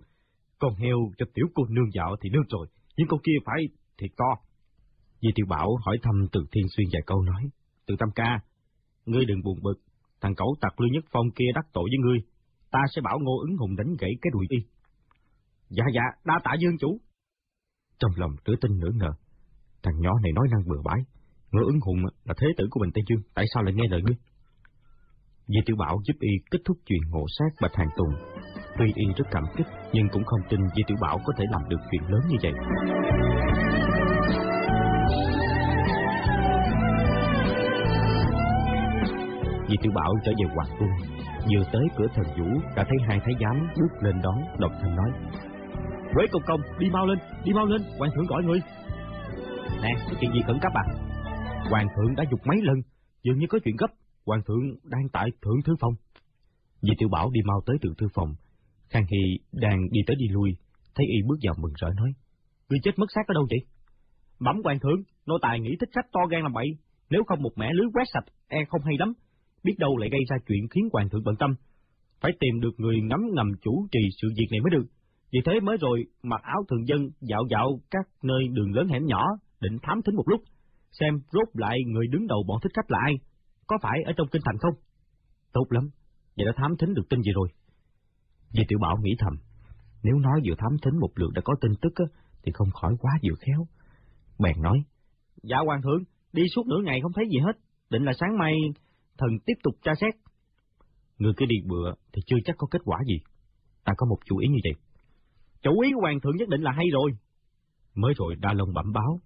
con 0.60 0.76
heo 0.76 0.98
cho 1.18 1.26
tiểu 1.34 1.46
cô 1.56 1.64
nương 1.70 1.94
dạo 1.94 2.16
thì 2.22 2.30
nương 2.30 2.48
rồi, 2.50 2.68
nhưng 2.98 3.08
con 3.08 3.20
kia 3.24 3.38
phải 3.46 3.62
thiệt 3.98 4.12
to. 4.18 4.32
Di 5.22 5.30
Tiểu 5.36 5.46
Bảo 5.50 5.70
hỏi 5.86 5.98
thăm 6.04 6.28
từ 6.32 6.46
Thiên 6.52 6.66
Xuyên 6.70 6.88
vài 6.94 7.02
câu 7.06 7.22
nói, 7.22 7.44
từ 7.86 7.96
Tam 8.00 8.10
Ca, 8.16 8.40
ngươi 9.06 9.26
đừng 9.26 9.42
buồn 9.44 9.60
bực, 9.62 9.78
thằng 10.22 10.36
cẩu 10.36 10.56
tặc 10.62 10.80
Lưu 10.80 10.90
Nhất 10.94 11.06
Phong 11.12 11.32
kia 11.36 11.52
đắc 11.56 11.66
tội 11.74 11.84
với 11.92 12.00
ngươi, 12.04 12.20
ta 12.72 12.80
sẽ 12.96 13.02
bảo 13.02 13.20
Ngô 13.20 13.40
ứng 13.40 13.58
hùng 13.58 13.76
đánh 13.76 13.96
gãy 14.00 14.12
cái 14.22 14.32
đùi 14.34 14.46
y. 14.50 14.58
Dạ 15.70 15.84
dạ, 15.96 16.02
đa 16.26 16.40
tạ 16.44 16.52
Dương 16.60 16.78
Chủ. 16.78 16.98
Trong 18.00 18.12
lòng 18.16 18.32
nửa 18.46 18.56
tin 18.62 18.80
nửa 18.80 18.92
ngờ, 18.94 19.12
thằng 19.84 20.00
nhỏ 20.00 20.12
này 20.24 20.32
nói 20.32 20.48
năng 20.52 20.68
bừa 20.70 20.82
bãi, 20.84 21.00
Ngô 21.52 21.66
ứng 21.66 21.80
hùng 21.86 22.00
là 22.24 22.34
thế 22.38 22.48
tử 22.58 22.68
của 22.72 22.80
mình 22.80 22.92
Tây 22.94 23.04
Dương, 23.10 23.22
tại 23.34 23.46
sao 23.54 23.64
lại 23.64 23.74
nghe 23.74 23.88
lời 23.90 24.02
ngươi? 24.02 24.16
Di 25.48 25.60
Tiểu 25.66 25.76
Bảo 25.80 25.98
giúp 26.04 26.14
y 26.20 26.30
kết 26.52 26.60
thúc 26.66 26.78
chuyện 26.86 27.02
ngộ 27.10 27.26
sát 27.38 27.50
Bạch 27.62 27.76
Hàng 27.76 27.90
Tùng. 27.98 28.10
Tuy 28.78 28.86
y 28.96 29.06
rất 29.18 29.26
cảm 29.32 29.44
kích, 29.58 29.68
nhưng 29.94 30.10
cũng 30.12 30.24
không 30.24 30.40
tin 30.50 30.60
Di 30.76 30.84
Tiểu 30.88 30.98
Bảo 31.02 31.20
có 31.26 31.34
thể 31.38 31.46
làm 31.52 31.70
được 31.70 31.78
chuyện 31.92 32.02
lớn 32.08 32.22
như 32.30 32.38
vậy. 32.44 32.54
Di 39.70 39.78
Tiểu 39.82 39.92
Bảo 39.96 40.14
trở 40.26 40.32
về 40.32 40.56
Hoàng 40.56 40.78
Cung, 40.80 40.90
vừa 41.54 41.64
tới 41.74 41.84
cửa 41.98 42.08
thần 42.16 42.26
vũ 42.38 42.62
đã 42.76 42.84
thấy 42.84 42.98
hai 43.08 43.20
thái 43.20 43.34
giám 43.42 43.68
bước 43.80 44.04
lên 44.04 44.16
đón, 44.24 44.38
độc 44.60 44.72
thần 44.82 44.96
nói. 44.96 45.12
Quế 46.14 46.26
công 46.32 46.44
công, 46.48 46.62
đi 46.80 46.90
mau 46.90 47.06
lên, 47.06 47.18
đi 47.44 47.54
mau 47.54 47.66
lên, 47.66 47.82
hoàng 47.98 48.12
thượng 48.16 48.26
gọi 48.26 48.44
người. 48.44 48.60
Nè, 49.82 49.90
có 50.10 50.16
chuyện 50.22 50.34
gì 50.34 50.40
khẩn 50.48 50.60
cấp 50.62 50.72
à? 50.76 50.84
Hoàng 51.70 51.88
thượng 51.96 52.16
đã 52.16 52.24
dục 52.32 52.40
mấy 52.46 52.58
lần, 52.62 52.76
dường 53.24 53.38
như 53.38 53.46
có 53.50 53.60
chuyện 53.64 53.76
gấp, 53.80 53.88
hoàng 54.26 54.42
thượng 54.48 54.66
đang 54.84 55.10
tại 55.14 55.30
thượng 55.42 55.62
thư 55.66 55.74
phòng. 55.80 55.94
vì 56.82 56.94
Tiểu 56.98 57.10
Bảo 57.12 57.30
đi 57.32 57.42
mau 57.46 57.62
tới 57.66 57.78
thượng 57.82 57.96
thư 57.96 58.08
phòng, 58.14 58.36
Khang 58.90 59.06
Hy 59.12 59.40
đang 59.52 59.90
đi 59.92 60.02
tới 60.08 60.16
đi 60.16 60.28
lui, 60.28 60.50
thấy 60.96 61.06
y 61.06 61.22
bước 61.28 61.38
vào 61.42 61.56
mừng 61.60 61.74
rỡ 61.76 61.88
nói. 61.96 62.12
Người 62.70 62.80
chết 62.84 62.92
mất 63.00 63.12
xác 63.16 63.22
ở 63.28 63.34
đâu 63.34 63.46
vậy? 63.50 63.60
Bẩm 64.40 64.62
hoàng 64.64 64.80
thượng, 64.80 65.02
nô 65.26 65.38
tài 65.42 65.60
nghĩ 65.60 65.76
thích 65.80 65.90
khách 65.96 66.12
to 66.12 66.20
gan 66.30 66.42
làm 66.42 66.54
bậy, 66.54 66.68
nếu 67.10 67.24
không 67.28 67.42
một 67.42 67.52
mẻ 67.56 67.70
lưới 67.74 67.88
quét 67.94 68.04
sạch, 68.14 68.26
e 68.48 68.66
không 68.70 68.82
hay 68.86 68.96
lắm, 69.00 69.14
biết 69.64 69.76
đâu 69.78 69.98
lại 69.98 70.10
gây 70.10 70.22
ra 70.30 70.38
chuyện 70.48 70.68
khiến 70.72 70.90
hoàng 70.94 71.10
thượng 71.10 71.24
bận 71.24 71.36
tâm. 71.40 71.56
Phải 72.22 72.32
tìm 72.40 72.60
được 72.60 72.74
người 72.78 73.02
ngắm 73.02 73.22
ngầm 73.34 73.52
chủ 73.62 73.88
trì 73.92 74.00
sự 74.22 74.28
việc 74.38 74.48
này 74.52 74.60
mới 74.62 74.72
được. 74.72 74.86
Vì 75.32 75.40
thế 75.46 75.60
mới 75.60 75.78
rồi 75.78 76.04
mặc 76.24 76.42
áo 76.44 76.66
thường 76.70 76.88
dân 76.88 77.10
dạo 77.22 77.44
dạo 77.50 77.80
các 77.92 78.06
nơi 78.24 78.48
đường 78.52 78.74
lớn 78.74 78.88
hẻm 78.88 79.06
nhỏ, 79.06 79.24
định 79.60 79.78
thám 79.84 80.02
thính 80.02 80.16
một 80.16 80.28
lúc, 80.28 80.42
xem 81.00 81.14
rốt 81.32 81.48
lại 81.54 81.78
người 81.88 82.08
đứng 82.08 82.28
đầu 82.28 82.44
bọn 82.48 82.60
thích 82.64 82.72
khách 82.76 82.92
là 82.92 83.00
ai, 83.06 83.14
có 83.68 83.78
phải 83.82 84.00
ở 84.06 84.14
trong 84.18 84.28
kinh 84.32 84.42
thành 84.46 84.58
không? 84.58 84.74
Tốt 85.54 85.66
lắm, 85.70 85.90
vậy 86.38 86.46
đã 86.46 86.54
thám 86.56 86.72
thính 86.80 86.94
được 86.94 87.10
tin 87.10 87.22
gì 87.22 87.32
rồi? 87.36 87.48
Di 88.50 88.64
Tiểu 88.68 88.80
Bảo 88.82 88.98
nghĩ 88.98 89.16
thầm, 89.20 89.34
nếu 90.04 90.16
nói 90.20 90.42
vừa 90.46 90.56
thám 90.58 90.78
thính 90.82 91.00
một 91.00 91.10
lượt 91.16 91.32
đã 91.34 91.42
có 91.46 91.54
tin 91.62 91.72
tức 91.82 91.94
á, 91.96 92.06
thì 92.44 92.52
không 92.52 92.72
khỏi 92.72 92.94
quá 93.00 93.12
vừa 93.24 93.36
khéo. 93.40 93.68
Bèn 94.40 94.62
nói, 94.62 94.78
Dạ 95.44 95.58
hoàng 95.66 95.82
thượng, 95.82 96.04
đi 96.34 96.44
suốt 96.56 96.68
nửa 96.68 96.82
ngày 96.84 97.00
không 97.02 97.14
thấy 97.16 97.26
gì 97.32 97.40
hết, 97.40 97.54
định 97.90 98.04
là 98.04 98.14
sáng 98.20 98.38
mai 98.38 98.54
thần 99.18 99.30
tiếp 99.46 99.54
tục 99.64 99.74
tra 99.84 99.92
xét. 100.02 100.14
Người 101.18 101.34
cứ 101.38 101.46
đi 101.46 101.56
bựa 101.66 101.94
thì 102.14 102.22
chưa 102.26 102.38
chắc 102.46 102.56
có 102.58 102.68
kết 102.72 102.82
quả 102.86 103.00
gì. 103.08 103.18
Ta 103.84 103.94
có 103.98 104.06
một 104.10 104.18
chủ 104.26 104.38
ý 104.38 104.48
như 104.48 104.60
vậy. 104.64 104.74
Chủ 105.62 105.80
ý 105.80 105.92
của 105.96 106.02
hoàng 106.02 106.20
thượng 106.20 106.38
nhất 106.38 106.50
định 106.50 106.62
là 106.62 106.72
hay 106.72 106.86
rồi. 106.94 107.12
Mới 107.96 108.14
rồi 108.18 108.36
Đa 108.40 108.54
Long 108.54 108.74
bẩm 108.74 108.94
báo 108.94 109.20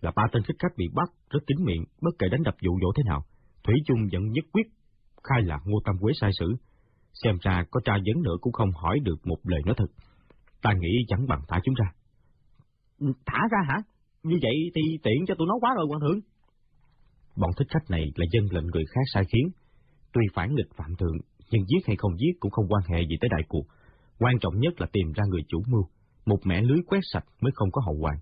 là 0.00 0.12
ba 0.16 0.22
tên 0.32 0.42
khách 0.42 0.58
khách 0.58 0.76
bị 0.76 0.88
bắt 0.94 1.08
rất 1.30 1.40
kín 1.46 1.64
miệng, 1.64 1.84
bất 2.00 2.10
kể 2.18 2.28
đánh 2.28 2.42
đập 2.42 2.54
dụ 2.60 2.78
dỗ 2.82 2.92
thế 2.96 3.02
nào. 3.06 3.24
Thủy 3.64 3.74
chung 3.86 3.98
vẫn 4.12 4.32
nhất 4.32 4.44
quyết 4.52 4.66
khai 5.24 5.42
là 5.42 5.58
Ngô 5.64 5.78
Tam 5.84 5.98
Quế 6.00 6.12
sai 6.20 6.30
sử, 6.38 6.54
xem 7.12 7.34
ra 7.40 7.64
có 7.70 7.80
tra 7.84 7.92
vấn 7.92 8.22
nữa 8.22 8.36
cũng 8.40 8.52
không 8.52 8.70
hỏi 8.72 8.98
được 9.02 9.26
một 9.26 9.38
lời 9.42 9.60
nói 9.66 9.74
thật. 9.78 9.86
Ta 10.62 10.72
nghĩ 10.72 11.04
chẳng 11.08 11.26
bằng 11.28 11.42
thả 11.48 11.60
chúng 11.64 11.74
ra. 11.74 11.86
Thả 13.26 13.38
ra 13.52 13.58
hả? 13.68 13.76
Như 14.22 14.36
vậy 14.42 14.56
thì 14.74 14.82
tiện 15.02 15.26
cho 15.26 15.34
tụi 15.34 15.46
nó 15.48 15.54
quá 15.60 15.70
rồi, 15.76 15.86
quan 15.88 16.00
thượng. 16.00 16.20
Bọn 17.36 17.50
thích 17.56 17.68
khách 17.70 17.90
này 17.90 18.04
là 18.14 18.26
dân 18.32 18.44
lệnh 18.50 18.66
người 18.66 18.84
khác 18.94 19.00
sai 19.14 19.24
khiến. 19.32 19.48
Tuy 20.12 20.22
phản 20.34 20.54
nghịch 20.54 20.74
phạm 20.76 20.96
thượng, 20.96 21.16
nhưng 21.50 21.64
giết 21.66 21.86
hay 21.86 21.96
không 21.96 22.18
giết 22.18 22.32
cũng 22.40 22.50
không 22.50 22.68
quan 22.68 22.82
hệ 22.88 23.02
gì 23.08 23.16
tới 23.20 23.28
đại 23.28 23.42
cuộc. 23.48 23.66
Quan 24.18 24.34
trọng 24.40 24.60
nhất 24.60 24.80
là 24.80 24.86
tìm 24.92 25.12
ra 25.12 25.24
người 25.28 25.42
chủ 25.48 25.62
mưu, 25.66 25.82
một 26.26 26.38
mẻ 26.44 26.62
lưới 26.62 26.78
quét 26.86 27.00
sạch 27.12 27.24
mới 27.40 27.52
không 27.54 27.70
có 27.72 27.82
hậu 27.86 27.96
hoạn. 28.00 28.16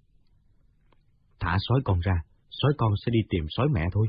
Thả 1.40 1.56
sói 1.60 1.80
con 1.84 2.00
ra, 2.00 2.14
sói 2.50 2.72
con 2.78 2.92
sẽ 3.06 3.10
đi 3.10 3.20
tìm 3.30 3.44
sói 3.48 3.68
mẹ 3.68 3.84
thôi. 3.92 4.06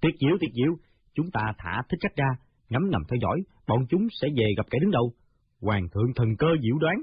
Tiết 0.00 0.14
diệu, 0.20 0.36
tiết 0.40 0.52
diệu, 0.54 0.72
chúng 1.14 1.30
ta 1.30 1.40
thả 1.58 1.82
thích 1.88 1.98
khách 2.02 2.16
ra, 2.16 2.28
ngắm 2.68 2.82
ngầm 2.90 3.02
theo 3.08 3.18
dõi, 3.22 3.38
bọn 3.66 3.86
chúng 3.90 4.06
sẽ 4.20 4.28
về 4.36 4.54
gặp 4.56 4.66
kẻ 4.70 4.78
đứng 4.80 4.90
đầu. 4.90 5.12
Hoàng 5.60 5.88
thượng 5.88 6.14
thần 6.16 6.28
cơ 6.38 6.46
diệu 6.62 6.78
đoán, 6.78 6.96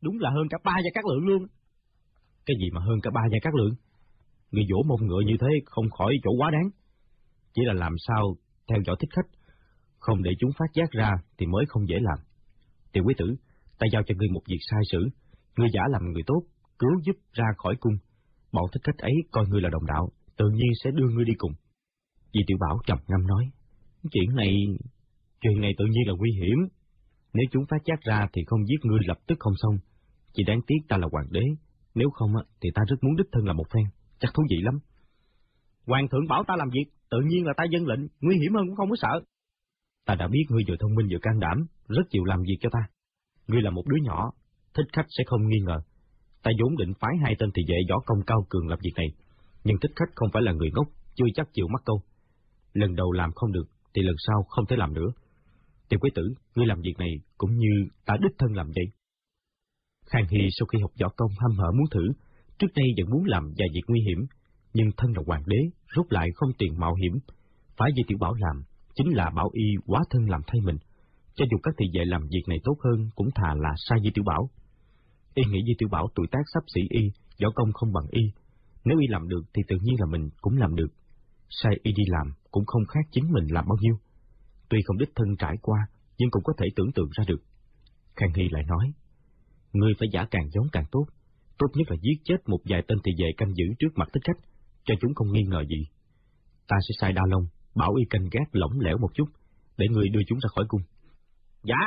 đúng 0.00 0.18
là 0.18 0.30
hơn 0.30 0.48
cả 0.50 0.58
ba 0.64 0.72
gia 0.84 0.90
các 0.94 1.04
lượng 1.06 1.26
luôn. 1.26 1.46
Cái 2.46 2.56
gì 2.60 2.70
mà 2.72 2.80
hơn 2.80 2.98
cả 3.02 3.10
ba 3.14 3.20
gia 3.32 3.38
các 3.42 3.54
lượng? 3.54 3.74
Người 4.50 4.64
dỗ 4.70 4.82
một 4.88 5.02
ngựa 5.02 5.20
như 5.26 5.36
thế 5.40 5.48
không 5.64 5.90
khỏi 5.90 6.14
chỗ 6.22 6.30
quá 6.38 6.50
đáng. 6.50 6.70
Chỉ 7.54 7.62
là 7.64 7.72
làm 7.72 7.92
sao 8.06 8.36
theo 8.68 8.78
dõi 8.86 8.96
thích 9.00 9.10
khách, 9.16 9.30
không 9.98 10.22
để 10.22 10.30
chúng 10.38 10.50
phát 10.58 10.70
giác 10.74 10.90
ra 10.90 11.10
thì 11.38 11.46
mới 11.46 11.64
không 11.68 11.88
dễ 11.88 11.96
làm. 12.00 12.18
Tiểu 12.92 13.04
quý 13.06 13.14
tử, 13.18 13.36
ta 13.78 13.86
giao 13.92 14.02
cho 14.02 14.14
ngươi 14.18 14.28
một 14.28 14.42
việc 14.46 14.58
sai 14.70 14.80
sử, 14.92 15.08
ngươi 15.56 15.68
giả 15.72 15.82
làm 15.88 16.12
người 16.12 16.22
tốt, 16.26 16.42
cứu 16.78 16.90
giúp 17.04 17.16
ra 17.32 17.44
khỏi 17.56 17.76
cung. 17.80 17.94
Bọn 18.52 18.64
thích 18.72 18.82
khách 18.84 18.98
ấy 18.98 19.12
coi 19.32 19.46
ngươi 19.48 19.60
là 19.60 19.68
đồng 19.72 19.86
đạo, 19.86 20.08
tự 20.36 20.48
nhiên 20.54 20.70
sẽ 20.84 20.90
đưa 20.90 21.08
ngươi 21.08 21.24
đi 21.24 21.32
cùng. 21.38 21.52
Vì 22.34 22.40
tiểu 22.46 22.58
bảo 22.60 22.78
trầm 22.86 22.98
ngâm 23.08 23.26
nói, 23.26 23.50
chuyện 24.10 24.34
này 24.34 24.54
Chuyện 25.40 25.60
này 25.60 25.74
tự 25.78 25.84
nhiên 25.84 26.08
là 26.08 26.14
nguy 26.18 26.30
hiểm. 26.40 26.58
Nếu 27.32 27.46
chúng 27.50 27.64
phát 27.70 27.78
chát 27.84 28.00
ra 28.00 28.28
thì 28.32 28.42
không 28.46 28.66
giết 28.66 28.80
ngươi 28.82 29.00
lập 29.06 29.18
tức 29.26 29.36
không 29.38 29.54
xong. 29.56 29.78
Chỉ 30.32 30.44
đáng 30.44 30.60
tiếc 30.66 30.76
ta 30.88 30.96
là 30.96 31.08
hoàng 31.12 31.28
đế, 31.30 31.44
nếu 31.94 32.10
không 32.10 32.32
thì 32.60 32.70
ta 32.74 32.82
rất 32.88 32.96
muốn 33.02 33.16
đích 33.16 33.26
thân 33.32 33.44
làm 33.46 33.56
một 33.56 33.66
phen, 33.74 33.84
chắc 34.18 34.30
thú 34.34 34.42
vị 34.50 34.56
lắm. 34.62 34.78
Hoàng 35.86 36.08
thượng 36.08 36.28
bảo 36.28 36.44
ta 36.44 36.54
làm 36.56 36.68
việc, 36.70 36.84
tự 37.10 37.18
nhiên 37.26 37.46
là 37.46 37.52
ta 37.56 37.64
dân 37.72 37.86
lệnh, 37.86 38.00
nguy 38.20 38.36
hiểm 38.40 38.54
hơn 38.54 38.66
cũng 38.66 38.76
không 38.76 38.90
có 38.90 38.96
sợ. 38.98 39.20
Ta 40.06 40.14
đã 40.14 40.28
biết 40.28 40.44
ngươi 40.48 40.62
vừa 40.68 40.76
thông 40.80 40.94
minh 40.94 41.06
vừa 41.10 41.18
can 41.22 41.40
đảm, 41.40 41.66
rất 41.88 42.02
chịu 42.10 42.24
làm 42.24 42.42
việc 42.42 42.56
cho 42.60 42.70
ta. 42.72 42.80
Ngươi 43.46 43.62
là 43.62 43.70
một 43.70 43.86
đứa 43.86 44.02
nhỏ, 44.02 44.32
thích 44.74 44.86
khách 44.92 45.06
sẽ 45.08 45.24
không 45.26 45.48
nghi 45.48 45.60
ngờ. 45.66 45.78
Ta 46.42 46.50
vốn 46.60 46.76
định 46.76 46.92
phái 47.00 47.12
hai 47.22 47.36
tên 47.38 47.50
thì 47.54 47.62
vệ 47.68 47.76
võ 47.90 47.96
công 48.06 48.18
cao 48.26 48.46
cường 48.48 48.68
làm 48.68 48.78
việc 48.82 48.92
này, 48.96 49.06
nhưng 49.64 49.76
thích 49.82 49.92
khách 49.96 50.12
không 50.14 50.28
phải 50.32 50.42
là 50.42 50.52
người 50.52 50.70
ngốc, 50.74 50.86
chưa 51.14 51.26
chắc 51.34 51.48
chịu 51.52 51.66
mắc 51.68 51.82
câu. 51.84 52.02
Lần 52.72 52.94
đầu 52.94 53.12
làm 53.12 53.32
không 53.32 53.52
được, 53.52 53.68
thì 53.94 54.02
lần 54.02 54.16
sau 54.26 54.42
không 54.42 54.66
thể 54.66 54.76
làm 54.76 54.94
nữa. 54.94 55.10
Tiểu 55.88 56.00
quý 56.00 56.10
tử, 56.14 56.34
ngươi 56.54 56.66
làm 56.66 56.80
việc 56.80 56.94
này 56.98 57.10
cũng 57.38 57.56
như 57.56 57.88
ta 58.06 58.14
đích 58.22 58.38
thân 58.38 58.52
làm 58.52 58.66
vậy. 58.66 58.86
Khang 60.06 60.28
Hy 60.30 60.48
sau 60.58 60.66
khi 60.66 60.78
học 60.80 60.90
võ 61.00 61.08
công 61.16 61.30
ham 61.38 61.58
hở 61.58 61.70
muốn 61.72 61.86
thử, 61.90 62.04
trước 62.58 62.68
đây 62.74 62.86
vẫn 62.96 63.10
muốn 63.10 63.24
làm 63.24 63.44
vài 63.58 63.68
việc 63.74 63.82
nguy 63.88 64.00
hiểm, 64.00 64.26
nhưng 64.74 64.90
thân 64.96 65.12
là 65.16 65.22
hoàng 65.26 65.42
đế, 65.46 65.58
rút 65.86 66.06
lại 66.10 66.28
không 66.34 66.50
tiền 66.58 66.78
mạo 66.78 66.94
hiểm. 66.94 67.12
Phải 67.76 67.90
vì 67.96 68.02
tiểu 68.06 68.18
bảo 68.20 68.34
làm, 68.34 68.64
chính 68.94 69.16
là 69.16 69.30
bảo 69.30 69.50
y 69.52 69.64
quá 69.86 70.00
thân 70.10 70.30
làm 70.30 70.40
thay 70.46 70.60
mình. 70.60 70.76
cho 71.34 71.44
dù 71.50 71.58
các 71.62 71.74
thị 71.78 71.86
vệ 71.94 72.04
làm 72.04 72.22
việc 72.22 72.44
này 72.48 72.58
tốt 72.64 72.76
hơn 72.84 73.10
cũng 73.14 73.28
thà 73.34 73.54
là 73.54 73.72
sai 73.76 73.98
với 74.02 74.10
Tiểu 74.14 74.24
Bảo. 74.26 74.50
Y 75.34 75.42
nghĩ 75.44 75.60
với 75.66 75.74
Tiểu 75.78 75.88
Bảo 75.92 76.08
tuổi 76.14 76.26
tác 76.30 76.44
sắp 76.54 76.62
sĩ 76.74 76.80
Y, 76.88 77.10
võ 77.42 77.50
công 77.54 77.72
không 77.72 77.92
bằng 77.92 78.04
Y. 78.10 78.22
Nếu 78.84 78.98
Y 78.98 79.06
làm 79.06 79.28
được 79.28 79.42
thì 79.54 79.62
tự 79.68 79.76
nhiên 79.82 79.96
là 79.98 80.06
mình 80.06 80.30
cũng 80.40 80.56
làm 80.56 80.74
được. 80.74 80.92
Sai 81.48 81.72
Y 81.82 81.92
đi 81.92 82.02
làm 82.06 82.32
cũng 82.50 82.66
không 82.66 82.84
khác 82.86 83.00
chính 83.10 83.32
mình 83.32 83.46
làm 83.50 83.64
bao 83.68 83.76
nhiêu. 83.80 83.94
Tuy 84.68 84.78
không 84.84 84.98
đích 84.98 85.10
thân 85.14 85.28
trải 85.38 85.56
qua, 85.62 85.78
nhưng 86.18 86.30
cũng 86.30 86.42
có 86.44 86.52
thể 86.58 86.66
tưởng 86.76 86.92
tượng 86.94 87.08
ra 87.12 87.24
được. 87.28 87.42
Khang 88.16 88.34
Hy 88.34 88.48
lại 88.50 88.62
nói, 88.68 88.92
Ngươi 89.72 89.92
phải 89.98 90.08
giả 90.12 90.26
càng 90.30 90.50
giống 90.50 90.66
càng 90.72 90.84
tốt, 90.92 91.06
tốt 91.58 91.66
nhất 91.74 91.90
là 91.90 91.96
giết 92.02 92.18
chết 92.24 92.36
một 92.46 92.58
vài 92.64 92.82
tên 92.88 92.98
thị 93.04 93.12
vệ 93.18 93.30
canh 93.36 93.54
giữ 93.54 93.64
trước 93.78 93.88
mặt 93.96 94.08
thích 94.12 94.22
khách, 94.24 94.46
cho 94.84 94.94
chúng 95.00 95.14
không 95.14 95.32
nghi 95.32 95.42
ngờ 95.42 95.64
gì. 95.68 95.84
Ta 96.68 96.76
sẽ 96.88 96.92
sai 97.00 97.12
Đa 97.12 97.22
Long, 97.28 97.46
bảo 97.74 97.94
y 97.94 98.04
canh 98.10 98.28
gác 98.32 98.48
lỏng 98.52 98.80
lẻo 98.80 98.98
một 98.98 99.10
chút, 99.14 99.28
để 99.76 99.86
người 99.88 100.08
đưa 100.08 100.20
chúng 100.28 100.38
ra 100.38 100.48
khỏi 100.54 100.64
cung. 100.68 100.80
Dạ, 101.62 101.80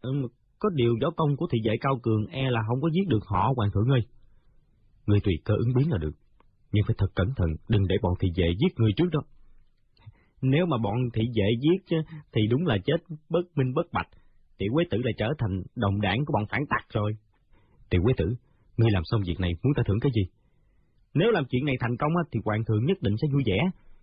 ừ, 0.00 0.10
có 0.58 0.68
điều 0.74 0.94
võ 1.02 1.10
công 1.16 1.36
của 1.36 1.46
thị 1.52 1.58
vệ 1.64 1.76
cao 1.80 1.98
cường 2.02 2.26
e 2.26 2.50
là 2.50 2.60
không 2.68 2.80
có 2.80 2.88
giết 2.92 3.08
được 3.08 3.24
họ, 3.26 3.52
hoàng 3.56 3.70
thượng 3.74 3.88
ơi. 3.88 4.00
Người 5.06 5.20
tùy 5.20 5.34
cơ 5.44 5.54
ứng 5.54 5.74
biến 5.76 5.90
là 5.90 5.98
được, 5.98 6.14
nhưng 6.72 6.84
phải 6.86 6.94
thật 6.98 7.10
cẩn 7.14 7.28
thận, 7.36 7.48
đừng 7.68 7.86
để 7.88 7.96
bọn 8.02 8.14
thị 8.20 8.28
vệ 8.36 8.48
giết 8.60 8.72
người 8.76 8.92
trước 8.96 9.08
đó. 9.12 9.20
Nếu 10.46 10.66
mà 10.66 10.76
bọn 10.78 10.94
thị 11.14 11.22
vệ 11.34 11.48
giết 11.60 11.96
thì 12.32 12.46
đúng 12.50 12.66
là 12.66 12.78
chết 12.84 12.96
bất 13.28 13.42
minh 13.56 13.74
bất 13.74 13.92
bạch, 13.92 14.08
tiểu 14.58 14.72
quế 14.74 14.84
tử 14.90 14.98
lại 15.04 15.14
trở 15.16 15.28
thành 15.38 15.62
đồng 15.76 16.00
đảng 16.00 16.24
của 16.24 16.32
bọn 16.32 16.46
phản 16.50 16.60
tặc 16.70 16.86
rồi. 16.92 17.12
Tiểu 17.90 18.02
quế 18.04 18.12
tử, 18.16 18.26
ngươi 18.76 18.90
làm 18.90 19.02
xong 19.04 19.20
việc 19.26 19.40
này 19.40 19.50
muốn 19.62 19.72
ta 19.76 19.82
thưởng 19.86 20.00
cái 20.00 20.12
gì? 20.14 20.22
Nếu 21.14 21.30
làm 21.30 21.44
chuyện 21.50 21.64
này 21.64 21.74
thành 21.80 21.96
công 21.96 22.12
thì 22.32 22.40
hoàng 22.44 22.64
thượng 22.64 22.84
nhất 22.84 22.98
định 23.02 23.14
sẽ 23.22 23.28
vui 23.32 23.42
vẻ, 23.46 23.58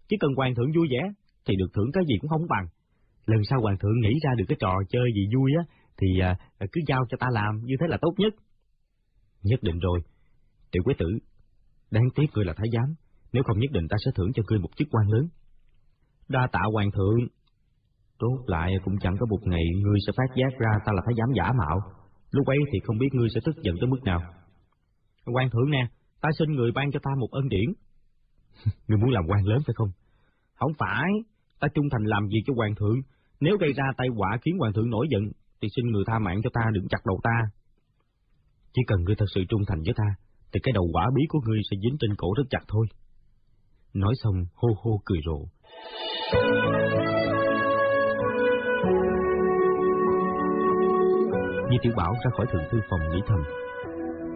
chỉ 0.10 0.18
cần 0.20 0.32
hoàng 0.36 0.56
thượng 0.56 0.72
vui 0.76 0.88
vẻ 0.92 1.02
thì 1.46 1.56
được 1.56 1.74
thưởng 1.74 1.92
cái 1.94 2.04
gì 2.08 2.16
cũng 2.22 2.30
không 2.30 2.48
bằng. 2.50 2.66
Lần 3.26 3.42
sau 3.50 3.62
hoàng 3.62 3.78
thượng 3.78 4.00
nghĩ 4.02 4.14
ra 4.24 4.32
được 4.38 4.46
cái 4.48 4.58
trò 4.60 4.74
chơi 4.90 5.12
gì 5.16 5.36
vui 5.36 5.52
á 5.58 5.64
thì 5.98 6.20
à, 6.20 6.36
cứ 6.72 6.82
giao 6.88 7.06
cho 7.10 7.18
ta 7.20 7.28
làm, 7.32 7.62
như 7.64 7.76
thế 7.80 7.88
là 7.90 7.98
tốt 8.02 8.14
nhất. 8.18 8.34
Nhất 9.44 9.64
định 9.64 9.80
rồi. 9.80 10.00
Tiểu 10.72 10.84
quế 10.84 10.94
tử, 10.98 11.08
đáng 11.92 12.10
tiếc 12.16 12.26
ngươi 12.34 12.46
là 12.46 12.54
thái 12.58 12.68
giám, 12.74 12.96
nếu 13.34 13.44
không 13.44 13.60
nhất 13.60 13.72
định 13.72 13.88
ta 13.90 13.98
sẽ 14.06 14.12
thưởng 14.16 14.32
cho 14.36 14.44
ngươi 14.48 14.60
một 14.60 14.70
chức 14.76 14.88
quan 14.92 15.10
lớn. 15.10 15.28
Đa 16.32 16.48
tạ 16.52 16.60
hoàng 16.74 16.92
thượng. 16.92 17.20
Tốt 18.20 18.38
lại 18.48 18.74
cũng 18.84 18.96
chẳng 19.02 19.16
có 19.20 19.26
một 19.30 19.40
ngày 19.44 19.64
ngươi 19.84 20.00
sẽ 20.08 20.12
phát 20.18 20.36
giác 20.36 20.60
ra 20.60 20.70
ta 20.86 20.92
là 20.94 21.02
thái 21.06 21.14
giám 21.18 21.30
giả 21.38 21.52
mạo. 21.60 21.78
Lúc 22.32 22.48
ấy 22.48 22.58
thì 22.74 22.80
không 22.84 22.98
biết 22.98 23.10
ngươi 23.14 23.30
sẽ 23.34 23.40
tức 23.46 23.56
giận 23.64 23.76
tới 23.82 23.90
mức 23.90 24.04
nào. 24.04 24.22
Hoàng 25.26 25.50
thượng 25.50 25.70
nè, 25.70 25.88
ta 26.22 26.30
xin 26.40 26.52
người 26.52 26.72
ban 26.72 26.92
cho 26.92 27.00
ta 27.04 27.12
một 27.20 27.32
ân 27.32 27.50
điển. 27.50 27.68
ngươi 28.88 28.98
muốn 28.98 29.10
làm 29.10 29.24
quan 29.28 29.46
lớn 29.46 29.60
phải 29.68 29.74
không? 29.76 29.92
Không 30.56 30.72
phải, 30.78 31.10
ta 31.60 31.68
trung 31.76 31.90
thành 31.92 32.04
làm 32.04 32.28
gì 32.28 32.40
cho 32.46 32.54
hoàng 32.58 32.76
thượng. 32.76 32.98
Nếu 33.40 33.58
gây 33.58 33.74
ra 33.74 33.84
tai 33.98 34.08
họa 34.16 34.38
khiến 34.42 34.58
hoàng 34.58 34.74
thượng 34.74 34.90
nổi 34.90 35.08
giận, 35.12 35.24
thì 35.62 35.68
xin 35.76 35.86
người 35.92 36.04
tha 36.08 36.20
mạng 36.20 36.42
cho 36.44 36.50
ta 36.54 36.62
đừng 36.74 36.88
chặt 36.88 37.06
đầu 37.06 37.20
ta. 37.24 37.38
Chỉ 38.74 38.82
cần 38.88 39.04
ngươi 39.04 39.16
thật 39.16 39.26
sự 39.36 39.42
trung 39.50 39.62
thành 39.68 39.82
với 39.86 39.94
ta, 39.98 40.06
thì 40.52 40.60
cái 40.64 40.72
đầu 40.74 40.88
quả 40.94 41.10
bí 41.16 41.24
của 41.30 41.40
ngươi 41.46 41.60
sẽ 41.72 41.78
dính 41.84 41.98
trên 42.00 42.16
cổ 42.16 42.28
rất 42.38 42.44
chặt 42.50 42.64
thôi. 42.68 42.86
Nói 43.94 44.14
xong 44.24 44.46
hô 44.56 44.70
hô 44.82 45.02
cười 45.06 45.20
rộ. 45.26 45.46
Di 51.72 51.78
Tiểu 51.82 51.94
Bảo 51.96 52.14
ra 52.24 52.32
khỏi 52.38 52.46
thượng 52.52 52.70
thư 52.72 52.80
phòng 52.90 53.00
nghĩ 53.12 53.22
thầm. 53.28 53.40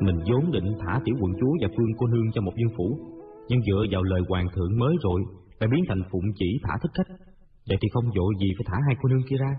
Mình 0.02 0.20
vốn 0.30 0.52
định 0.52 0.78
thả 0.80 1.00
tiểu 1.06 1.16
quận 1.22 1.32
chúa 1.40 1.54
và 1.62 1.68
phương 1.78 1.92
cô 1.98 2.08
nương 2.08 2.32
cho 2.34 2.42
một 2.42 2.52
dương 2.58 2.76
phủ, 2.78 3.00
nhưng 3.48 3.62
dựa 3.62 3.86
vào 3.92 4.04
lời 4.04 4.22
hoàng 4.30 4.48
thượng 4.56 4.78
mới 4.80 4.96
rồi, 5.04 5.22
lại 5.60 5.70
biến 5.72 5.84
thành 5.88 6.02
phụng 6.12 6.28
chỉ 6.36 6.60
thả 6.64 6.74
thích 6.82 6.92
khách. 6.94 7.16
Vậy 7.68 7.78
thì 7.82 7.88
không 7.94 8.04
dội 8.16 8.34
gì 8.40 8.50
phải 8.58 8.66
thả 8.68 8.78
hai 8.88 8.96
cô 9.02 9.10
nương 9.10 9.28
kia 9.30 9.36
ra. 9.40 9.52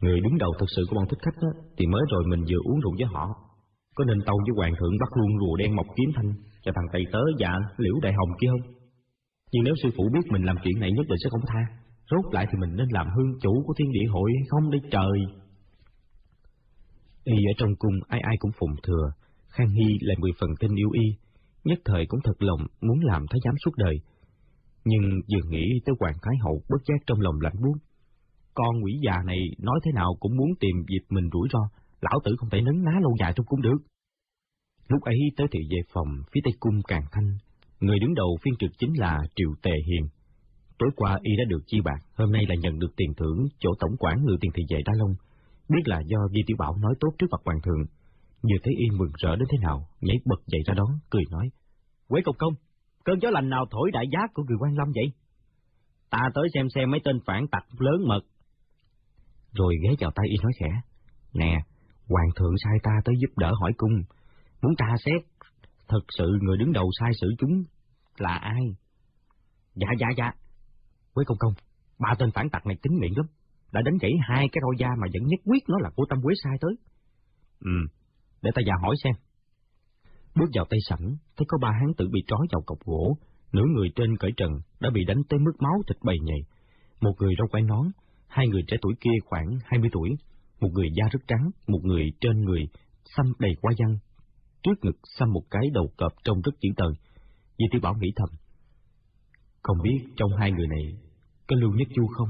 Người 0.00 0.20
đứng 0.20 0.38
đầu 0.38 0.52
thật 0.58 0.66
sự 0.76 0.82
của 0.90 0.96
bọn 0.96 1.08
thích 1.08 1.22
khách 1.22 1.42
đó, 1.42 1.48
thì 1.76 1.86
mới 1.86 2.02
rồi 2.10 2.22
mình 2.26 2.42
vừa 2.50 2.60
uống 2.64 2.80
rượu 2.80 2.94
với 2.98 3.08
họ. 3.14 3.26
Có 3.94 4.04
nên 4.04 4.18
tâu 4.26 4.36
với 4.46 4.54
hoàng 4.56 4.74
thượng 4.80 4.98
bắt 5.00 5.10
luôn 5.18 5.30
rùa 5.40 5.56
đen 5.56 5.76
mọc 5.76 5.86
kiếm 5.96 6.10
thanh 6.16 6.32
cho 6.62 6.72
thằng 6.74 6.88
tây 6.92 7.02
tớ 7.12 7.22
và 7.38 7.50
liễu 7.76 7.94
đại 8.02 8.12
hồng 8.12 8.32
kia 8.40 8.48
không? 8.50 8.77
Nhưng 9.52 9.64
nếu 9.64 9.74
sư 9.82 9.88
phụ 9.96 10.04
biết 10.14 10.32
mình 10.32 10.42
làm 10.42 10.56
chuyện 10.64 10.80
này 10.80 10.90
nhất 10.92 11.06
định 11.08 11.18
sẽ 11.24 11.30
không 11.30 11.46
tha. 11.46 11.62
Rốt 12.10 12.34
lại 12.34 12.46
thì 12.48 12.58
mình 12.60 12.76
nên 12.76 12.88
làm 12.90 13.06
hương 13.16 13.32
chủ 13.42 13.62
của 13.66 13.74
thiên 13.78 13.90
địa 13.92 14.08
hội 14.10 14.30
hay 14.36 14.46
không 14.48 14.70
đây 14.70 14.80
trời? 14.90 15.18
Y 17.24 17.34
ở 17.34 17.52
trong 17.58 17.76
cung 17.78 17.96
ai 18.08 18.20
ai 18.20 18.36
cũng 18.38 18.50
phụng 18.58 18.74
thừa, 18.82 19.06
Khang 19.48 19.70
Hy 19.70 19.88
lại 20.00 20.16
mười 20.20 20.30
phần 20.40 20.50
tin 20.60 20.74
yêu 20.74 20.90
Y, 20.92 21.06
nhất 21.64 21.78
thời 21.84 22.06
cũng 22.08 22.20
thật 22.24 22.38
lòng 22.38 22.60
muốn 22.80 22.98
làm 23.00 23.22
thái 23.30 23.40
giám 23.44 23.54
suốt 23.64 23.70
đời. 23.76 23.96
Nhưng 24.84 25.02
vừa 25.30 25.50
nghĩ 25.50 25.66
tới 25.84 25.94
Hoàng 26.00 26.18
Thái 26.22 26.34
Hậu 26.44 26.62
bất 26.70 26.82
giác 26.88 27.00
trong 27.06 27.20
lòng 27.20 27.40
lạnh 27.40 27.56
buốt. 27.62 27.78
Con 28.54 28.84
quỷ 28.84 28.92
già 29.04 29.16
này 29.26 29.38
nói 29.58 29.80
thế 29.84 29.90
nào 29.94 30.16
cũng 30.20 30.36
muốn 30.36 30.48
tìm 30.60 30.76
dịp 30.88 31.04
mình 31.08 31.28
rủi 31.32 31.48
ro, 31.52 31.58
lão 32.00 32.20
tử 32.24 32.34
không 32.38 32.50
thể 32.50 32.60
nấn 32.60 32.84
ná 32.84 32.92
lâu 33.02 33.14
dài 33.20 33.32
trong 33.36 33.46
cung 33.46 33.62
được. 33.62 33.78
Lúc 34.88 35.02
ấy 35.02 35.18
tới 35.36 35.46
thị 35.52 35.60
về 35.70 35.80
phòng 35.92 36.08
phía 36.32 36.40
tây 36.44 36.52
cung 36.60 36.80
càng 36.88 37.04
thanh, 37.12 37.28
người 37.80 37.98
đứng 37.98 38.14
đầu 38.14 38.38
phiên 38.42 38.54
trực 38.58 38.70
chính 38.78 38.92
là 38.98 39.18
Triệu 39.36 39.50
Tề 39.62 39.72
Hiền. 39.86 40.08
Tối 40.78 40.90
qua 40.96 41.18
y 41.22 41.32
đã 41.38 41.44
được 41.48 41.62
chi 41.66 41.80
bạc, 41.80 42.00
hôm 42.14 42.32
nay 42.32 42.44
là 42.48 42.54
nhận 42.54 42.78
được 42.78 42.96
tiền 42.96 43.14
thưởng 43.16 43.46
chỗ 43.58 43.70
tổng 43.80 43.96
quản 43.98 44.24
ngự 44.24 44.36
tiền 44.40 44.52
thị 44.54 44.62
vệ 44.70 44.82
Đa 44.84 44.92
Long, 44.96 45.14
biết 45.68 45.82
là 45.84 46.00
do 46.06 46.18
Di 46.34 46.42
Tiểu 46.46 46.56
Bảo 46.60 46.76
nói 46.76 46.94
tốt 47.00 47.10
trước 47.18 47.26
mặt 47.30 47.40
hoàng 47.44 47.60
thượng. 47.62 47.84
Vừa 48.42 48.58
thấy 48.62 48.74
y 48.78 48.86
mừng 48.98 49.12
rỡ 49.22 49.36
đến 49.36 49.48
thế 49.52 49.58
nào, 49.62 49.88
nhảy 50.00 50.16
bật 50.24 50.40
dậy 50.46 50.60
ra 50.66 50.74
đón, 50.74 50.88
cười 51.10 51.22
nói: 51.30 51.50
"Quế 52.08 52.20
công 52.24 52.36
công, 52.38 52.54
cơn 53.04 53.18
gió 53.22 53.30
lành 53.30 53.48
nào 53.48 53.64
thổi 53.70 53.90
đại 53.92 54.04
giá 54.12 54.20
của 54.34 54.42
người 54.42 54.56
quan 54.60 54.76
lâm 54.76 54.88
vậy?" 54.94 55.12
Ta 56.10 56.20
tới 56.34 56.44
xem 56.54 56.66
xem 56.74 56.90
mấy 56.90 57.00
tên 57.04 57.20
phản 57.26 57.46
tặc 57.48 57.64
lớn 57.78 58.08
mật. 58.08 58.20
Rồi 59.52 59.74
ghé 59.82 59.94
vào 60.00 60.10
tay 60.14 60.26
y 60.28 60.36
nói 60.42 60.52
khẽ: 60.60 60.70
"Nè, 61.34 61.60
hoàng 62.08 62.30
thượng 62.36 62.54
sai 62.64 62.78
ta 62.82 62.92
tới 63.04 63.14
giúp 63.20 63.38
đỡ 63.38 63.52
hỏi 63.60 63.72
cung, 63.76 64.02
muốn 64.62 64.74
tra 64.78 64.86
xét 65.04 65.22
thật 65.88 66.04
sự 66.18 66.38
người 66.42 66.56
đứng 66.58 66.72
đầu 66.72 66.90
sai 67.00 67.10
sử 67.20 67.28
chúng 67.38 67.64
là 68.18 68.34
ai?" 68.34 68.62
Dạ 69.74 69.88
dạ 70.00 70.06
dạ. 70.16 70.32
Quế 71.14 71.24
công 71.26 71.38
công, 71.38 71.52
ba 71.98 72.14
tên 72.18 72.30
phản 72.34 72.50
tặc 72.50 72.66
này 72.66 72.76
tính 72.82 72.98
miệng 73.00 73.16
lắm 73.16 73.26
đã 73.72 73.80
đánh 73.84 73.98
gãy 74.00 74.12
hai 74.28 74.48
cái 74.52 74.60
roi 74.62 74.74
da 74.78 74.88
mà 75.00 75.06
vẫn 75.12 75.26
nhất 75.26 75.40
quyết 75.44 75.62
nó 75.68 75.76
là 75.80 75.90
của 75.96 76.04
Tâm 76.08 76.18
Quế 76.22 76.34
sai 76.44 76.56
tới. 76.60 76.74
Ừ, 77.60 77.70
để 78.42 78.50
ta 78.54 78.62
già 78.66 78.74
hỏi 78.82 78.96
xem. 79.04 79.12
Bước 80.34 80.50
vào 80.54 80.64
tay 80.70 80.80
sảnh, 80.88 81.16
thấy 81.36 81.46
có 81.48 81.58
ba 81.60 81.70
hán 81.80 81.94
tử 81.96 82.08
bị 82.12 82.20
trói 82.26 82.46
vào 82.52 82.62
cọc 82.66 82.78
gỗ, 82.84 83.16
nửa 83.52 83.64
người 83.74 83.88
trên 83.96 84.16
cởi 84.16 84.30
trần 84.36 84.50
đã 84.80 84.90
bị 84.90 85.04
đánh 85.04 85.22
tới 85.28 85.38
mức 85.38 85.52
máu 85.58 85.74
thịt 85.88 85.96
bầy 86.02 86.16
nhầy. 86.22 86.40
Một 87.00 87.12
người 87.18 87.34
râu 87.38 87.48
quai 87.48 87.62
nón, 87.62 87.86
hai 88.26 88.48
người 88.48 88.62
trẻ 88.68 88.76
tuổi 88.82 88.94
kia 89.00 89.18
khoảng 89.24 89.58
hai 89.64 89.78
mươi 89.80 89.90
tuổi, 89.92 90.10
một 90.60 90.68
người 90.72 90.88
da 90.94 91.08
rất 91.12 91.20
trắng, 91.28 91.50
một 91.66 91.80
người 91.82 92.12
trên 92.20 92.44
người 92.44 92.62
xăm 93.16 93.26
đầy 93.38 93.52
qua 93.60 93.72
văn, 93.78 93.98
trước 94.62 94.74
ngực 94.82 94.98
xăm 95.18 95.32
một 95.32 95.42
cái 95.50 95.62
đầu 95.72 95.92
cọp 95.96 96.12
trông 96.24 96.40
rất 96.40 96.52
chữ 96.60 96.68
tợn. 96.76 96.92
Di 97.58 97.64
Tiểu 97.72 97.80
Bảo 97.80 97.94
nghĩ 97.94 98.12
thầm, 98.16 98.28
không 99.62 99.78
biết 99.82 99.98
trong 100.16 100.30
hai 100.38 100.52
người 100.52 100.66
này 100.66 100.84
có 101.46 101.56
Lưu 101.56 101.72
Nhất 101.72 101.88
Chu 101.94 102.06
không? 102.06 102.28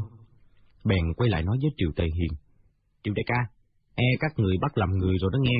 bèn 0.84 1.14
quay 1.16 1.30
lại 1.30 1.42
nói 1.42 1.58
với 1.62 1.70
Triệu 1.76 1.90
Tề 1.96 2.04
Hiền. 2.04 2.32
Triệu 3.02 3.14
đại 3.14 3.24
ca, 3.26 3.52
e 3.94 4.04
các 4.20 4.32
người 4.36 4.56
bắt 4.60 4.78
làm 4.78 4.90
người 4.90 5.16
rồi 5.20 5.30
đó 5.32 5.38
nghe. 5.42 5.58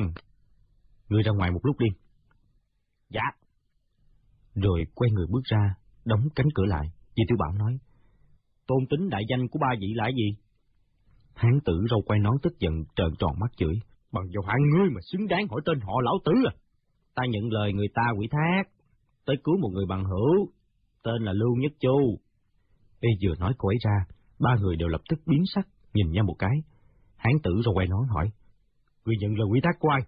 Người 1.09 1.23
ra 1.23 1.31
ngoài 1.31 1.51
một 1.51 1.59
lúc 1.63 1.79
đi. 1.79 1.87
Dạ. 3.09 3.21
Rồi 4.53 4.83
quay 4.95 5.11
người 5.11 5.25
bước 5.29 5.43
ra, 5.43 5.75
đóng 6.05 6.21
cánh 6.35 6.47
cửa 6.55 6.65
lại, 6.65 6.87
Di 7.15 7.23
Tiểu 7.27 7.37
Bảo 7.39 7.51
nói. 7.53 7.77
Tôn 8.67 8.79
tính 8.89 9.09
đại 9.09 9.21
danh 9.29 9.47
của 9.47 9.59
ba 9.59 9.67
vị 9.81 9.87
là 9.95 10.09
gì? 10.15 10.35
Hán 11.35 11.59
tử 11.65 11.85
râu 11.89 12.01
quay 12.05 12.19
nón 12.19 12.35
tức 12.43 12.59
giận 12.59 12.73
trợn 12.95 13.11
tròn 13.19 13.39
mắt 13.39 13.51
chửi. 13.57 13.75
Bằng 14.11 14.25
vào 14.33 14.43
hạng 14.47 14.69
ngươi 14.69 14.89
mà 14.89 15.01
xứng 15.11 15.27
đáng 15.27 15.47
hỏi 15.47 15.61
tên 15.65 15.79
họ 15.79 16.01
lão 16.01 16.17
tứ 16.25 16.31
à. 16.45 16.53
Ta 17.15 17.23
nhận 17.29 17.51
lời 17.51 17.73
người 17.73 17.87
ta 17.93 18.03
quỷ 18.17 18.27
thác, 18.31 18.63
tới 19.25 19.35
cứu 19.43 19.57
một 19.61 19.69
người 19.73 19.85
bằng 19.89 20.03
hữu, 20.03 20.49
tên 21.03 21.23
là 21.23 21.33
Lưu 21.33 21.55
Nhất 21.55 21.71
Chu. 21.79 22.19
Y 22.99 23.09
vừa 23.21 23.35
nói 23.39 23.53
cô 23.57 23.69
ấy 23.69 23.77
ra, 23.85 24.05
Ba 24.39 24.55
người 24.61 24.75
đều 24.75 24.87
lập 24.87 25.01
tức 25.09 25.19
biến 25.25 25.43
sắc, 25.55 25.67
nhìn 25.93 26.11
nhau 26.11 26.23
một 26.25 26.35
cái. 26.39 26.55
Hán 27.15 27.33
tử 27.43 27.51
rồi 27.65 27.73
quay 27.75 27.87
nói 27.87 28.05
hỏi. 28.09 28.31
Người 29.05 29.15
nhận 29.19 29.37
lời 29.37 29.47
quy 29.51 29.59
thác 29.63 29.79
của 29.79 29.89
ai? 29.89 30.01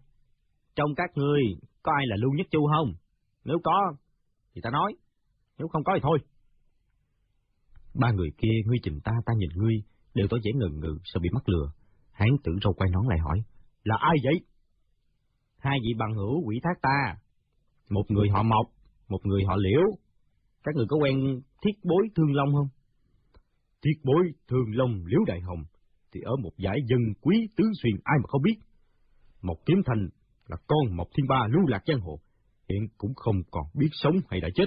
Trong 0.76 0.96
các 0.96 1.10
ngươi, 1.16 1.42
có 1.84 1.92
ai 1.98 2.06
là 2.08 2.16
Lưu 2.16 2.32
Nhất 2.34 2.48
Chu 2.52 2.68
không? 2.68 2.94
Nếu 3.46 3.58
có, 3.64 3.94
thì 4.56 4.62
ta 4.64 4.70
nói. 4.70 4.96
Nếu 5.58 5.68
không 5.68 5.84
có 5.84 5.94
thì 5.96 6.00
thôi. 6.04 6.18
Ba 7.94 8.12
người 8.12 8.30
kia, 8.38 8.56
ngươi 8.66 8.78
nhìn 8.84 9.00
ta, 9.04 9.12
ta 9.26 9.34
nhìn 9.38 9.50
ngươi, 9.56 9.76
đều 10.14 10.28
tỏ 10.30 10.38
vẻ 10.44 10.52
ngần 10.56 10.80
ngừ, 10.80 10.98
sợ 11.04 11.20
bị 11.24 11.30
mắc 11.34 11.50
lừa. 11.50 11.72
Hán 12.12 12.30
tử 12.44 12.52
râu 12.64 12.74
quay 12.74 12.90
nón 12.90 13.08
lại 13.08 13.20
hỏi. 13.20 13.44
Là 13.84 13.96
ai 14.00 14.16
vậy? 14.24 14.34
Hai 15.58 15.78
vị 15.84 15.94
bằng 15.98 16.14
hữu 16.14 16.48
quỷ 16.48 16.60
thác 16.64 16.82
ta. 16.82 17.16
Một 17.90 18.04
người 18.10 18.30
họ 18.30 18.44
Mộc, 18.44 18.66
một 19.10 19.20
người 19.24 19.44
họ 19.48 19.56
Liễu. 19.56 19.98
Các 20.64 20.76
người 20.76 20.86
có 20.90 20.98
quen 20.98 21.42
thiết 21.62 21.72
bối 21.84 22.08
thương 22.16 22.34
long 22.34 22.54
không? 22.54 22.68
Thiết 23.84 24.00
bối 24.04 24.24
thường 24.48 24.76
long 24.76 25.06
liễu 25.06 25.20
đại 25.28 25.40
hồng, 25.40 25.64
thì 26.12 26.22
ở 26.22 26.36
một 26.44 26.52
giải 26.58 26.78
dân 26.90 27.00
quý 27.22 27.48
tứ 27.58 27.64
xuyên 27.84 27.94
ai 28.04 28.18
mà 28.18 28.28
không 28.28 28.42
biết. 28.42 28.56
Một 29.42 29.66
kiếm 29.66 29.78
thành 29.86 30.10
là 30.48 30.58
con 30.68 30.98
một 30.98 31.08
thiên 31.18 31.28
ba 31.28 31.48
lưu 31.48 31.68
lạc 31.68 31.84
giang 31.88 32.00
hồ, 32.00 32.20
hiện 32.70 32.88
cũng 32.98 33.14
không 33.16 33.36
còn 33.52 33.64
biết 33.74 33.90
sống 33.92 34.16
hay 34.30 34.42
đã 34.42 34.48
chết. 34.56 34.66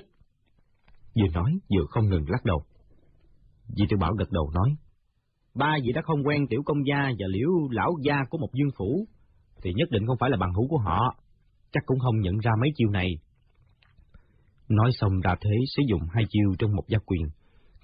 Vừa 1.14 1.28
nói 1.34 1.52
vừa 1.70 1.84
không 1.90 2.08
ngừng 2.08 2.24
lắc 2.28 2.44
đầu. 2.44 2.64
Di 3.68 3.84
tiểu 3.88 3.98
Bảo 3.98 4.12
gật 4.18 4.30
đầu 4.30 4.50
nói, 4.50 4.76
ba 5.54 5.76
vị 5.82 5.92
đã 5.94 6.02
không 6.04 6.26
quen 6.26 6.46
tiểu 6.50 6.62
công 6.66 6.86
gia 6.86 7.02
và 7.18 7.26
liễu 7.28 7.50
lão 7.70 7.92
gia 8.02 8.16
của 8.30 8.38
một 8.38 8.50
dương 8.52 8.70
phủ, 8.78 9.06
thì 9.62 9.72
nhất 9.76 9.88
định 9.90 10.06
không 10.06 10.16
phải 10.20 10.30
là 10.30 10.36
bằng 10.36 10.54
hữu 10.54 10.68
của 10.68 10.78
họ, 10.78 11.16
chắc 11.72 11.82
cũng 11.86 11.98
không 11.98 12.20
nhận 12.20 12.38
ra 12.38 12.50
mấy 12.60 12.70
chiêu 12.74 12.90
này. 12.90 13.08
Nói 14.68 14.90
xong 14.92 15.20
ra 15.20 15.34
thế 15.40 15.56
sử 15.76 15.82
dụng 15.88 16.02
hai 16.14 16.24
chiêu 16.28 16.54
trong 16.58 16.76
một 16.76 16.84
gia 16.88 16.98
quyền, 16.98 17.26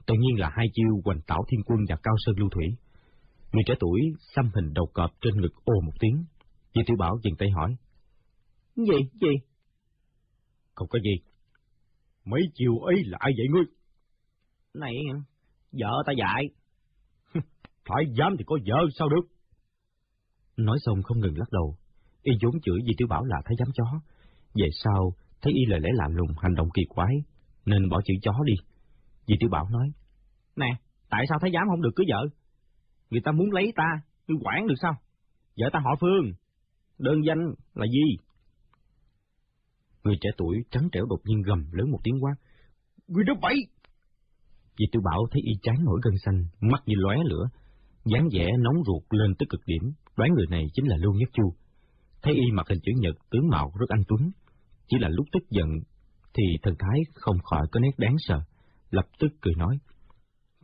tự 0.07 0.15
nhiên 0.15 0.39
là 0.39 0.51
hai 0.57 0.67
chiêu 0.73 1.01
hoành 1.05 1.21
tảo 1.27 1.45
thiên 1.49 1.61
quân 1.67 1.79
và 1.89 1.97
cao 2.03 2.15
sơn 2.19 2.35
lưu 2.39 2.49
thủy. 2.51 2.65
Người 3.53 3.63
trẻ 3.67 3.75
tuổi 3.81 4.01
xăm 4.35 4.51
hình 4.55 4.73
đầu 4.75 4.87
cọp 4.95 5.11
trên 5.21 5.41
ngực 5.41 5.55
ồ 5.65 5.75
một 5.85 5.93
tiếng, 6.01 6.25
Di 6.75 6.83
Tiểu 6.87 6.97
Bảo 6.99 7.19
dừng 7.23 7.37
tay 7.39 7.49
hỏi. 7.51 7.77
Gì, 8.77 8.99
gì? 9.21 9.35
Không 10.75 10.89
có 10.89 10.99
gì. 10.99 11.25
Mấy 12.25 12.41
chiều 12.55 12.79
ấy 12.79 12.97
là 13.05 13.19
ai 13.21 13.33
vậy 13.37 13.47
ngươi? 13.51 13.65
Này, 14.75 14.95
vợ 15.73 16.03
ta 16.07 16.13
dạy. 16.19 16.45
Phải 17.91 18.05
dám 18.19 18.37
thì 18.39 18.45
có 18.47 18.59
vợ 18.67 18.79
sao 18.99 19.09
được? 19.09 19.27
Nói 20.57 20.79
xong 20.81 21.03
không 21.03 21.21
ngừng 21.21 21.39
lắc 21.39 21.51
đầu, 21.53 21.77
y 22.23 22.33
vốn 22.43 22.61
chửi 22.63 22.79
Di 22.87 22.93
Tiểu 22.99 23.09
Bảo 23.09 23.25
là 23.25 23.37
thái 23.45 23.55
giám 23.59 23.69
chó. 23.75 24.01
Về 24.55 24.69
sau, 24.85 25.13
thấy 25.43 25.53
y 25.53 25.65
lời 25.67 25.81
lẽ 25.81 25.91
lạ 25.93 26.09
lùng, 26.09 26.33
hành 26.43 26.55
động 26.55 26.69
kỳ 26.75 26.83
quái, 26.89 27.15
nên 27.67 27.89
bỏ 27.89 28.01
chữ 28.05 28.15
chó 28.23 28.33
đi. 28.45 28.55
Di 29.27 29.35
Tiểu 29.41 29.51
Bảo 29.51 29.69
nói, 29.71 29.89
Nè, 30.57 30.77
tại 31.11 31.25
sao 31.29 31.39
thái 31.41 31.51
giám 31.55 31.69
không 31.69 31.83
được 31.83 31.91
cưới 31.97 32.07
vợ? 32.11 32.29
Người 33.11 33.21
ta 33.25 33.33
muốn 33.33 33.51
lấy 33.53 33.73
ta, 33.77 33.89
tôi 34.27 34.37
quản 34.45 34.67
được 34.67 34.75
sao? 34.83 34.95
Vợ 35.57 35.67
ta 35.73 35.79
họ 35.79 35.91
Phương, 36.01 36.33
đơn 36.99 37.21
danh 37.27 37.55
là 37.75 37.87
gì? 37.87 38.17
Người 40.05 40.17
trẻ 40.21 40.31
tuổi 40.37 40.57
trắng 40.71 40.89
trẻo 40.93 41.07
đột 41.09 41.21
nhiên 41.25 41.43
gầm 41.43 41.73
lớn 41.73 41.91
một 41.91 41.99
tiếng 42.05 42.25
quát. 42.25 42.35
Người 43.09 43.25
đó 43.25 43.35
bậy! 43.43 43.57
Vì 44.79 44.87
tiểu 44.93 45.03
bảo 45.05 45.27
thấy 45.31 45.43
y 45.45 45.53
chán 45.63 45.85
nổi 45.85 46.01
gân 46.05 46.15
xanh, 46.25 46.45
mắt 46.61 46.83
như 46.87 46.95
lóe 46.99 47.17
lửa, 47.25 47.49
dáng 48.05 48.29
vẻ 48.33 48.47
nóng 48.59 48.85
ruột 48.87 49.03
lên 49.11 49.35
tới 49.39 49.47
cực 49.51 49.61
điểm, 49.67 49.83
đoán 50.17 50.31
người 50.35 50.47
này 50.51 50.65
chính 50.75 50.87
là 50.89 50.97
Lưu 50.97 51.13
Nhất 51.13 51.29
Chu. 51.33 51.55
Thấy 52.23 52.35
y 52.35 52.51
mặc 52.53 52.67
hình 52.69 52.79
chữ 52.83 52.93
nhật, 52.97 53.15
tướng 53.31 53.49
mạo 53.49 53.73
rất 53.81 53.89
anh 53.89 54.03
tuấn, 54.09 54.31
chỉ 54.89 54.97
là 55.01 55.09
lúc 55.09 55.27
tức 55.33 55.51
giận 55.51 55.69
thì 56.35 56.43
thần 56.63 56.75
thái 56.79 57.01
không 57.15 57.37
khỏi 57.39 57.67
có 57.73 57.81
nét 57.81 57.91
đáng 57.99 58.17
sợ, 58.19 58.41
lập 58.91 59.07
tức 59.19 59.29
cười 59.41 59.55
nói. 59.57 59.79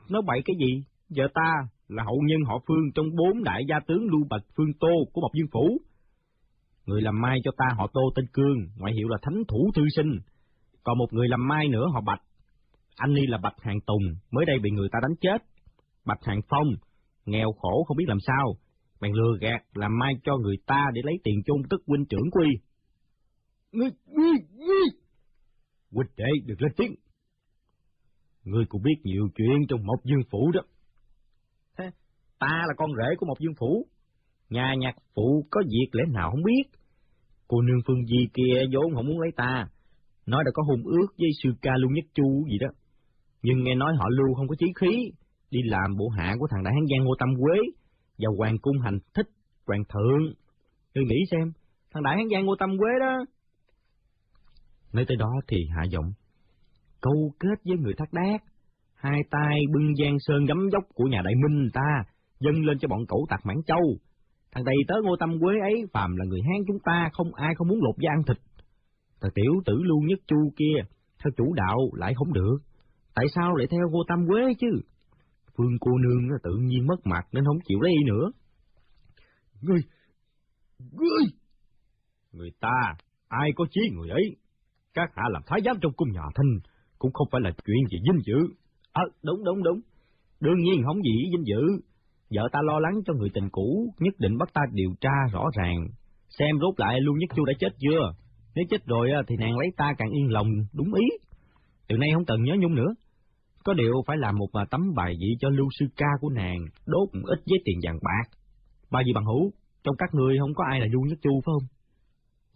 Nói 0.08 0.22
bậy 0.26 0.42
cái 0.44 0.56
gì? 0.60 0.82
Vợ 1.16 1.28
ta 1.34 1.52
là 1.88 2.02
hậu 2.02 2.18
nhân 2.26 2.40
họ 2.46 2.58
Phương 2.68 2.92
trong 2.94 3.06
bốn 3.16 3.44
đại 3.44 3.62
gia 3.68 3.76
tướng 3.86 4.02
Lưu 4.10 4.26
Bạch 4.30 4.42
Phương 4.56 4.72
Tô 4.80 4.92
của 5.12 5.20
Bọc 5.20 5.32
Dương 5.34 5.50
Phủ. 5.52 5.78
Người 6.86 7.02
làm 7.02 7.20
mai 7.20 7.38
cho 7.44 7.50
ta 7.58 7.66
họ 7.76 7.86
Tô 7.92 8.00
tên 8.14 8.26
Cương, 8.32 8.58
ngoại 8.76 8.92
hiệu 8.92 9.08
là 9.08 9.18
Thánh 9.22 9.42
Thủ 9.48 9.70
Thư 9.74 9.82
Sinh. 9.96 10.18
Còn 10.84 10.98
một 10.98 11.12
người 11.12 11.28
làm 11.28 11.48
mai 11.48 11.68
nữa 11.68 11.86
họ 11.92 12.00
Bạch. 12.00 12.22
Anh 12.96 13.14
ni 13.14 13.26
là 13.26 13.38
Bạch 13.38 13.60
Hàng 13.60 13.80
Tùng, 13.86 14.02
mới 14.30 14.44
đây 14.46 14.58
bị 14.62 14.70
người 14.70 14.88
ta 14.92 14.98
đánh 15.02 15.16
chết. 15.20 15.38
Bạch 16.04 16.24
Hàng 16.24 16.40
Phong, 16.48 16.66
nghèo 17.26 17.52
khổ 17.52 17.84
không 17.84 17.96
biết 17.96 18.08
làm 18.08 18.18
sao, 18.20 18.56
bèn 19.00 19.12
lừa 19.12 19.38
gạt 19.40 19.64
làm 19.74 19.98
mai 19.98 20.14
cho 20.24 20.36
người 20.36 20.56
ta 20.66 20.86
để 20.94 21.02
lấy 21.04 21.14
tiền 21.24 21.42
chôn 21.46 21.62
tức 21.70 21.82
huynh 21.86 22.06
trưởng 22.06 22.30
quy. 22.30 22.46
Ngươi, 23.72 23.90
ngươi, 24.06 24.36
ngươi! 24.52 24.86
Huynh 25.92 26.10
đệ 26.16 26.30
được 26.44 26.62
lên 26.62 26.72
tiếng. 26.76 26.94
Ngươi 28.44 28.64
cũng 28.68 28.82
biết 28.82 28.96
nhiều 29.02 29.28
chuyện 29.34 29.66
trong 29.68 29.86
một 29.86 30.04
dương 30.04 30.22
phủ 30.30 30.50
đó. 30.54 30.60
Thế, 31.78 31.90
ta 32.38 32.62
là 32.68 32.74
con 32.76 32.90
rể 32.96 33.14
của 33.18 33.26
một 33.26 33.40
dương 33.40 33.54
phủ, 33.58 33.86
Nhà 34.50 34.74
nhạc 34.78 34.96
phụ 35.14 35.46
có 35.50 35.62
việc 35.70 35.88
lẽ 35.92 36.04
nào 36.12 36.30
không 36.30 36.42
biết. 36.42 36.62
Cô 37.48 37.60
nương 37.62 37.80
phương 37.86 38.06
di 38.06 38.26
kia 38.34 38.60
vốn 38.72 38.94
không 38.94 39.06
muốn 39.06 39.20
lấy 39.20 39.30
ta. 39.36 39.68
Nói 40.26 40.44
đã 40.44 40.50
có 40.54 40.62
hùng 40.62 40.82
ước 40.84 41.06
với 41.18 41.28
sư 41.42 41.50
ca 41.62 41.70
luôn 41.78 41.92
Nhất 41.92 42.04
Chu 42.14 42.46
gì 42.50 42.58
đó. 42.58 42.68
Nhưng 43.42 43.62
nghe 43.62 43.74
nói 43.74 43.92
họ 43.98 44.08
Lưu 44.08 44.34
không 44.34 44.48
có 44.48 44.54
chí 44.58 44.66
khí, 44.80 45.10
đi 45.50 45.60
làm 45.64 45.96
bộ 45.96 46.08
hạ 46.08 46.36
của 46.38 46.46
thằng 46.50 46.64
đại 46.64 46.74
hán 46.74 46.84
giang 46.90 47.04
Ngô 47.04 47.14
Tâm 47.18 47.28
Quế 47.40 47.58
và 48.18 48.28
hoàng 48.38 48.58
cung 48.58 48.78
hành 48.84 48.98
thích 49.14 49.26
hoàng 49.66 49.84
thượng. 49.88 50.22
Ngươi 50.94 51.04
nghĩ 51.04 51.16
xem, 51.30 51.52
thằng 51.92 52.02
đại 52.02 52.16
hán 52.16 52.26
giang 52.32 52.46
Ngô 52.46 52.54
Tâm 52.58 52.78
Quế 52.78 52.90
đó. 53.00 53.24
Nói 54.92 55.04
tới 55.08 55.16
đó 55.16 55.30
thì 55.48 55.56
hạ 55.76 55.82
giọng, 55.90 56.12
câu 57.00 57.32
kết 57.38 57.58
với 57.64 57.76
người 57.78 57.94
thác 57.98 58.12
đát, 58.12 58.40
hai 58.94 59.20
tay 59.30 59.60
bưng 59.74 59.94
giang 59.94 60.16
sơn 60.18 60.44
gấm 60.44 60.58
dốc 60.72 60.84
của 60.94 61.04
nhà 61.04 61.22
đại 61.24 61.34
minh 61.34 61.68
ta, 61.72 62.04
dâng 62.40 62.64
lên 62.64 62.78
cho 62.78 62.88
bọn 62.88 63.06
cẩu 63.08 63.26
tặc 63.30 63.46
Mãn 63.46 63.56
Châu, 63.66 63.98
Thằng 64.56 64.64
đầy 64.64 64.76
tớ 64.88 64.94
ngô 65.02 65.16
tâm 65.16 65.40
quế 65.40 65.54
ấy, 65.60 65.84
phàm 65.92 66.16
là 66.16 66.24
người 66.24 66.40
Hán 66.42 66.64
chúng 66.66 66.78
ta, 66.84 67.10
không 67.12 67.34
ai 67.34 67.54
không 67.54 67.68
muốn 67.68 67.78
lột 67.82 67.94
da 67.98 68.10
ăn 68.10 68.22
thịt. 68.26 68.36
Thằng 69.20 69.30
tiểu 69.34 69.52
tử 69.66 69.74
lưu 69.82 70.00
nhất 70.00 70.18
chu 70.26 70.36
kia, 70.56 70.76
theo 71.24 71.30
chủ 71.36 71.52
đạo 71.54 71.78
lại 71.92 72.14
không 72.16 72.32
được. 72.32 72.58
Tại 73.14 73.26
sao 73.34 73.54
lại 73.54 73.66
theo 73.70 73.80
ngô 73.90 74.04
tâm 74.08 74.26
quế 74.28 74.54
chứ? 74.60 74.68
Phương 75.56 75.78
cô 75.80 75.98
nương 75.98 76.38
tự 76.42 76.50
nhiên 76.62 76.86
mất 76.86 77.06
mặt 77.06 77.26
nên 77.32 77.44
không 77.44 77.58
chịu 77.64 77.80
lấy 77.80 77.92
nữa. 78.06 78.30
Ngươi, 79.60 79.80
ngươi! 80.78 81.24
Người 82.32 82.50
ta, 82.60 82.94
ai 83.28 83.50
có 83.56 83.66
chí 83.70 83.80
người 83.92 84.10
ấy? 84.10 84.36
Các 84.94 85.10
hạ 85.16 85.22
làm 85.30 85.42
thái 85.46 85.60
giám 85.64 85.76
trong 85.80 85.92
cung 85.92 86.12
nhà 86.12 86.22
thanh, 86.34 86.58
cũng 86.98 87.12
không 87.12 87.28
phải 87.32 87.40
là 87.40 87.50
chuyện 87.50 87.88
gì 87.90 87.98
vinh 88.06 88.22
dự. 88.26 88.54
À, 88.92 89.02
đúng 89.22 89.44
đúng 89.44 89.62
đúng. 89.62 89.80
Đương 90.40 90.60
nhiên 90.62 90.82
không 90.86 91.02
gì 91.02 91.30
vinh 91.32 91.44
dự, 91.46 91.62
Vợ 92.30 92.48
ta 92.52 92.58
lo 92.62 92.78
lắng 92.78 92.94
cho 93.06 93.14
người 93.14 93.28
tình 93.34 93.48
cũ, 93.50 93.94
nhất 93.98 94.14
định 94.18 94.38
bắt 94.38 94.48
ta 94.54 94.62
điều 94.72 94.90
tra 95.00 95.14
rõ 95.32 95.44
ràng, 95.56 95.86
xem 96.38 96.58
rốt 96.60 96.80
lại 96.80 97.00
Lưu 97.00 97.14
Nhất 97.16 97.30
Chu 97.36 97.44
đã 97.44 97.52
chết 97.58 97.68
chưa. 97.78 98.12
Nếu 98.54 98.64
chết 98.70 98.86
rồi 98.86 99.10
thì 99.28 99.36
nàng 99.38 99.58
lấy 99.58 99.68
ta 99.76 99.92
càng 99.98 100.10
yên 100.10 100.32
lòng, 100.32 100.48
đúng 100.72 100.94
ý. 100.94 101.04
Từ 101.88 101.96
nay 101.96 102.08
không 102.14 102.24
cần 102.24 102.42
nhớ 102.42 102.54
nhung 102.58 102.74
nữa. 102.74 102.94
Có 103.66 103.74
điều 103.74 104.02
phải 104.06 104.16
làm 104.16 104.34
một 104.38 104.48
tấm 104.70 104.94
bài 104.96 105.14
vị 105.20 105.36
cho 105.40 105.48
Lưu 105.48 105.68
Sư 105.78 105.86
Ca 105.96 106.06
của 106.20 106.30
nàng, 106.30 106.58
đốt 106.86 107.08
một 107.14 107.26
ít 107.26 107.40
với 107.46 107.58
tiền 107.64 107.78
vàng 107.82 107.98
bạc. 108.02 108.38
Ba 108.90 109.00
gì 109.06 109.12
bằng 109.14 109.24
hữu, 109.24 109.52
trong 109.84 109.96
các 109.98 110.14
người 110.14 110.38
không 110.38 110.54
có 110.54 110.64
ai 110.70 110.80
là 110.80 110.86
Lưu 110.86 111.02
Nhất 111.06 111.18
Chu 111.22 111.30
phải 111.44 111.52
không? 111.52 111.68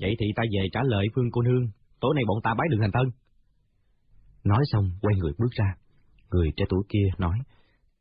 Vậy 0.00 0.16
thì 0.18 0.26
ta 0.36 0.42
về 0.52 0.68
trả 0.72 0.80
lời 0.82 1.06
Phương 1.14 1.30
cô 1.32 1.42
nương, 1.42 1.64
tối 2.00 2.12
nay 2.14 2.24
bọn 2.28 2.38
ta 2.42 2.54
bái 2.54 2.68
đường 2.70 2.80
thành 2.80 2.92
thân. 2.92 3.06
Nói 4.44 4.62
xong, 4.72 4.90
quay 5.00 5.14
người 5.18 5.32
bước 5.38 5.50
ra. 5.50 5.74
Người 6.30 6.48
trẻ 6.56 6.64
tuổi 6.68 6.82
kia 6.88 7.06
nói, 7.18 7.38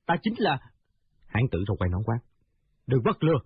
ta 0.05 0.15
chính 0.23 0.33
là 0.37 0.57
Hán 1.25 1.43
tử 1.51 1.63
trong 1.67 1.77
quay 1.77 1.89
nón 1.89 2.03
quát. 2.05 2.19
Đừng 2.87 3.03
bắt 3.03 3.23
lừa. 3.23 3.39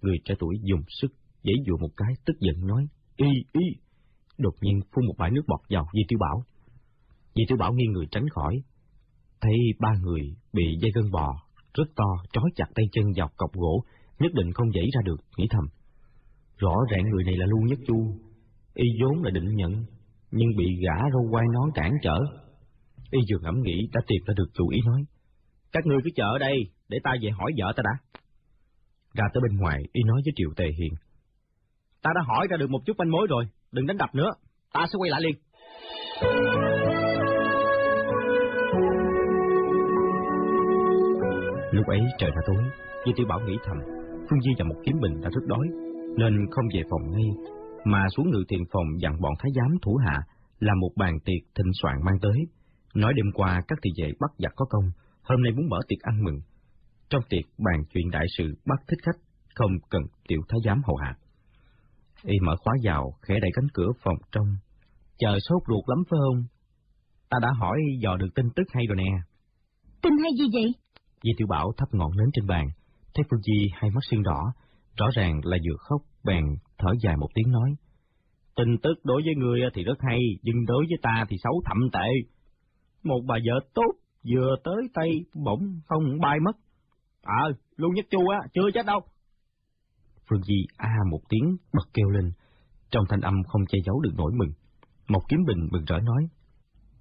Người 0.00 0.16
trẻ 0.24 0.34
tuổi 0.38 0.54
dùng 0.62 0.82
sức, 1.00 1.12
giãy 1.44 1.54
dụa 1.66 1.76
một 1.76 1.90
cái, 1.96 2.12
tức 2.26 2.34
giận 2.40 2.66
nói. 2.66 2.86
Y, 3.16 3.26
y. 3.52 3.66
Đột 4.38 4.54
nhiên 4.60 4.80
phun 4.92 5.06
một 5.06 5.14
bãi 5.18 5.30
nước 5.30 5.42
bọt 5.48 5.60
vào 5.68 5.86
Di 5.92 6.02
Tiểu 6.08 6.18
Bảo. 6.20 6.44
Dì 7.34 7.42
Tiểu 7.48 7.58
Bảo 7.58 7.72
nghiêng 7.72 7.92
người 7.92 8.06
tránh 8.10 8.28
khỏi. 8.28 8.62
Thấy 9.40 9.56
ba 9.78 9.88
người 10.02 10.20
bị 10.52 10.64
dây 10.80 10.90
gân 10.94 11.10
bò, 11.10 11.28
rất 11.74 11.84
to, 11.96 12.08
trói 12.32 12.50
chặt 12.56 12.66
tay 12.74 12.84
chân 12.92 13.04
vào 13.16 13.28
cọc 13.36 13.52
gỗ, 13.52 13.84
nhất 14.18 14.32
định 14.34 14.52
không 14.52 14.72
dãy 14.72 14.84
ra 14.94 15.00
được, 15.04 15.20
nghĩ 15.36 15.46
thầm. 15.50 15.64
Rõ 16.58 16.74
ràng 16.90 17.02
người 17.10 17.24
này 17.24 17.36
là 17.36 17.46
Lưu 17.46 17.60
Nhất 17.60 17.78
Chu, 17.86 18.14
y 18.74 18.84
vốn 19.02 19.22
là 19.22 19.30
định 19.30 19.56
nhận, 19.56 19.72
nhưng 20.30 20.48
bị 20.56 20.66
gã 20.84 21.08
râu 21.12 21.30
quai 21.30 21.44
nón 21.54 21.70
cản 21.74 21.92
trở. 22.02 22.18
Y 23.10 23.20
vừa 23.30 23.38
ngẫm 23.42 23.62
nghĩ 23.62 23.88
đã 23.92 24.00
tìm 24.06 24.22
ra 24.26 24.34
được 24.36 24.50
chủ 24.54 24.68
ý 24.68 24.78
nói. 24.86 25.04
Các 25.72 25.86
ngươi 25.86 25.98
cứ 26.04 26.10
chờ 26.14 26.24
ở 26.24 26.38
đây, 26.38 26.56
để 26.88 26.98
ta 27.04 27.10
về 27.22 27.30
hỏi 27.30 27.52
vợ 27.58 27.72
ta 27.76 27.82
đã. 27.84 28.20
Ra 29.14 29.24
tới 29.34 29.40
bên 29.42 29.56
ngoài, 29.60 29.78
y 29.92 30.02
nói 30.02 30.20
với 30.24 30.32
Triệu 30.36 30.50
Tề 30.56 30.64
Hiền. 30.78 30.92
Ta 32.02 32.10
đã 32.14 32.22
hỏi 32.26 32.46
ra 32.50 32.56
được 32.56 32.70
một 32.70 32.80
chút 32.86 32.96
manh 32.98 33.10
mối 33.10 33.26
rồi, 33.30 33.44
đừng 33.72 33.86
đánh 33.86 33.96
đập 33.96 34.14
nữa, 34.14 34.30
ta 34.72 34.86
sẽ 34.92 34.96
quay 34.98 35.10
lại 35.10 35.20
liền. 35.20 35.34
Lúc 41.72 41.86
ấy 41.86 42.00
trời 42.18 42.30
đã 42.30 42.40
tối, 42.46 42.62
Di 43.06 43.12
Tiểu 43.16 43.26
Bảo 43.28 43.40
nghĩ 43.40 43.56
thầm, 43.64 43.78
Phương 44.30 44.40
Di 44.40 44.50
và 44.58 44.64
một 44.64 44.76
kiếm 44.84 44.96
bình 45.00 45.20
đã 45.20 45.30
rất 45.34 45.40
đói, 45.46 45.66
nên 46.16 46.46
không 46.50 46.64
về 46.74 46.82
phòng 46.90 47.10
ngay, 47.10 47.28
mà 47.84 48.06
xuống 48.16 48.30
ngự 48.30 48.44
tiền 48.48 48.64
phòng 48.72 49.00
dặn 49.02 49.20
bọn 49.20 49.32
thái 49.38 49.52
giám 49.56 49.78
thủ 49.82 49.96
hạ 50.06 50.18
làm 50.60 50.80
một 50.80 50.90
bàn 50.96 51.18
tiệc 51.24 51.42
thịnh 51.54 51.72
soạn 51.82 51.96
mang 52.04 52.18
tới. 52.22 52.38
Nói 52.94 53.12
đêm 53.16 53.26
qua 53.34 53.60
các 53.68 53.78
thị 53.82 53.90
vệ 54.02 54.12
bắt 54.20 54.30
giặc 54.38 54.52
có 54.56 54.64
công, 54.70 54.84
hôm 55.22 55.42
nay 55.42 55.52
muốn 55.52 55.68
mở 55.68 55.78
tiệc 55.88 55.98
ăn 56.00 56.24
mừng. 56.24 56.40
Trong 57.10 57.22
tiệc 57.28 57.44
bàn 57.58 57.84
chuyện 57.90 58.10
đại 58.10 58.26
sự 58.38 58.44
bắt 58.66 58.78
thích 58.88 58.98
khách, 59.02 59.18
không 59.54 59.70
cần 59.90 60.02
tiểu 60.28 60.40
thái 60.48 60.60
giám 60.64 60.82
hầu 60.86 60.96
hạ. 60.96 61.16
Y 62.22 62.36
mở 62.46 62.56
khóa 62.56 62.74
vào, 62.82 63.12
khẽ 63.22 63.34
đẩy 63.40 63.50
cánh 63.54 63.68
cửa 63.74 63.88
phòng 64.04 64.16
trong. 64.32 64.46
Chờ 65.18 65.38
sốt 65.40 65.62
ruột 65.68 65.84
lắm 65.88 65.98
phải 66.10 66.18
không? 66.20 66.44
Ta 67.30 67.38
đã 67.42 67.52
hỏi 67.60 67.78
dò 67.98 68.16
được 68.16 68.28
tin 68.34 68.46
tức 68.56 68.64
hay 68.74 68.86
rồi 68.86 68.96
nè. 68.96 69.12
Tin 70.02 70.12
hay 70.22 70.30
gì 70.38 70.44
vậy? 70.52 70.72
Di 71.22 71.30
Tiểu 71.36 71.46
Bảo 71.50 71.72
thắp 71.76 71.88
ngọn 71.92 72.10
nến 72.16 72.28
trên 72.32 72.46
bàn, 72.46 72.66
thấy 73.14 73.24
Phương 73.30 73.42
Di 73.42 73.68
hai 73.72 73.90
mắt 73.90 74.00
sưng 74.10 74.22
đỏ, 74.22 74.52
rõ 74.96 75.06
ràng 75.14 75.40
là 75.44 75.56
vừa 75.56 75.76
khóc, 75.78 76.00
bèn 76.24 76.44
thở 76.78 76.90
dài 77.02 77.16
một 77.16 77.28
tiếng 77.34 77.50
nói. 77.50 77.70
Tin 78.56 78.78
tức 78.82 78.94
đối 79.04 79.22
với 79.22 79.34
người 79.34 79.60
thì 79.74 79.84
rất 79.84 79.98
hay, 80.00 80.20
nhưng 80.42 80.64
đối 80.66 80.84
với 80.88 80.98
ta 81.02 81.24
thì 81.28 81.36
xấu 81.42 81.62
thậm 81.64 81.78
tệ. 81.92 82.08
Một 83.02 83.20
bà 83.26 83.36
vợ 83.46 83.60
tốt 83.74 83.92
vừa 84.32 84.56
tới 84.64 84.88
tay 84.94 85.10
bỗng 85.34 85.80
không 85.86 86.20
bay 86.20 86.38
mất. 86.40 86.56
Ờ, 87.22 87.48
à, 87.48 87.56
Lưu 87.76 87.90
Nhất 87.92 88.04
Chu 88.10 88.28
á, 88.28 88.38
chưa 88.54 88.70
chết 88.74 88.86
đâu. 88.86 89.00
Phương 90.30 90.42
Di 90.42 90.66
a 90.76 90.94
một 91.10 91.20
tiếng 91.28 91.56
bật 91.72 91.88
kêu 91.94 92.08
lên, 92.08 92.32
trong 92.90 93.04
thanh 93.08 93.20
âm 93.20 93.34
không 93.48 93.62
che 93.68 93.78
giấu 93.86 94.00
được 94.00 94.12
nỗi 94.16 94.32
mừng. 94.36 94.50
Một 95.08 95.22
kiếm 95.28 95.38
bình 95.46 95.68
mừng 95.70 95.84
rỡ 95.84 95.98
nói. 95.98 96.22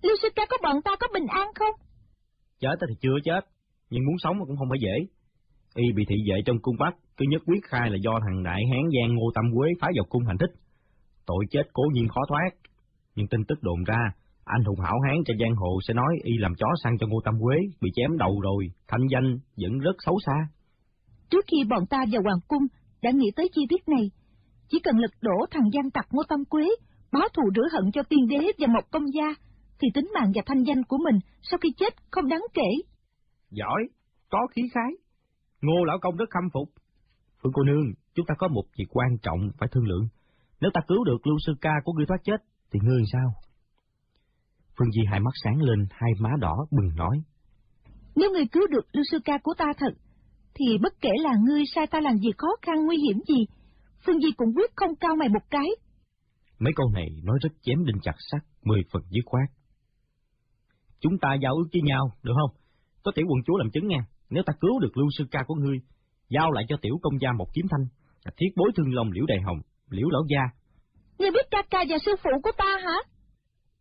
Lưu 0.02 0.16
sư 0.22 0.30
ca 0.36 0.44
có 0.50 0.58
bọn 0.64 0.82
ta 0.82 0.92
có 1.00 1.08
bình 1.14 1.28
an 1.28 1.48
không? 1.56 1.76
Chết 2.60 2.76
thì 2.90 2.96
chưa 3.02 3.18
chết, 3.24 3.42
nhưng 3.92 4.06
muốn 4.06 4.16
sống 4.18 4.36
cũng 4.48 4.58
không 4.58 4.70
phải 4.70 4.80
dễ. 4.82 4.96
Y 5.76 5.92
bị 5.96 6.04
thị 6.10 6.16
vệ 6.30 6.42
trong 6.46 6.60
cung 6.62 6.78
bắt, 6.80 6.94
cứ 7.18 7.26
nhất 7.30 7.42
quyết 7.46 7.64
khai 7.64 7.90
là 7.90 7.98
do 8.02 8.20
thằng 8.24 8.44
đại 8.44 8.62
hán 8.72 8.84
giang 8.96 9.16
Ngô 9.16 9.28
Tâm 9.36 9.46
Quế 9.56 9.68
phá 9.82 9.88
vào 9.96 10.06
cung 10.10 10.26
hành 10.26 10.38
thích. 10.38 10.54
Tội 11.26 11.46
chết 11.52 11.64
cố 11.74 11.84
nhiên 11.94 12.08
khó 12.08 12.22
thoát, 12.30 12.50
nhưng 13.16 13.28
tin 13.28 13.42
tức 13.48 13.60
đồn 13.62 13.84
ra, 13.84 14.02
anh 14.46 14.64
hùng 14.64 14.80
hảo 14.80 15.00
hán 15.06 15.18
trên 15.26 15.38
giang 15.40 15.56
hồ 15.56 15.80
sẽ 15.88 15.94
nói 15.94 16.14
y 16.24 16.34
làm 16.38 16.54
chó 16.56 16.68
săn 16.84 16.94
cho 17.00 17.08
Ngô 17.08 17.20
Tâm 17.26 17.34
Quế, 17.42 17.58
bị 17.82 17.90
chém 17.96 18.18
đầu 18.18 18.42
rồi, 18.42 18.68
thanh 18.88 19.08
danh 19.12 19.38
vẫn 19.62 19.80
rất 19.80 19.96
xấu 20.06 20.18
xa. 20.26 20.38
Trước 21.30 21.46
khi 21.52 21.58
bọn 21.70 21.86
ta 21.90 21.98
vào 22.12 22.22
hoàng 22.24 22.44
cung, 22.48 22.64
đã 23.02 23.12
nghĩ 23.12 23.32
tới 23.36 23.50
chi 23.56 23.62
tiết 23.70 23.88
này. 23.88 24.12
Chỉ 24.70 24.80
cần 24.84 24.98
lật 25.00 25.12
đổ 25.22 25.46
thằng 25.52 25.70
gian 25.74 25.92
tặc 25.92 26.08
Ngô 26.12 26.24
Tâm 26.30 26.46
Quế, 26.46 26.66
báo 27.12 27.28
thù 27.34 27.44
rửa 27.56 27.68
hận 27.72 27.92
cho 27.92 28.04
tiên 28.10 28.28
đế 28.30 28.40
và 28.60 28.68
một 28.68 28.92
công 28.92 29.14
gia, 29.14 29.34
thì 29.82 29.88
tính 29.94 30.12
mạng 30.14 30.32
và 30.36 30.42
thanh 30.46 30.64
danh 30.64 30.84
của 30.84 30.98
mình 30.98 31.20
sau 31.42 31.58
khi 31.58 31.70
chết 31.78 31.94
không 32.12 32.28
đáng 32.28 32.44
kể. 32.54 32.70
Giỏi, 33.52 33.82
có 34.30 34.48
khí 34.56 34.62
khái. 34.74 34.92
Ngô 35.62 35.84
lão 35.84 35.98
công 36.02 36.16
rất 36.16 36.30
khâm 36.30 36.50
phục. 36.54 36.70
Phương 37.44 37.54
cô 37.56 37.64
nương, 37.64 37.86
chúng 38.16 38.26
ta 38.26 38.36
có 38.38 38.48
một 38.48 38.64
việc 38.78 38.86
quan 38.90 39.18
trọng 39.22 39.40
phải 39.58 39.70
thương 39.72 39.86
lượng. 39.86 40.08
Nếu 40.62 40.72
ta 40.74 40.82
cứu 40.88 41.04
được 41.04 41.28
lưu 41.28 41.38
sư 41.46 41.54
ca 41.62 41.74
của 41.84 41.94
ngươi 41.94 42.06
thoát 42.06 42.18
chết, 42.24 42.38
thì 42.72 42.80
ngươi 42.84 43.04
sao? 43.12 43.34
Phương 44.78 44.92
Di 44.92 45.02
hai 45.12 45.20
mắt 45.20 45.32
sáng 45.44 45.62
lên, 45.62 45.88
hai 45.92 46.12
má 46.20 46.30
đỏ 46.40 46.56
bừng 46.72 46.96
nói. 46.96 47.22
Nếu 48.16 48.32
ngươi 48.32 48.46
cứu 48.52 48.68
được 48.68 48.86
lưu 48.94 49.04
sư 49.12 49.20
ca 49.26 49.38
của 49.44 49.54
ta 49.58 49.66
thật, 49.78 49.94
thì 50.54 50.78
bất 50.82 50.94
kể 51.02 51.10
là 51.20 51.32
ngươi 51.46 51.64
sai 51.76 51.88
ta 51.88 52.00
làm 52.02 52.18
gì 52.18 52.30
khó 52.38 52.48
khăn 52.62 52.86
nguy 52.86 52.98
hiểm 52.98 53.18
gì, 53.28 53.46
Phương 54.06 54.20
Di 54.22 54.32
cũng 54.38 54.54
quyết 54.56 54.72
không 54.76 54.96
cao 54.96 55.16
mày 55.16 55.30
một 55.30 55.44
cái. 55.50 55.68
Mấy 56.60 56.74
câu 56.76 56.90
này 56.94 57.08
nói 57.24 57.38
rất 57.42 57.50
chém 57.62 57.86
đinh 57.86 57.98
chặt 58.02 58.16
sắt, 58.32 58.42
mười 58.64 58.82
phần 58.92 59.02
dứt 59.10 59.22
khoát. 59.26 59.50
Chúng 61.00 61.18
ta 61.22 61.30
giao 61.42 61.56
ước 61.56 61.70
với 61.74 61.82
nhau, 61.82 62.12
được 62.24 62.34
không? 62.36 62.61
Có 63.04 63.12
tiểu 63.16 63.26
quần 63.30 63.44
chúa 63.46 63.58
làm 63.58 63.72
chứng 63.72 63.88
nha, 63.88 64.06
nếu 64.30 64.44
ta 64.46 64.54
cứu 64.62 64.80
được 64.80 64.98
lưu 64.98 65.08
sư 65.18 65.24
ca 65.32 65.40
của 65.48 65.56
ngươi, 65.56 65.78
giao 66.30 66.52
lại 66.52 66.64
cho 66.70 66.78
tiểu 66.82 67.00
công 67.02 67.20
gia 67.22 67.32
một 67.32 67.48
kiếm 67.54 67.66
thanh, 67.72 67.86
thiết 68.38 68.52
bối 68.56 68.72
thương 68.76 68.94
lòng 68.94 69.12
liễu 69.12 69.26
đại 69.26 69.42
hồng, 69.46 69.60
liễu 69.90 70.10
lão 70.10 70.24
gia. 70.32 70.42
Ngươi 71.20 71.32
biết 71.32 71.46
ca 71.52 71.62
ca 71.70 71.84
và 71.90 71.98
sư 72.06 72.12
phụ 72.24 72.30
của 72.44 72.52
ta 72.58 72.78
hả? 72.86 72.98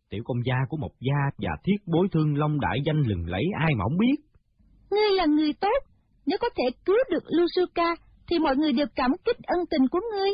Tiểu 0.09 0.23
công 0.25 0.45
gia 0.45 0.55
của 0.69 0.77
một 0.77 0.91
gia 0.99 1.19
và 1.37 1.49
thiết 1.63 1.77
bối 1.85 2.07
thương 2.11 2.37
long 2.37 2.59
đại 2.59 2.79
danh 2.85 3.01
lừng 3.01 3.25
lẫy 3.25 3.43
ai 3.59 3.75
mà 3.75 3.83
không 3.83 3.97
biết. 3.97 4.15
Ngươi 4.91 5.11
là 5.15 5.25
người 5.25 5.53
tốt, 5.53 5.79
nếu 6.25 6.37
có 6.41 6.49
thể 6.57 6.63
cứu 6.85 6.95
được 7.11 7.23
lưu 7.27 7.45
sư 7.55 7.65
ca, 7.75 7.95
thì 8.27 8.39
mọi 8.39 8.55
người 8.55 8.73
đều 8.73 8.87
cảm 8.95 9.11
kích 9.25 9.37
ân 9.43 9.59
tình 9.69 9.87
của 9.91 9.99
ngươi. 10.11 10.29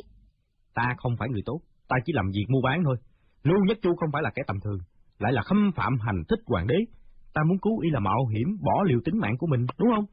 Ta 0.74 0.96
không 0.98 1.16
phải 1.20 1.30
người 1.30 1.42
tốt, 1.46 1.60
ta 1.88 1.96
chỉ 2.06 2.14
làm 2.14 2.26
việc 2.36 2.46
mua 2.50 2.62
bán 2.64 2.84
thôi. 2.86 2.96
Lưu 3.44 3.58
Nhất 3.68 3.78
Chu 3.82 3.96
không 3.96 4.10
phải 4.14 4.22
là 4.22 4.32
kẻ 4.36 4.42
tầm 4.48 4.58
thường, 4.64 4.80
lại 5.20 5.34
là 5.34 5.42
khâm 5.42 5.72
phạm 5.76 5.94
hành 6.00 6.24
thích 6.30 6.40
hoàng 6.46 6.68
đế. 6.68 6.76
Ta 7.38 7.44
muốn 7.48 7.58
cứu 7.62 7.80
y 7.80 7.90
là 7.90 8.00
mạo 8.00 8.22
hiểm, 8.34 8.48
bỏ 8.62 8.84
liều 8.88 9.00
tính 9.06 9.18
mạng 9.20 9.38
của 9.40 9.48
mình, 9.48 9.66
đúng 9.80 9.90
không? 9.96 10.06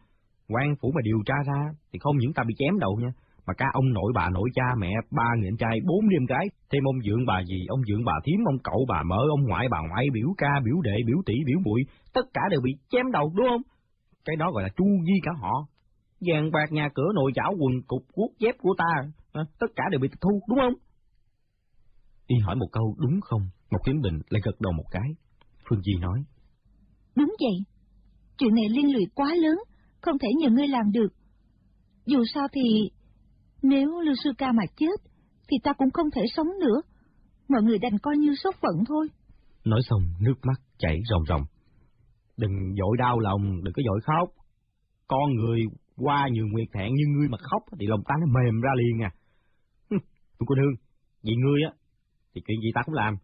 quan 0.49 0.77
phủ 0.81 0.93
mà 0.95 1.01
điều 1.05 1.19
tra 1.27 1.35
ra, 1.47 1.61
thì 1.93 1.99
không 1.99 2.17
những 2.19 2.33
ta 2.33 2.43
bị 2.49 2.55
chém 2.59 2.79
đầu 2.79 2.97
nha, 3.03 3.13
mà 3.47 3.55
cả 3.59 3.67
ông 3.73 3.93
nội 3.93 4.13
bà 4.15 4.31
nội 4.31 4.49
cha 4.55 4.63
mẹ, 4.79 4.93
ba 5.11 5.29
người 5.37 5.49
anh 5.49 5.57
trai, 5.57 5.81
bốn 5.89 6.09
đêm 6.09 6.25
gái, 6.29 6.47
thêm 6.71 6.83
ông 6.85 7.01
dượng 7.07 7.27
bà 7.27 7.43
gì, 7.45 7.61
ông 7.69 7.81
dượng 7.89 8.05
bà 8.05 8.13
thím, 8.25 8.41
ông 8.47 8.59
cậu 8.65 8.87
bà 8.89 9.03
mợ, 9.03 9.21
ông 9.31 9.43
ngoại 9.49 9.69
bà 9.71 9.79
ngoại, 9.89 10.07
biểu 10.13 10.29
ca, 10.39 10.49
biểu 10.65 10.77
đệ, 10.83 10.97
biểu 11.07 11.17
tỷ, 11.27 11.35
biểu 11.47 11.59
muội 11.65 11.81
tất 12.15 12.27
cả 12.35 12.43
đều 12.51 12.61
bị 12.61 12.73
chém 12.91 13.11
đầu, 13.13 13.33
đúng 13.37 13.47
không? 13.49 13.63
Cái 14.25 14.37
đó 14.37 14.51
gọi 14.53 14.63
là 14.63 14.69
chu 14.77 14.87
di 15.07 15.17
cả 15.23 15.33
họ. 15.41 15.67
Vàng 16.21 16.51
bạc 16.53 16.73
nhà 16.73 16.89
cửa 16.95 17.11
nội 17.15 17.33
chảo 17.35 17.53
quần 17.61 17.73
cục 17.87 18.03
cuốc 18.13 18.31
dép 18.39 18.55
của 18.59 18.75
ta, 18.79 18.93
tất 19.33 19.71
cả 19.77 19.85
đều 19.91 20.01
bị 20.01 20.09
tịch 20.09 20.21
thu, 20.21 20.41
đúng 20.49 20.59
không? 20.59 20.75
Y 22.27 22.37
hỏi 22.39 22.57
một 22.57 22.69
câu 22.73 22.97
đúng 22.99 23.21
không, 23.21 23.43
một 23.71 23.79
kiếm 23.85 23.97
bình 24.03 24.19
lại 24.29 24.41
gật 24.45 24.61
đầu 24.61 24.73
một 24.73 24.87
cái. 24.91 25.09
Phương 25.69 25.83
Di 25.83 25.93
nói. 26.01 26.19
Đúng 27.17 27.35
vậy, 27.41 27.65
chuyện 28.39 28.55
này 28.55 28.65
liên 28.69 28.93
lụy 28.93 29.03
quá 29.15 29.35
lớn, 29.35 29.59
không 30.01 30.19
thể 30.19 30.29
nhờ 30.41 30.51
ngươi 30.51 30.69
làm 30.69 30.93
được. 30.93 31.09
Dù 32.07 32.23
sao 32.35 32.49
thì, 32.53 32.91
nếu 33.63 34.01
Lưu 34.01 34.15
Sư 34.25 34.31
Ca 34.39 34.53
mà 34.53 34.63
chết, 34.77 35.01
thì 35.49 35.57
ta 35.63 35.73
cũng 35.73 35.91
không 35.91 36.11
thể 36.11 36.23
sống 36.37 36.49
nữa. 36.61 36.81
Mọi 37.49 37.63
người 37.63 37.79
đành 37.79 37.99
coi 37.99 38.17
như 38.17 38.35
số 38.45 38.51
phận 38.63 38.85
thôi. 38.89 39.09
Nói 39.65 39.81
xong, 39.89 40.03
nước 40.21 40.35
mắt 40.43 40.61
chảy 40.79 41.01
ròng 41.11 41.25
ròng. 41.29 41.43
Đừng 42.37 42.75
dội 42.79 42.97
đau 42.99 43.19
lòng, 43.19 43.65
đừng 43.65 43.75
có 43.75 43.83
dội 43.87 44.01
khóc. 44.03 44.29
Con 45.09 45.35
người 45.35 45.61
qua 45.97 46.29
nhiều 46.33 46.47
nguyệt 46.53 46.69
thẹn 46.75 46.95
như 46.95 47.05
ngươi 47.07 47.29
mà 47.29 47.39
khóc 47.41 47.63
thì 47.81 47.87
lòng 47.87 48.01
ta 48.09 48.15
nó 48.21 48.27
mềm 48.27 48.61
ra 48.61 48.71
liền 48.77 49.03
à. 49.03 49.11
Tôi 50.39 50.47
cô 50.47 50.55
nương, 50.55 50.75
vì 51.23 51.35
ngươi 51.35 51.63
á, 51.63 51.73
thì 52.35 52.41
chuyện 52.47 52.61
gì 52.61 52.69
ta 52.75 52.81
cũng 52.85 52.95
làm. 52.95 53.15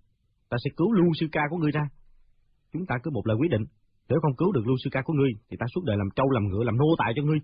Ta 0.49 0.57
sẽ 0.65 0.71
cứu 0.77 0.93
Lưu 0.93 1.13
Sư 1.21 1.27
Ca 1.33 1.41
của 1.51 1.57
ngươi 1.57 1.71
ra. 1.71 1.83
Chúng 2.73 2.87
ta 2.87 2.95
cứ 3.03 3.11
một 3.11 3.27
lời 3.27 3.37
quyết 3.41 3.51
định. 3.51 3.65
Nếu 4.11 4.21
không 4.23 4.37
cứu 4.37 4.53
được 4.53 4.67
Lưu 4.67 4.77
Sư 4.85 4.91
Ca 4.93 5.01
của 5.05 5.13
ngươi, 5.13 5.33
thì 5.49 5.57
ta 5.61 5.67
suốt 5.75 5.85
đời 5.85 5.97
làm 5.97 6.09
trâu 6.17 6.31
làm 6.31 6.45
ngựa 6.49 6.65
làm 6.65 6.77
nô 6.77 6.87
tài 6.99 7.13
cho 7.17 7.23
ngươi. 7.23 7.41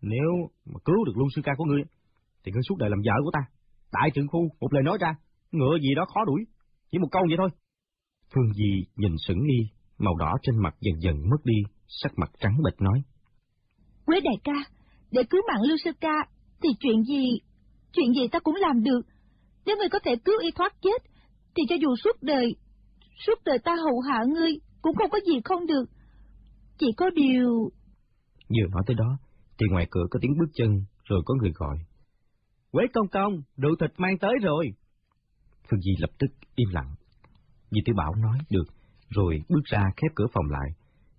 Nếu 0.00 0.30
mà 0.66 0.78
cứu 0.84 1.04
được 1.04 1.16
Lưu 1.16 1.28
Sư 1.34 1.42
Ca 1.44 1.52
của 1.58 1.64
ngươi, 1.64 1.82
thì 2.44 2.52
ngươi 2.52 2.62
suốt 2.68 2.76
đời 2.78 2.90
làm 2.90 3.00
vợ 3.06 3.16
của 3.24 3.30
ta. 3.32 3.40
Đại 3.92 4.10
trưởng 4.14 4.28
khu, 4.28 4.40
một 4.60 4.72
lời 4.72 4.82
nói 4.82 4.98
ra, 5.00 5.10
ngựa 5.52 5.78
gì 5.82 5.94
đó 5.94 6.04
khó 6.14 6.24
đuổi, 6.24 6.40
chỉ 6.90 6.98
một 6.98 7.08
câu 7.10 7.22
vậy 7.28 7.36
thôi. 7.38 7.50
Phương 8.34 8.52
Di 8.52 8.72
nhìn 8.96 9.14
sững 9.26 9.46
đi, 9.46 9.60
màu 9.98 10.16
đỏ 10.16 10.32
trên 10.42 10.58
mặt 10.62 10.74
dần 10.80 10.94
dần 11.00 11.16
mất 11.30 11.40
đi, 11.44 11.58
sắc 11.88 12.12
mặt 12.16 12.30
trắng 12.38 12.56
bệch 12.64 12.80
nói. 12.80 12.98
Quế 14.06 14.20
đại 14.20 14.36
ca, 14.44 14.58
để 15.10 15.22
cứu 15.30 15.40
mạng 15.48 15.62
Lưu 15.68 15.76
Sư 15.84 15.90
Ca, 16.00 16.16
thì 16.62 16.68
chuyện 16.80 17.02
gì, 17.02 17.40
chuyện 17.92 18.12
gì 18.14 18.28
ta 18.28 18.38
cũng 18.38 18.54
làm 18.54 18.82
được. 18.82 19.00
Nếu 19.66 19.76
ngươi 19.76 19.88
có 19.88 19.98
thể 20.04 20.16
cứu 20.24 20.34
y 20.42 20.50
thoát 20.50 20.72
chết, 20.82 21.02
thì 21.54 21.62
cho 21.68 21.76
dù 21.80 21.96
suốt 22.04 22.22
đời, 22.22 22.56
suốt 23.26 23.38
đời 23.44 23.58
ta 23.58 23.74
hậu 23.74 24.00
hạ 24.00 24.24
ngươi, 24.34 24.52
cũng 24.84 24.96
không 24.96 25.10
có 25.10 25.18
gì 25.26 25.40
không 25.44 25.66
được. 25.66 25.84
Chỉ 26.78 26.86
có 26.96 27.10
điều... 27.10 27.70
Vừa 28.48 28.68
nói 28.70 28.82
tới 28.86 28.94
đó, 28.94 29.18
thì 29.58 29.66
ngoài 29.70 29.86
cửa 29.90 30.06
có 30.10 30.18
tiếng 30.22 30.38
bước 30.38 30.50
chân, 30.54 30.84
rồi 31.04 31.22
có 31.26 31.34
người 31.34 31.52
gọi. 31.54 31.78
Quế 32.70 32.84
công 32.94 33.08
công, 33.08 33.32
đồ 33.56 33.68
thịt 33.80 33.90
mang 33.96 34.18
tới 34.18 34.32
rồi. 34.42 34.66
Phương 35.70 35.80
Di 35.80 35.92
lập 35.98 36.10
tức 36.18 36.26
im 36.54 36.68
lặng. 36.72 36.94
Di 37.70 37.80
Tiểu 37.84 37.94
Bảo 37.98 38.14
nói 38.14 38.38
được, 38.50 38.64
rồi 39.10 39.38
bước 39.48 39.64
ra 39.64 39.82
khép 39.96 40.10
cửa 40.14 40.26
phòng 40.32 40.50
lại. 40.50 40.68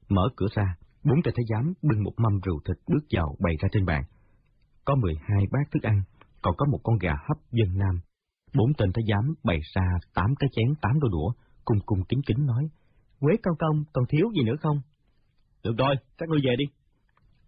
Mở 0.10 0.30
cửa 0.36 0.48
ra, 0.56 0.76
bốn 1.04 1.22
tay 1.24 1.34
thái 1.36 1.46
giám 1.50 1.74
bưng 1.82 2.04
một 2.04 2.14
mâm 2.18 2.40
rượu 2.46 2.60
thịt 2.66 2.78
bước 2.88 3.06
vào 3.12 3.36
bày 3.40 3.54
ra 3.62 3.70
trên 3.72 3.86
bàn. 3.86 4.04
Có 4.86 4.96
mười 4.96 5.16
hai 5.22 5.44
bát 5.52 5.72
thức 5.72 5.84
ăn, 5.84 6.02
còn 6.42 6.56
có 6.58 6.66
một 6.72 6.80
con 6.84 6.98
gà 6.98 7.14
hấp 7.28 7.38
dân 7.52 7.78
nam. 7.78 8.00
Bốn 8.58 8.74
tên 8.78 8.90
thái 8.94 9.04
giám 9.10 9.34
bày 9.44 9.60
ra 9.76 9.86
tám 10.14 10.36
cái 10.40 10.50
chén 10.54 10.76
tám 10.82 11.00
đôi 11.00 11.10
đũa, 11.12 11.32
cùng 11.66 11.78
cùng 11.86 12.00
kính 12.10 12.22
kính 12.28 12.46
nói. 12.46 12.70
Quế 13.20 13.34
công 13.44 13.58
công, 13.60 13.84
còn 13.94 14.06
thiếu 14.10 14.28
gì 14.36 14.44
nữa 14.44 14.56
không? 14.62 14.78
Được 15.64 15.78
rồi, 15.78 15.96
các 16.18 16.30
ngươi 16.30 16.42
về 16.44 16.56
đi. 16.58 16.66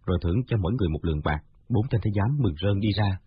Rồi 0.06 0.18
thưởng 0.22 0.36
cho 0.46 0.56
mỗi 0.60 0.72
người 0.78 0.88
một 0.88 1.04
lượng 1.04 1.20
bạc, 1.24 1.40
bốn 1.68 1.82
tên 1.90 2.00
thái 2.04 2.12
giám 2.16 2.38
mừng 2.38 2.54
rơn 2.62 2.80
đi 2.80 2.88
ra. 2.98 3.18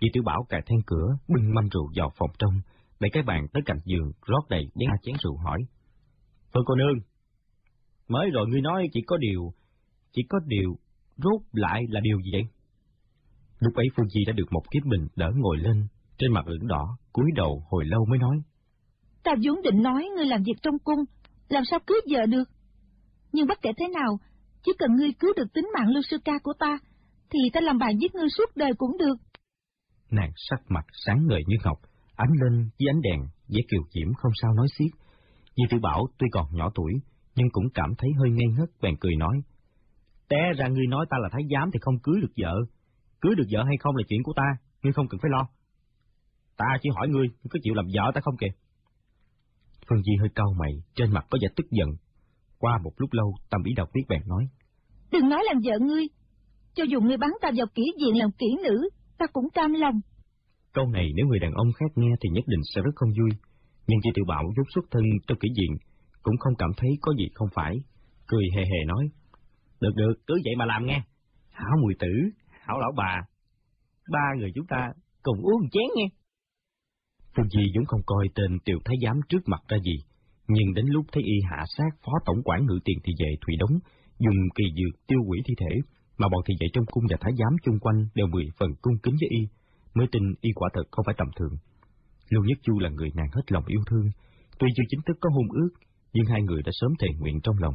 Di 0.00 0.08
Tiểu 0.12 0.22
Bảo 0.26 0.46
cài 0.48 0.62
then 0.66 0.80
cửa, 0.86 1.06
bưng 1.28 1.54
mâm 1.54 1.68
rượu 1.68 1.88
vào 1.96 2.12
phòng 2.18 2.30
trong, 2.38 2.54
đẩy 3.00 3.10
cái 3.12 3.22
bàn 3.22 3.46
tới 3.52 3.62
cạnh 3.66 3.80
giường, 3.84 4.12
rót 4.26 4.48
đầy 4.48 4.64
đen 4.74 4.90
chén 5.02 5.14
rượu 5.22 5.36
hỏi. 5.36 5.58
Phương 6.54 6.64
cô 6.66 6.74
nương, 6.74 6.98
mới 8.08 8.30
rồi 8.30 8.46
ngươi 8.48 8.60
nói 8.60 8.88
chỉ 8.92 9.00
có 9.06 9.16
điều, 9.16 9.52
chỉ 10.12 10.22
có 10.28 10.38
điều, 10.46 10.76
rốt 11.16 11.40
lại 11.52 11.82
là 11.88 12.00
điều 12.00 12.18
gì 12.20 12.30
vậy? 12.32 12.42
Lúc 13.58 13.74
ấy 13.74 13.86
Phương 13.96 14.08
Di 14.08 14.24
đã 14.26 14.32
được 14.32 14.52
một 14.52 14.62
kiếp 14.70 14.86
bình 14.86 15.06
đỡ 15.16 15.30
ngồi 15.36 15.56
lên, 15.56 15.86
trên 16.18 16.32
mặt 16.32 16.46
ửng 16.46 16.66
đỏ, 16.66 16.98
cúi 17.12 17.30
đầu 17.34 17.62
hồi 17.70 17.84
lâu 17.84 18.04
mới 18.10 18.18
nói. 18.18 18.36
Ta 19.24 19.32
vốn 19.44 19.62
định 19.62 19.82
nói 19.82 20.08
ngươi 20.16 20.26
làm 20.26 20.42
việc 20.42 20.56
trong 20.62 20.78
cung, 20.84 20.98
làm 21.48 21.62
sao 21.70 21.78
cưới 21.86 22.00
vợ 22.10 22.26
được? 22.26 22.44
Nhưng 23.32 23.46
bất 23.46 23.58
kể 23.62 23.70
thế 23.78 23.88
nào, 23.88 24.18
chỉ 24.62 24.72
cần 24.78 24.96
ngươi 24.96 25.12
cứu 25.18 25.32
được 25.36 25.52
tính 25.54 25.68
mạng 25.74 25.88
lưu 25.88 26.02
sư 26.10 26.16
ca 26.24 26.32
của 26.42 26.52
ta, 26.58 26.78
thì 27.30 27.38
ta 27.52 27.60
làm 27.60 27.78
bạn 27.78 27.98
giết 27.98 28.14
ngươi 28.14 28.28
suốt 28.38 28.56
đời 28.56 28.72
cũng 28.78 28.98
được. 28.98 29.16
Nàng 30.10 30.30
sắc 30.36 30.60
mặt 30.68 30.84
sáng 31.06 31.26
ngời 31.26 31.42
như 31.46 31.56
ngọc, 31.64 31.78
ánh 32.16 32.32
lên 32.42 32.70
với 32.78 32.88
ánh 32.88 33.00
đèn, 33.00 33.20
dễ 33.48 33.60
kiều 33.70 33.82
diễm 33.94 34.14
không 34.14 34.32
sao 34.42 34.54
nói 34.54 34.66
xiết. 34.78 34.90
Di 35.56 35.64
Tử 35.70 35.78
Bảo 35.82 36.06
tuy 36.18 36.26
còn 36.32 36.46
nhỏ 36.52 36.70
tuổi, 36.74 36.92
nhưng 37.34 37.50
cũng 37.52 37.64
cảm 37.74 37.90
thấy 37.98 38.10
hơi 38.18 38.30
ngây 38.30 38.46
ngất, 38.58 38.68
bèn 38.82 38.96
cười 39.00 39.16
nói. 39.16 39.36
Té 40.28 40.40
ra 40.58 40.68
ngươi 40.68 40.86
nói 40.86 41.06
ta 41.10 41.16
là 41.20 41.28
thái 41.32 41.42
giám 41.50 41.70
thì 41.72 41.78
không 41.82 41.98
cưới 42.02 42.14
được 42.20 42.32
vợ. 42.36 42.54
Cưới 43.20 43.34
được 43.36 43.44
vợ 43.50 43.62
hay 43.64 43.76
không 43.80 43.96
là 43.96 44.02
chuyện 44.08 44.22
của 44.22 44.32
ta, 44.36 44.48
ngươi 44.82 44.92
không 44.92 45.08
cần 45.08 45.20
phải 45.22 45.30
lo. 45.30 45.48
Ta 46.56 46.66
chỉ 46.82 46.88
hỏi 46.96 47.08
ngươi, 47.08 47.26
ngươi 47.28 47.50
có 47.50 47.58
chịu 47.62 47.74
làm 47.74 47.86
vợ 47.94 48.10
ta 48.14 48.20
không 48.20 48.36
kìa? 48.36 48.52
Phương 49.88 50.02
Di 50.02 50.12
hơi 50.20 50.28
cau 50.34 50.46
mày, 50.58 50.72
trên 50.94 51.12
mặt 51.12 51.26
có 51.30 51.38
vẻ 51.42 51.48
tức 51.56 51.66
giận. 51.70 51.88
Qua 52.58 52.78
một 52.84 52.92
lúc 52.96 53.12
lâu, 53.12 53.34
Tâm 53.50 53.62
Ý 53.64 53.72
đọc 53.76 53.88
biết 53.94 54.02
bèn 54.08 54.22
nói. 54.26 54.44
Đừng 55.12 55.28
nói 55.28 55.42
làm 55.46 55.56
vợ 55.64 55.78
ngươi, 55.78 56.06
cho 56.74 56.84
dù 56.84 57.00
ngươi 57.00 57.16
bắn 57.16 57.30
ta 57.42 57.50
vào 57.56 57.66
kỹ 57.74 57.82
diện 58.00 58.18
làm 58.18 58.30
kỹ 58.38 58.46
nữ, 58.64 58.88
ta 59.18 59.26
cũng 59.32 59.50
cam 59.54 59.72
lòng. 59.72 60.00
Câu 60.72 60.86
này 60.88 61.08
nếu 61.16 61.26
người 61.26 61.38
đàn 61.38 61.52
ông 61.52 61.72
khác 61.72 61.90
nghe 61.96 62.08
thì 62.20 62.28
nhất 62.32 62.44
định 62.46 62.60
sẽ 62.74 62.82
rất 62.82 62.90
không 62.96 63.08
vui, 63.08 63.30
nhưng 63.86 64.00
Di 64.00 64.10
Tiểu 64.14 64.24
Bảo 64.28 64.44
rút 64.56 64.66
xuất 64.74 64.84
thân 64.90 65.02
trong 65.26 65.38
kỹ 65.38 65.48
diện, 65.56 65.76
cũng 66.22 66.36
không 66.38 66.54
cảm 66.58 66.70
thấy 66.76 66.90
có 67.00 67.12
gì 67.18 67.28
không 67.34 67.48
phải, 67.54 67.74
cười 68.26 68.44
hề 68.56 68.62
hề 68.62 68.84
nói. 68.86 69.08
Được 69.80 69.94
được, 69.96 70.12
cứ 70.26 70.34
vậy 70.44 70.54
mà 70.58 70.64
làm 70.64 70.86
nghe. 70.86 71.02
Hảo 71.50 71.76
mùi 71.82 71.94
tử, 71.98 72.12
hảo 72.60 72.78
lão 72.80 72.92
bà, 72.96 73.22
ba 74.12 74.34
người 74.38 74.50
chúng 74.54 74.66
ta 74.66 74.92
cùng 75.22 75.38
uống 75.42 75.70
chén 75.72 75.84
nghe. 75.96 76.04
Phương 77.38 77.50
Di 77.54 77.64
vốn 77.74 77.84
không 77.84 78.00
coi 78.06 78.28
tên 78.34 78.58
tiểu 78.64 78.78
thái 78.84 78.96
giám 79.02 79.20
trước 79.28 79.42
mặt 79.46 79.62
ra 79.68 79.78
gì, 79.78 79.96
nhưng 80.48 80.74
đến 80.74 80.86
lúc 80.86 81.04
thấy 81.12 81.22
y 81.22 81.36
hạ 81.50 81.64
sát 81.76 81.90
phó 82.04 82.12
tổng 82.26 82.42
quản 82.44 82.66
ngự 82.66 82.78
tiền 82.84 82.98
thì 83.04 83.12
về 83.20 83.30
Thủy 83.40 83.54
Đống, 83.58 83.78
dùng 84.18 84.38
kỳ 84.56 84.64
dược 84.78 85.06
tiêu 85.06 85.20
hủy 85.26 85.38
thi 85.46 85.54
thể, 85.60 85.72
mà 86.18 86.28
bọn 86.28 86.42
thị 86.46 86.54
vệ 86.60 86.66
trong 86.72 86.86
cung 86.86 87.04
và 87.10 87.16
thái 87.20 87.32
giám 87.38 87.52
chung 87.64 87.78
quanh 87.78 88.08
đều 88.14 88.26
mười 88.26 88.46
phần 88.58 88.70
cung 88.82 88.98
kính 89.02 89.16
với 89.20 89.28
y, 89.40 89.42
mới 89.94 90.06
tin 90.12 90.22
y 90.40 90.50
quả 90.54 90.68
thật 90.74 90.86
không 90.90 91.04
phải 91.06 91.14
tầm 91.18 91.28
thường. 91.38 91.54
Lưu 92.30 92.44
Nhất 92.44 92.58
Chu 92.62 92.78
là 92.78 92.90
người 92.90 93.10
nàng 93.14 93.30
hết 93.32 93.52
lòng 93.52 93.64
yêu 93.66 93.82
thương, 93.90 94.06
tuy 94.58 94.68
chưa 94.76 94.86
chính 94.88 95.00
thức 95.06 95.16
có 95.20 95.30
hôn 95.34 95.48
ước, 95.60 95.72
nhưng 96.12 96.26
hai 96.26 96.42
người 96.42 96.62
đã 96.62 96.70
sớm 96.74 96.92
thề 97.00 97.08
nguyện 97.18 97.40
trong 97.42 97.56
lòng. 97.58 97.74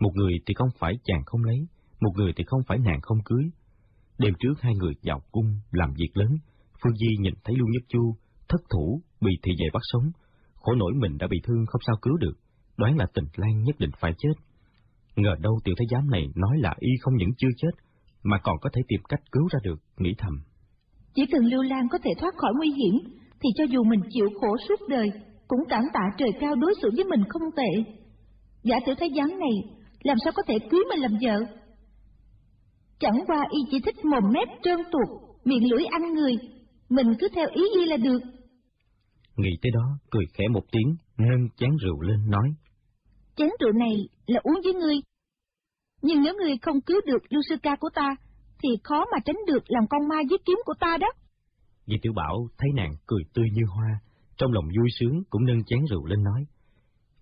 Một 0.00 0.12
người 0.14 0.34
thì 0.46 0.54
không 0.54 0.70
phải 0.78 0.94
chàng 1.04 1.22
không 1.26 1.44
lấy, 1.44 1.58
một 2.00 2.12
người 2.16 2.32
thì 2.36 2.44
không 2.46 2.62
phải 2.68 2.78
nàng 2.78 3.00
không 3.02 3.18
cưới. 3.24 3.44
Đêm 4.18 4.34
trước 4.40 4.54
hai 4.60 4.74
người 4.74 4.94
vào 5.02 5.20
cung 5.32 5.48
làm 5.70 5.90
việc 5.98 6.10
lớn, 6.14 6.32
Phương 6.82 6.96
Di 6.96 7.16
nhìn 7.20 7.34
thấy 7.44 7.54
Lưu 7.58 7.68
Nhất 7.68 7.82
Chu 7.88 8.16
thất 8.50 8.62
thủ 8.70 9.00
bị 9.20 9.32
thị 9.42 9.52
vệ 9.60 9.66
bắt 9.72 9.82
sống, 9.92 10.06
khổ 10.54 10.74
nổi 10.74 10.92
mình 10.96 11.18
đã 11.18 11.26
bị 11.30 11.38
thương 11.44 11.66
không 11.66 11.80
sao 11.86 11.96
cứu 12.02 12.16
được, 12.16 12.36
đoán 12.76 12.96
là 12.96 13.06
tình 13.14 13.24
Lan 13.36 13.64
nhất 13.64 13.76
định 13.78 13.90
phải 14.00 14.12
chết. 14.18 14.34
Ngờ 15.16 15.34
đâu 15.40 15.60
tiểu 15.64 15.74
thái 15.78 15.86
giám 15.90 16.10
này 16.10 16.24
nói 16.34 16.56
là 16.58 16.74
y 16.78 16.90
không 17.00 17.16
những 17.16 17.30
chưa 17.38 17.48
chết, 17.56 17.74
mà 18.22 18.38
còn 18.42 18.56
có 18.60 18.70
thể 18.72 18.82
tìm 18.88 19.00
cách 19.08 19.20
cứu 19.32 19.48
ra 19.52 19.58
được, 19.62 19.80
nghĩ 19.98 20.14
thầm. 20.18 20.34
Chỉ 21.14 21.22
cần 21.32 21.44
Lưu 21.44 21.62
Lan 21.62 21.88
có 21.90 21.98
thể 22.04 22.10
thoát 22.20 22.34
khỏi 22.36 22.52
nguy 22.56 22.70
hiểm, 22.70 22.94
thì 23.40 23.48
cho 23.54 23.64
dù 23.64 23.84
mình 23.84 24.00
chịu 24.10 24.28
khổ 24.40 24.56
suốt 24.68 24.88
đời, 24.88 25.10
cũng 25.48 25.60
cảm 25.68 25.84
tạ 25.92 26.00
trời 26.18 26.30
cao 26.40 26.54
đối 26.54 26.74
xử 26.82 26.90
với 26.96 27.04
mình 27.04 27.24
không 27.28 27.42
tệ. 27.56 27.92
Giả 28.62 28.76
tiểu 28.86 28.94
thái 28.98 29.10
giám 29.16 29.28
này, 29.28 29.54
làm 30.02 30.16
sao 30.24 30.32
có 30.36 30.42
thể 30.46 30.58
cưới 30.70 30.80
mình 30.88 31.00
làm 31.00 31.12
vợ? 31.22 31.56
Chẳng 32.98 33.20
qua 33.26 33.46
y 33.50 33.60
chỉ 33.70 33.80
thích 33.80 34.04
mồm 34.04 34.24
mép 34.32 34.48
trơn 34.62 34.78
tuột, 34.92 35.08
miệng 35.44 35.70
lưỡi 35.70 35.84
ăn 35.84 36.14
người, 36.14 36.32
mình 36.88 37.06
cứ 37.18 37.28
theo 37.34 37.46
ý 37.54 37.62
y 37.80 37.86
là 37.86 37.96
được. 37.96 38.20
Nghĩ 39.36 39.50
tới 39.62 39.70
đó, 39.74 39.98
cười 40.10 40.24
khẽ 40.34 40.44
một 40.48 40.64
tiếng, 40.72 40.96
nâng 41.18 41.48
chén 41.56 41.70
rượu 41.82 42.00
lên 42.00 42.30
nói. 42.30 42.48
Chén 43.36 43.48
rượu 43.60 43.72
này 43.72 44.08
là 44.26 44.40
uống 44.42 44.60
với 44.64 44.74
ngươi. 44.74 44.96
Nhưng 46.02 46.22
nếu 46.22 46.34
ngươi 46.34 46.58
không 46.62 46.80
cứu 46.80 47.00
được 47.06 47.22
Lucica 47.30 47.76
của 47.76 47.90
ta, 47.94 48.16
thì 48.62 48.68
khó 48.84 49.04
mà 49.12 49.18
tránh 49.24 49.36
được 49.46 49.62
làm 49.66 49.86
con 49.90 50.08
ma 50.08 50.16
giết 50.30 50.40
kiếm 50.44 50.58
của 50.64 50.74
ta 50.80 50.96
đó. 51.00 51.08
Di 51.86 51.96
Tiểu 52.02 52.12
Bảo 52.16 52.48
thấy 52.58 52.70
nàng 52.74 52.92
cười 53.06 53.22
tươi 53.34 53.46
như 53.52 53.62
hoa, 53.74 54.00
trong 54.36 54.52
lòng 54.52 54.64
vui 54.64 54.88
sướng 54.98 55.22
cũng 55.30 55.44
nâng 55.44 55.64
chén 55.64 55.80
rượu 55.90 56.06
lên 56.06 56.22
nói. 56.22 56.44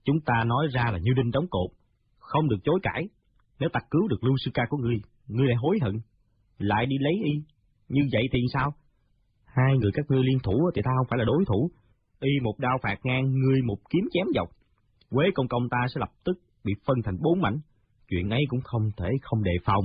Chúng 0.05 0.21
ta 0.27 0.45
nói 0.47 0.67
ra 0.75 0.85
là 0.93 0.99
như 0.99 1.13
đinh 1.17 1.31
đóng 1.31 1.47
cột, 1.51 1.71
không 2.19 2.49
được 2.49 2.57
chối 2.65 2.81
cãi. 2.83 3.09
Nếu 3.59 3.69
ta 3.73 3.81
cứu 3.91 4.09
được 4.09 4.25
Lucica 4.25 4.63
của 4.69 4.77
ngươi, 4.77 4.97
ngươi 5.27 5.47
lại 5.47 5.57
hối 5.57 5.79
hận, 5.83 5.95
lại 6.59 6.87
đi 6.87 6.97
lấy 7.01 7.13
y. 7.25 7.33
Như 7.89 8.01
vậy 8.13 8.23
thì 8.33 8.39
sao? 8.53 8.75
Hai 9.45 9.79
người 9.79 9.91
các 9.95 10.05
ngươi 10.09 10.23
liên 10.23 10.39
thủ 10.43 10.71
thì 10.75 10.83
ta 10.83 10.91
không 10.99 11.07
phải 11.11 11.19
là 11.19 11.25
đối 11.25 11.45
thủ. 11.49 11.71
Y 12.21 12.31
một 12.43 12.59
đao 12.59 12.79
phạt 12.83 12.97
ngang, 13.03 13.25
ngươi 13.25 13.63
một 13.67 13.79
kiếm 13.91 14.05
chém 14.13 14.27
dọc. 14.35 14.49
Quế 15.11 15.27
công 15.35 15.49
công 15.49 15.69
ta 15.71 15.79
sẽ 15.95 15.99
lập 16.01 16.11
tức 16.25 16.33
bị 16.65 16.73
phân 16.87 16.97
thành 17.05 17.17
bốn 17.21 17.41
mảnh. 17.41 17.59
Chuyện 18.09 18.31
ấy 18.31 18.45
cũng 18.49 18.61
không 18.65 18.91
thể 18.97 19.09
không 19.23 19.43
đề 19.43 19.53
phòng. 19.65 19.85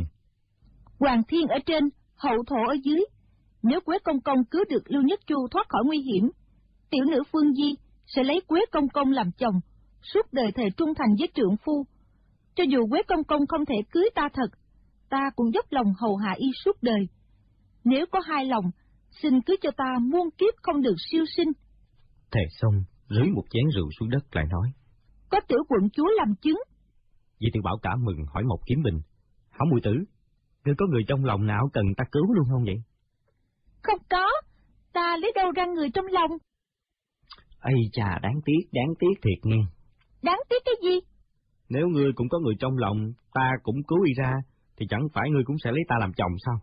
Hoàng 0.99 1.21
thiên 1.27 1.47
ở 1.47 1.59
trên, 1.65 1.83
hậu 2.15 2.37
thổ 2.47 2.67
ở 2.67 2.75
dưới. 2.83 3.05
Nếu 3.63 3.79
Quế 3.81 3.99
công 4.03 4.21
công 4.21 4.43
cứu 4.45 4.63
được 4.69 4.83
Lưu 4.85 5.01
Nhất 5.01 5.19
Chu 5.27 5.47
thoát 5.51 5.69
khỏi 5.69 5.81
nguy 5.85 5.97
hiểm, 6.01 6.29
tiểu 6.89 7.05
nữ 7.05 7.23
Phương 7.31 7.53
Di 7.53 7.75
sẽ 8.05 8.23
lấy 8.23 8.41
Quế 8.47 8.59
công 8.71 8.89
công 8.89 9.11
làm 9.11 9.31
chồng, 9.37 9.59
suốt 10.13 10.33
đời 10.33 10.51
thề 10.55 10.63
trung 10.77 10.93
thành 10.97 11.15
với 11.19 11.27
trượng 11.35 11.55
phu. 11.65 11.85
Cho 12.55 12.63
dù 12.63 12.87
Quế 12.89 13.01
công 13.07 13.23
công 13.23 13.47
không 13.47 13.65
thể 13.65 13.75
cưới 13.91 14.09
ta 14.15 14.29
thật, 14.33 14.47
ta 15.09 15.29
cũng 15.35 15.53
dốc 15.53 15.65
lòng 15.69 15.93
hầu 15.99 16.15
hạ 16.15 16.33
y 16.37 16.47
suốt 16.65 16.83
đời. 16.83 17.07
Nếu 17.83 18.05
có 18.11 18.19
hai 18.19 18.45
lòng, 18.45 18.71
xin 19.21 19.41
cứ 19.41 19.55
cho 19.61 19.71
ta 19.77 19.97
muôn 20.01 20.29
kiếp 20.37 20.53
không 20.61 20.81
được 20.81 20.95
siêu 21.11 21.23
sinh. 21.37 21.51
Thề 22.33 22.41
xong, 22.49 22.83
rưới 23.09 23.29
một 23.35 23.43
chén 23.49 23.63
rượu 23.75 23.89
xuống 23.99 24.09
đất 24.09 24.35
lại 24.35 24.45
nói. 24.51 24.71
Có 25.29 25.39
tiểu 25.47 25.59
quận 25.69 25.89
chúa 25.89 26.07
làm 26.17 26.35
chứng. 26.41 26.59
Di 27.39 27.47
tiểu 27.53 27.63
bảo 27.63 27.77
cả 27.81 27.95
mừng 27.95 28.25
hỏi 28.33 28.43
một 28.43 28.59
kiếm 28.67 28.83
bình. 28.83 29.01
Hảo 29.49 29.65
mùi 29.71 29.81
tử, 29.83 29.93
ngươi 30.65 30.75
có 30.77 30.85
người 30.89 31.03
trong 31.07 31.25
lòng 31.25 31.45
nào 31.45 31.69
cần 31.73 31.85
ta 31.97 32.03
cứu 32.11 32.33
luôn 32.33 32.45
không 32.51 32.63
vậy? 32.63 32.75
Không 33.83 33.99
có, 34.09 34.27
ta 34.93 35.17
lấy 35.21 35.31
đâu 35.35 35.51
ra 35.51 35.65
người 35.65 35.89
trong 35.93 36.05
lòng. 36.05 36.31
Ây 37.59 37.75
chà, 37.91 38.19
đáng 38.21 38.39
tiếc, 38.45 38.69
đáng 38.71 38.93
tiếc 38.99 39.21
thiệt 39.21 39.39
nghe. 39.43 39.61
Đáng 40.21 40.39
tiếc 40.49 40.61
cái 40.65 40.75
gì? 40.83 40.99
Nếu 41.69 41.87
ngươi 41.87 42.11
cũng 42.15 42.29
có 42.29 42.39
người 42.39 42.55
trong 42.59 42.77
lòng, 42.77 42.97
ta 43.33 43.51
cũng 43.63 43.83
cứu 43.87 44.03
y 44.03 44.13
ra, 44.13 44.31
thì 44.77 44.85
chẳng 44.89 45.07
phải 45.13 45.29
ngươi 45.29 45.43
cũng 45.45 45.55
sẽ 45.63 45.71
lấy 45.71 45.81
ta 45.87 45.95
làm 45.99 46.13
chồng 46.13 46.31
sao? 46.45 46.55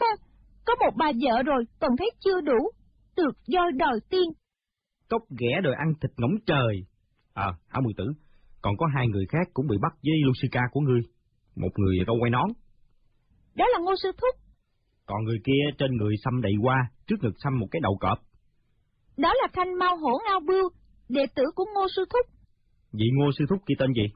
Ha, 0.00 0.06
có 0.64 0.74
một 0.80 0.96
bà 0.96 1.12
vợ 1.22 1.42
rồi, 1.42 1.64
còn 1.80 1.96
thấy 1.98 2.10
chưa 2.20 2.40
đủ, 2.40 2.70
được 3.16 3.32
do 3.46 3.70
đòi 3.76 4.00
tiên. 4.10 4.28
Cốc 5.12 5.22
ghẻ 5.40 5.60
đòi 5.64 5.74
ăn 5.74 5.88
thịt 6.00 6.10
ngỗng 6.16 6.36
trời. 6.46 6.74
Ờ, 7.34 7.48
à, 7.50 7.56
hảo 7.68 7.82
mười 7.84 7.94
tử, 7.96 8.06
còn 8.62 8.76
có 8.76 8.86
hai 8.94 9.06
người 9.08 9.26
khác 9.28 9.46
cũng 9.54 9.66
bị 9.66 9.76
bắt 9.82 9.92
với 10.04 10.14
Lucica 10.24 10.60
của 10.72 10.80
ngươi. 10.80 11.00
Một 11.56 11.72
người 11.76 11.96
râu 12.06 12.16
quay 12.20 12.30
nón. 12.30 12.48
Đó 13.54 13.64
là 13.72 13.78
Ngô 13.84 13.94
Sư 14.02 14.10
Thúc. 14.20 14.34
Còn 15.06 15.24
người 15.24 15.38
kia 15.44 15.62
trên 15.78 15.96
người 15.96 16.14
xăm 16.24 16.42
đầy 16.42 16.52
qua, 16.62 16.76
trước 17.06 17.16
ngực 17.20 17.36
xăm 17.44 17.58
một 17.58 17.66
cái 17.70 17.80
đầu 17.82 17.96
cọp. 18.00 18.18
Đó 19.16 19.32
là 19.42 19.48
Thanh 19.52 19.74
Mao 19.78 19.96
Hổ 19.96 20.18
Ngao 20.26 20.40
Bưu, 20.40 20.68
đệ 21.08 21.26
tử 21.34 21.44
của 21.54 21.64
Ngô 21.74 21.86
Sư 21.96 22.04
Thúc. 22.10 22.26
Vị 22.92 23.06
Ngô 23.14 23.30
Sư 23.38 23.44
Thúc 23.48 23.58
kia 23.66 23.74
tên 23.78 23.92
gì? 23.92 24.06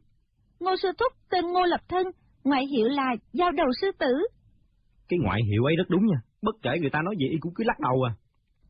Ngô 0.60 0.76
Sư 0.82 0.88
Thúc 0.98 1.12
tên 1.30 1.44
Ngô 1.52 1.62
Lập 1.64 1.80
Thân, 1.88 2.06
ngoại 2.44 2.66
hiệu 2.66 2.88
là 2.88 3.16
Giao 3.32 3.50
Đầu 3.52 3.66
Sư 3.80 3.90
Tử. 3.98 4.12
Cái 5.08 5.18
ngoại 5.22 5.40
hiệu 5.50 5.64
ấy 5.64 5.76
rất 5.76 5.88
đúng 5.88 6.06
nha, 6.06 6.18
bất 6.42 6.54
kể 6.62 6.70
người 6.80 6.90
ta 6.90 7.02
nói 7.04 7.14
gì 7.18 7.26
y 7.28 7.36
cũng 7.40 7.54
cứ 7.54 7.64
lắc 7.64 7.80
đầu 7.80 8.02
à. 8.02 8.12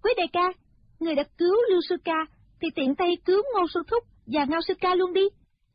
Quý 0.03 0.11
đại 0.17 0.29
ca, 0.33 0.53
người 1.01 1.15
đã 1.15 1.25
cứu 1.39 1.55
Lưu 1.71 1.81
Sư 1.89 1.97
Ca, 2.05 2.27
thì 2.61 2.69
tiện 2.75 2.95
tay 2.95 3.17
cứu 3.25 3.43
Ngô 3.55 3.67
Sư 3.75 3.81
Thúc 3.91 4.05
và 4.27 4.45
Ngao 4.45 4.61
Sư 4.69 4.75
Ca 4.81 4.95
luôn 4.95 5.13
đi. 5.13 5.25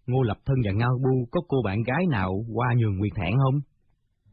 Ngô 0.08 0.22
Lập 0.22 0.38
Thân 0.46 0.56
và 0.66 0.72
Ngao 0.72 0.94
Bu 1.04 1.28
có 1.32 1.42
cô 1.48 1.58
bạn 1.66 1.84
gái 1.84 2.06
nào 2.10 2.32
qua 2.56 2.68
nhường 2.78 2.98
nguyệt 2.98 3.12
thẹn 3.16 3.34
không? 3.44 3.62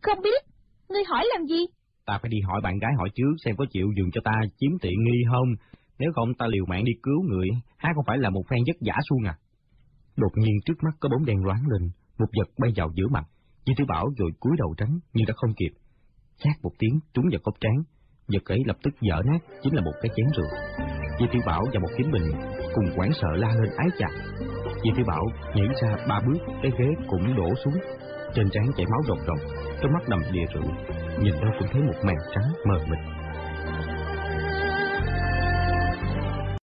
Không 0.03 0.23
biết, 0.23 0.43
ngươi 0.89 1.05
hỏi 1.09 1.25
làm 1.33 1.47
gì? 1.47 1.61
Ta 2.07 2.19
phải 2.23 2.29
đi 2.29 2.39
hỏi 2.49 2.61
bạn 2.63 2.79
gái 2.79 2.93
hỏi 2.99 3.09
trước 3.15 3.33
xem 3.45 3.57
có 3.57 3.65
chịu 3.71 3.87
dừng 3.97 4.11
cho 4.13 4.21
ta 4.25 4.33
chiếm 4.59 4.71
tiện 4.83 5.05
nghi 5.05 5.19
không, 5.31 5.49
nếu 5.99 6.11
không 6.15 6.35
ta 6.39 6.47
liều 6.47 6.65
mạng 6.67 6.85
đi 6.85 6.93
cứu 7.03 7.23
người, 7.23 7.49
há 7.77 7.93
không 7.95 8.05
phải 8.07 8.19
là 8.19 8.31
một 8.31 8.43
phen 8.51 8.61
vất 8.67 8.77
giả 8.81 8.95
suông 9.09 9.25
à. 9.25 9.35
Đột 10.17 10.33
nhiên 10.37 10.55
trước 10.65 10.75
mắt 10.85 10.95
có 11.01 11.09
bóng 11.09 11.25
đen 11.25 11.45
loáng 11.45 11.63
lên, 11.69 11.91
một 12.19 12.27
vật 12.39 12.49
bay 12.59 12.71
vào 12.77 12.91
giữa 12.95 13.09
mặt, 13.11 13.25
Di 13.67 13.73
Tử 13.77 13.85
Bảo 13.89 14.07
rồi 14.19 14.31
cúi 14.41 14.53
đầu 14.59 14.75
tránh 14.79 14.99
nhưng 15.15 15.27
đã 15.27 15.35
không 15.37 15.55
kịp. 15.57 15.73
Chát 16.39 16.55
một 16.63 16.73
tiếng 16.79 16.99
trúng 17.15 17.25
vào 17.33 17.41
cốc 17.45 17.55
trán, 17.61 17.77
vật 18.33 18.45
ấy 18.45 18.59
lập 18.67 18.77
tức 18.83 18.91
dở 19.01 19.23
nát, 19.25 19.39
chính 19.63 19.75
là 19.75 19.83
một 19.83 19.93
cái 20.03 20.11
chén 20.17 20.27
rượu. 20.37 20.51
Di 21.21 21.27
Tiểu 21.33 21.43
Bảo 21.47 21.65
và 21.73 21.81
một 21.81 21.89
kiếm 21.97 22.11
bình 22.11 22.33
cùng 22.75 22.91
quảng 22.97 23.13
sợ 23.13 23.29
la 23.35 23.49
lên 23.49 23.71
ái 23.77 23.89
chặt. 23.99 24.11
Di 24.85 24.91
Tiểu 24.97 25.05
Bảo 25.07 25.25
nhảy 25.55 25.69
ra 25.83 25.97
ba 26.09 26.21
bước, 26.27 26.39
cái 26.63 26.73
ghế 26.79 26.87
cũng 27.09 27.37
đổ 27.37 27.55
xuống, 27.65 27.75
trên 28.35 28.51
trán 28.51 28.67
chảy 28.77 28.87
máu 28.87 29.01
đột 29.09 29.19
đột, 29.27 29.39
trong 29.83 29.93
mắt 29.93 30.09
đầm 30.09 30.21
đìa 30.33 30.45
rượu, 30.55 30.71
nhìn 31.21 31.35
đâu 31.41 31.51
cũng 31.59 31.69
thấy 31.73 31.83
một 31.83 31.99
màn 32.03 32.17
trắng 32.35 32.53
mờ 32.65 32.79
mịt. 32.89 33.18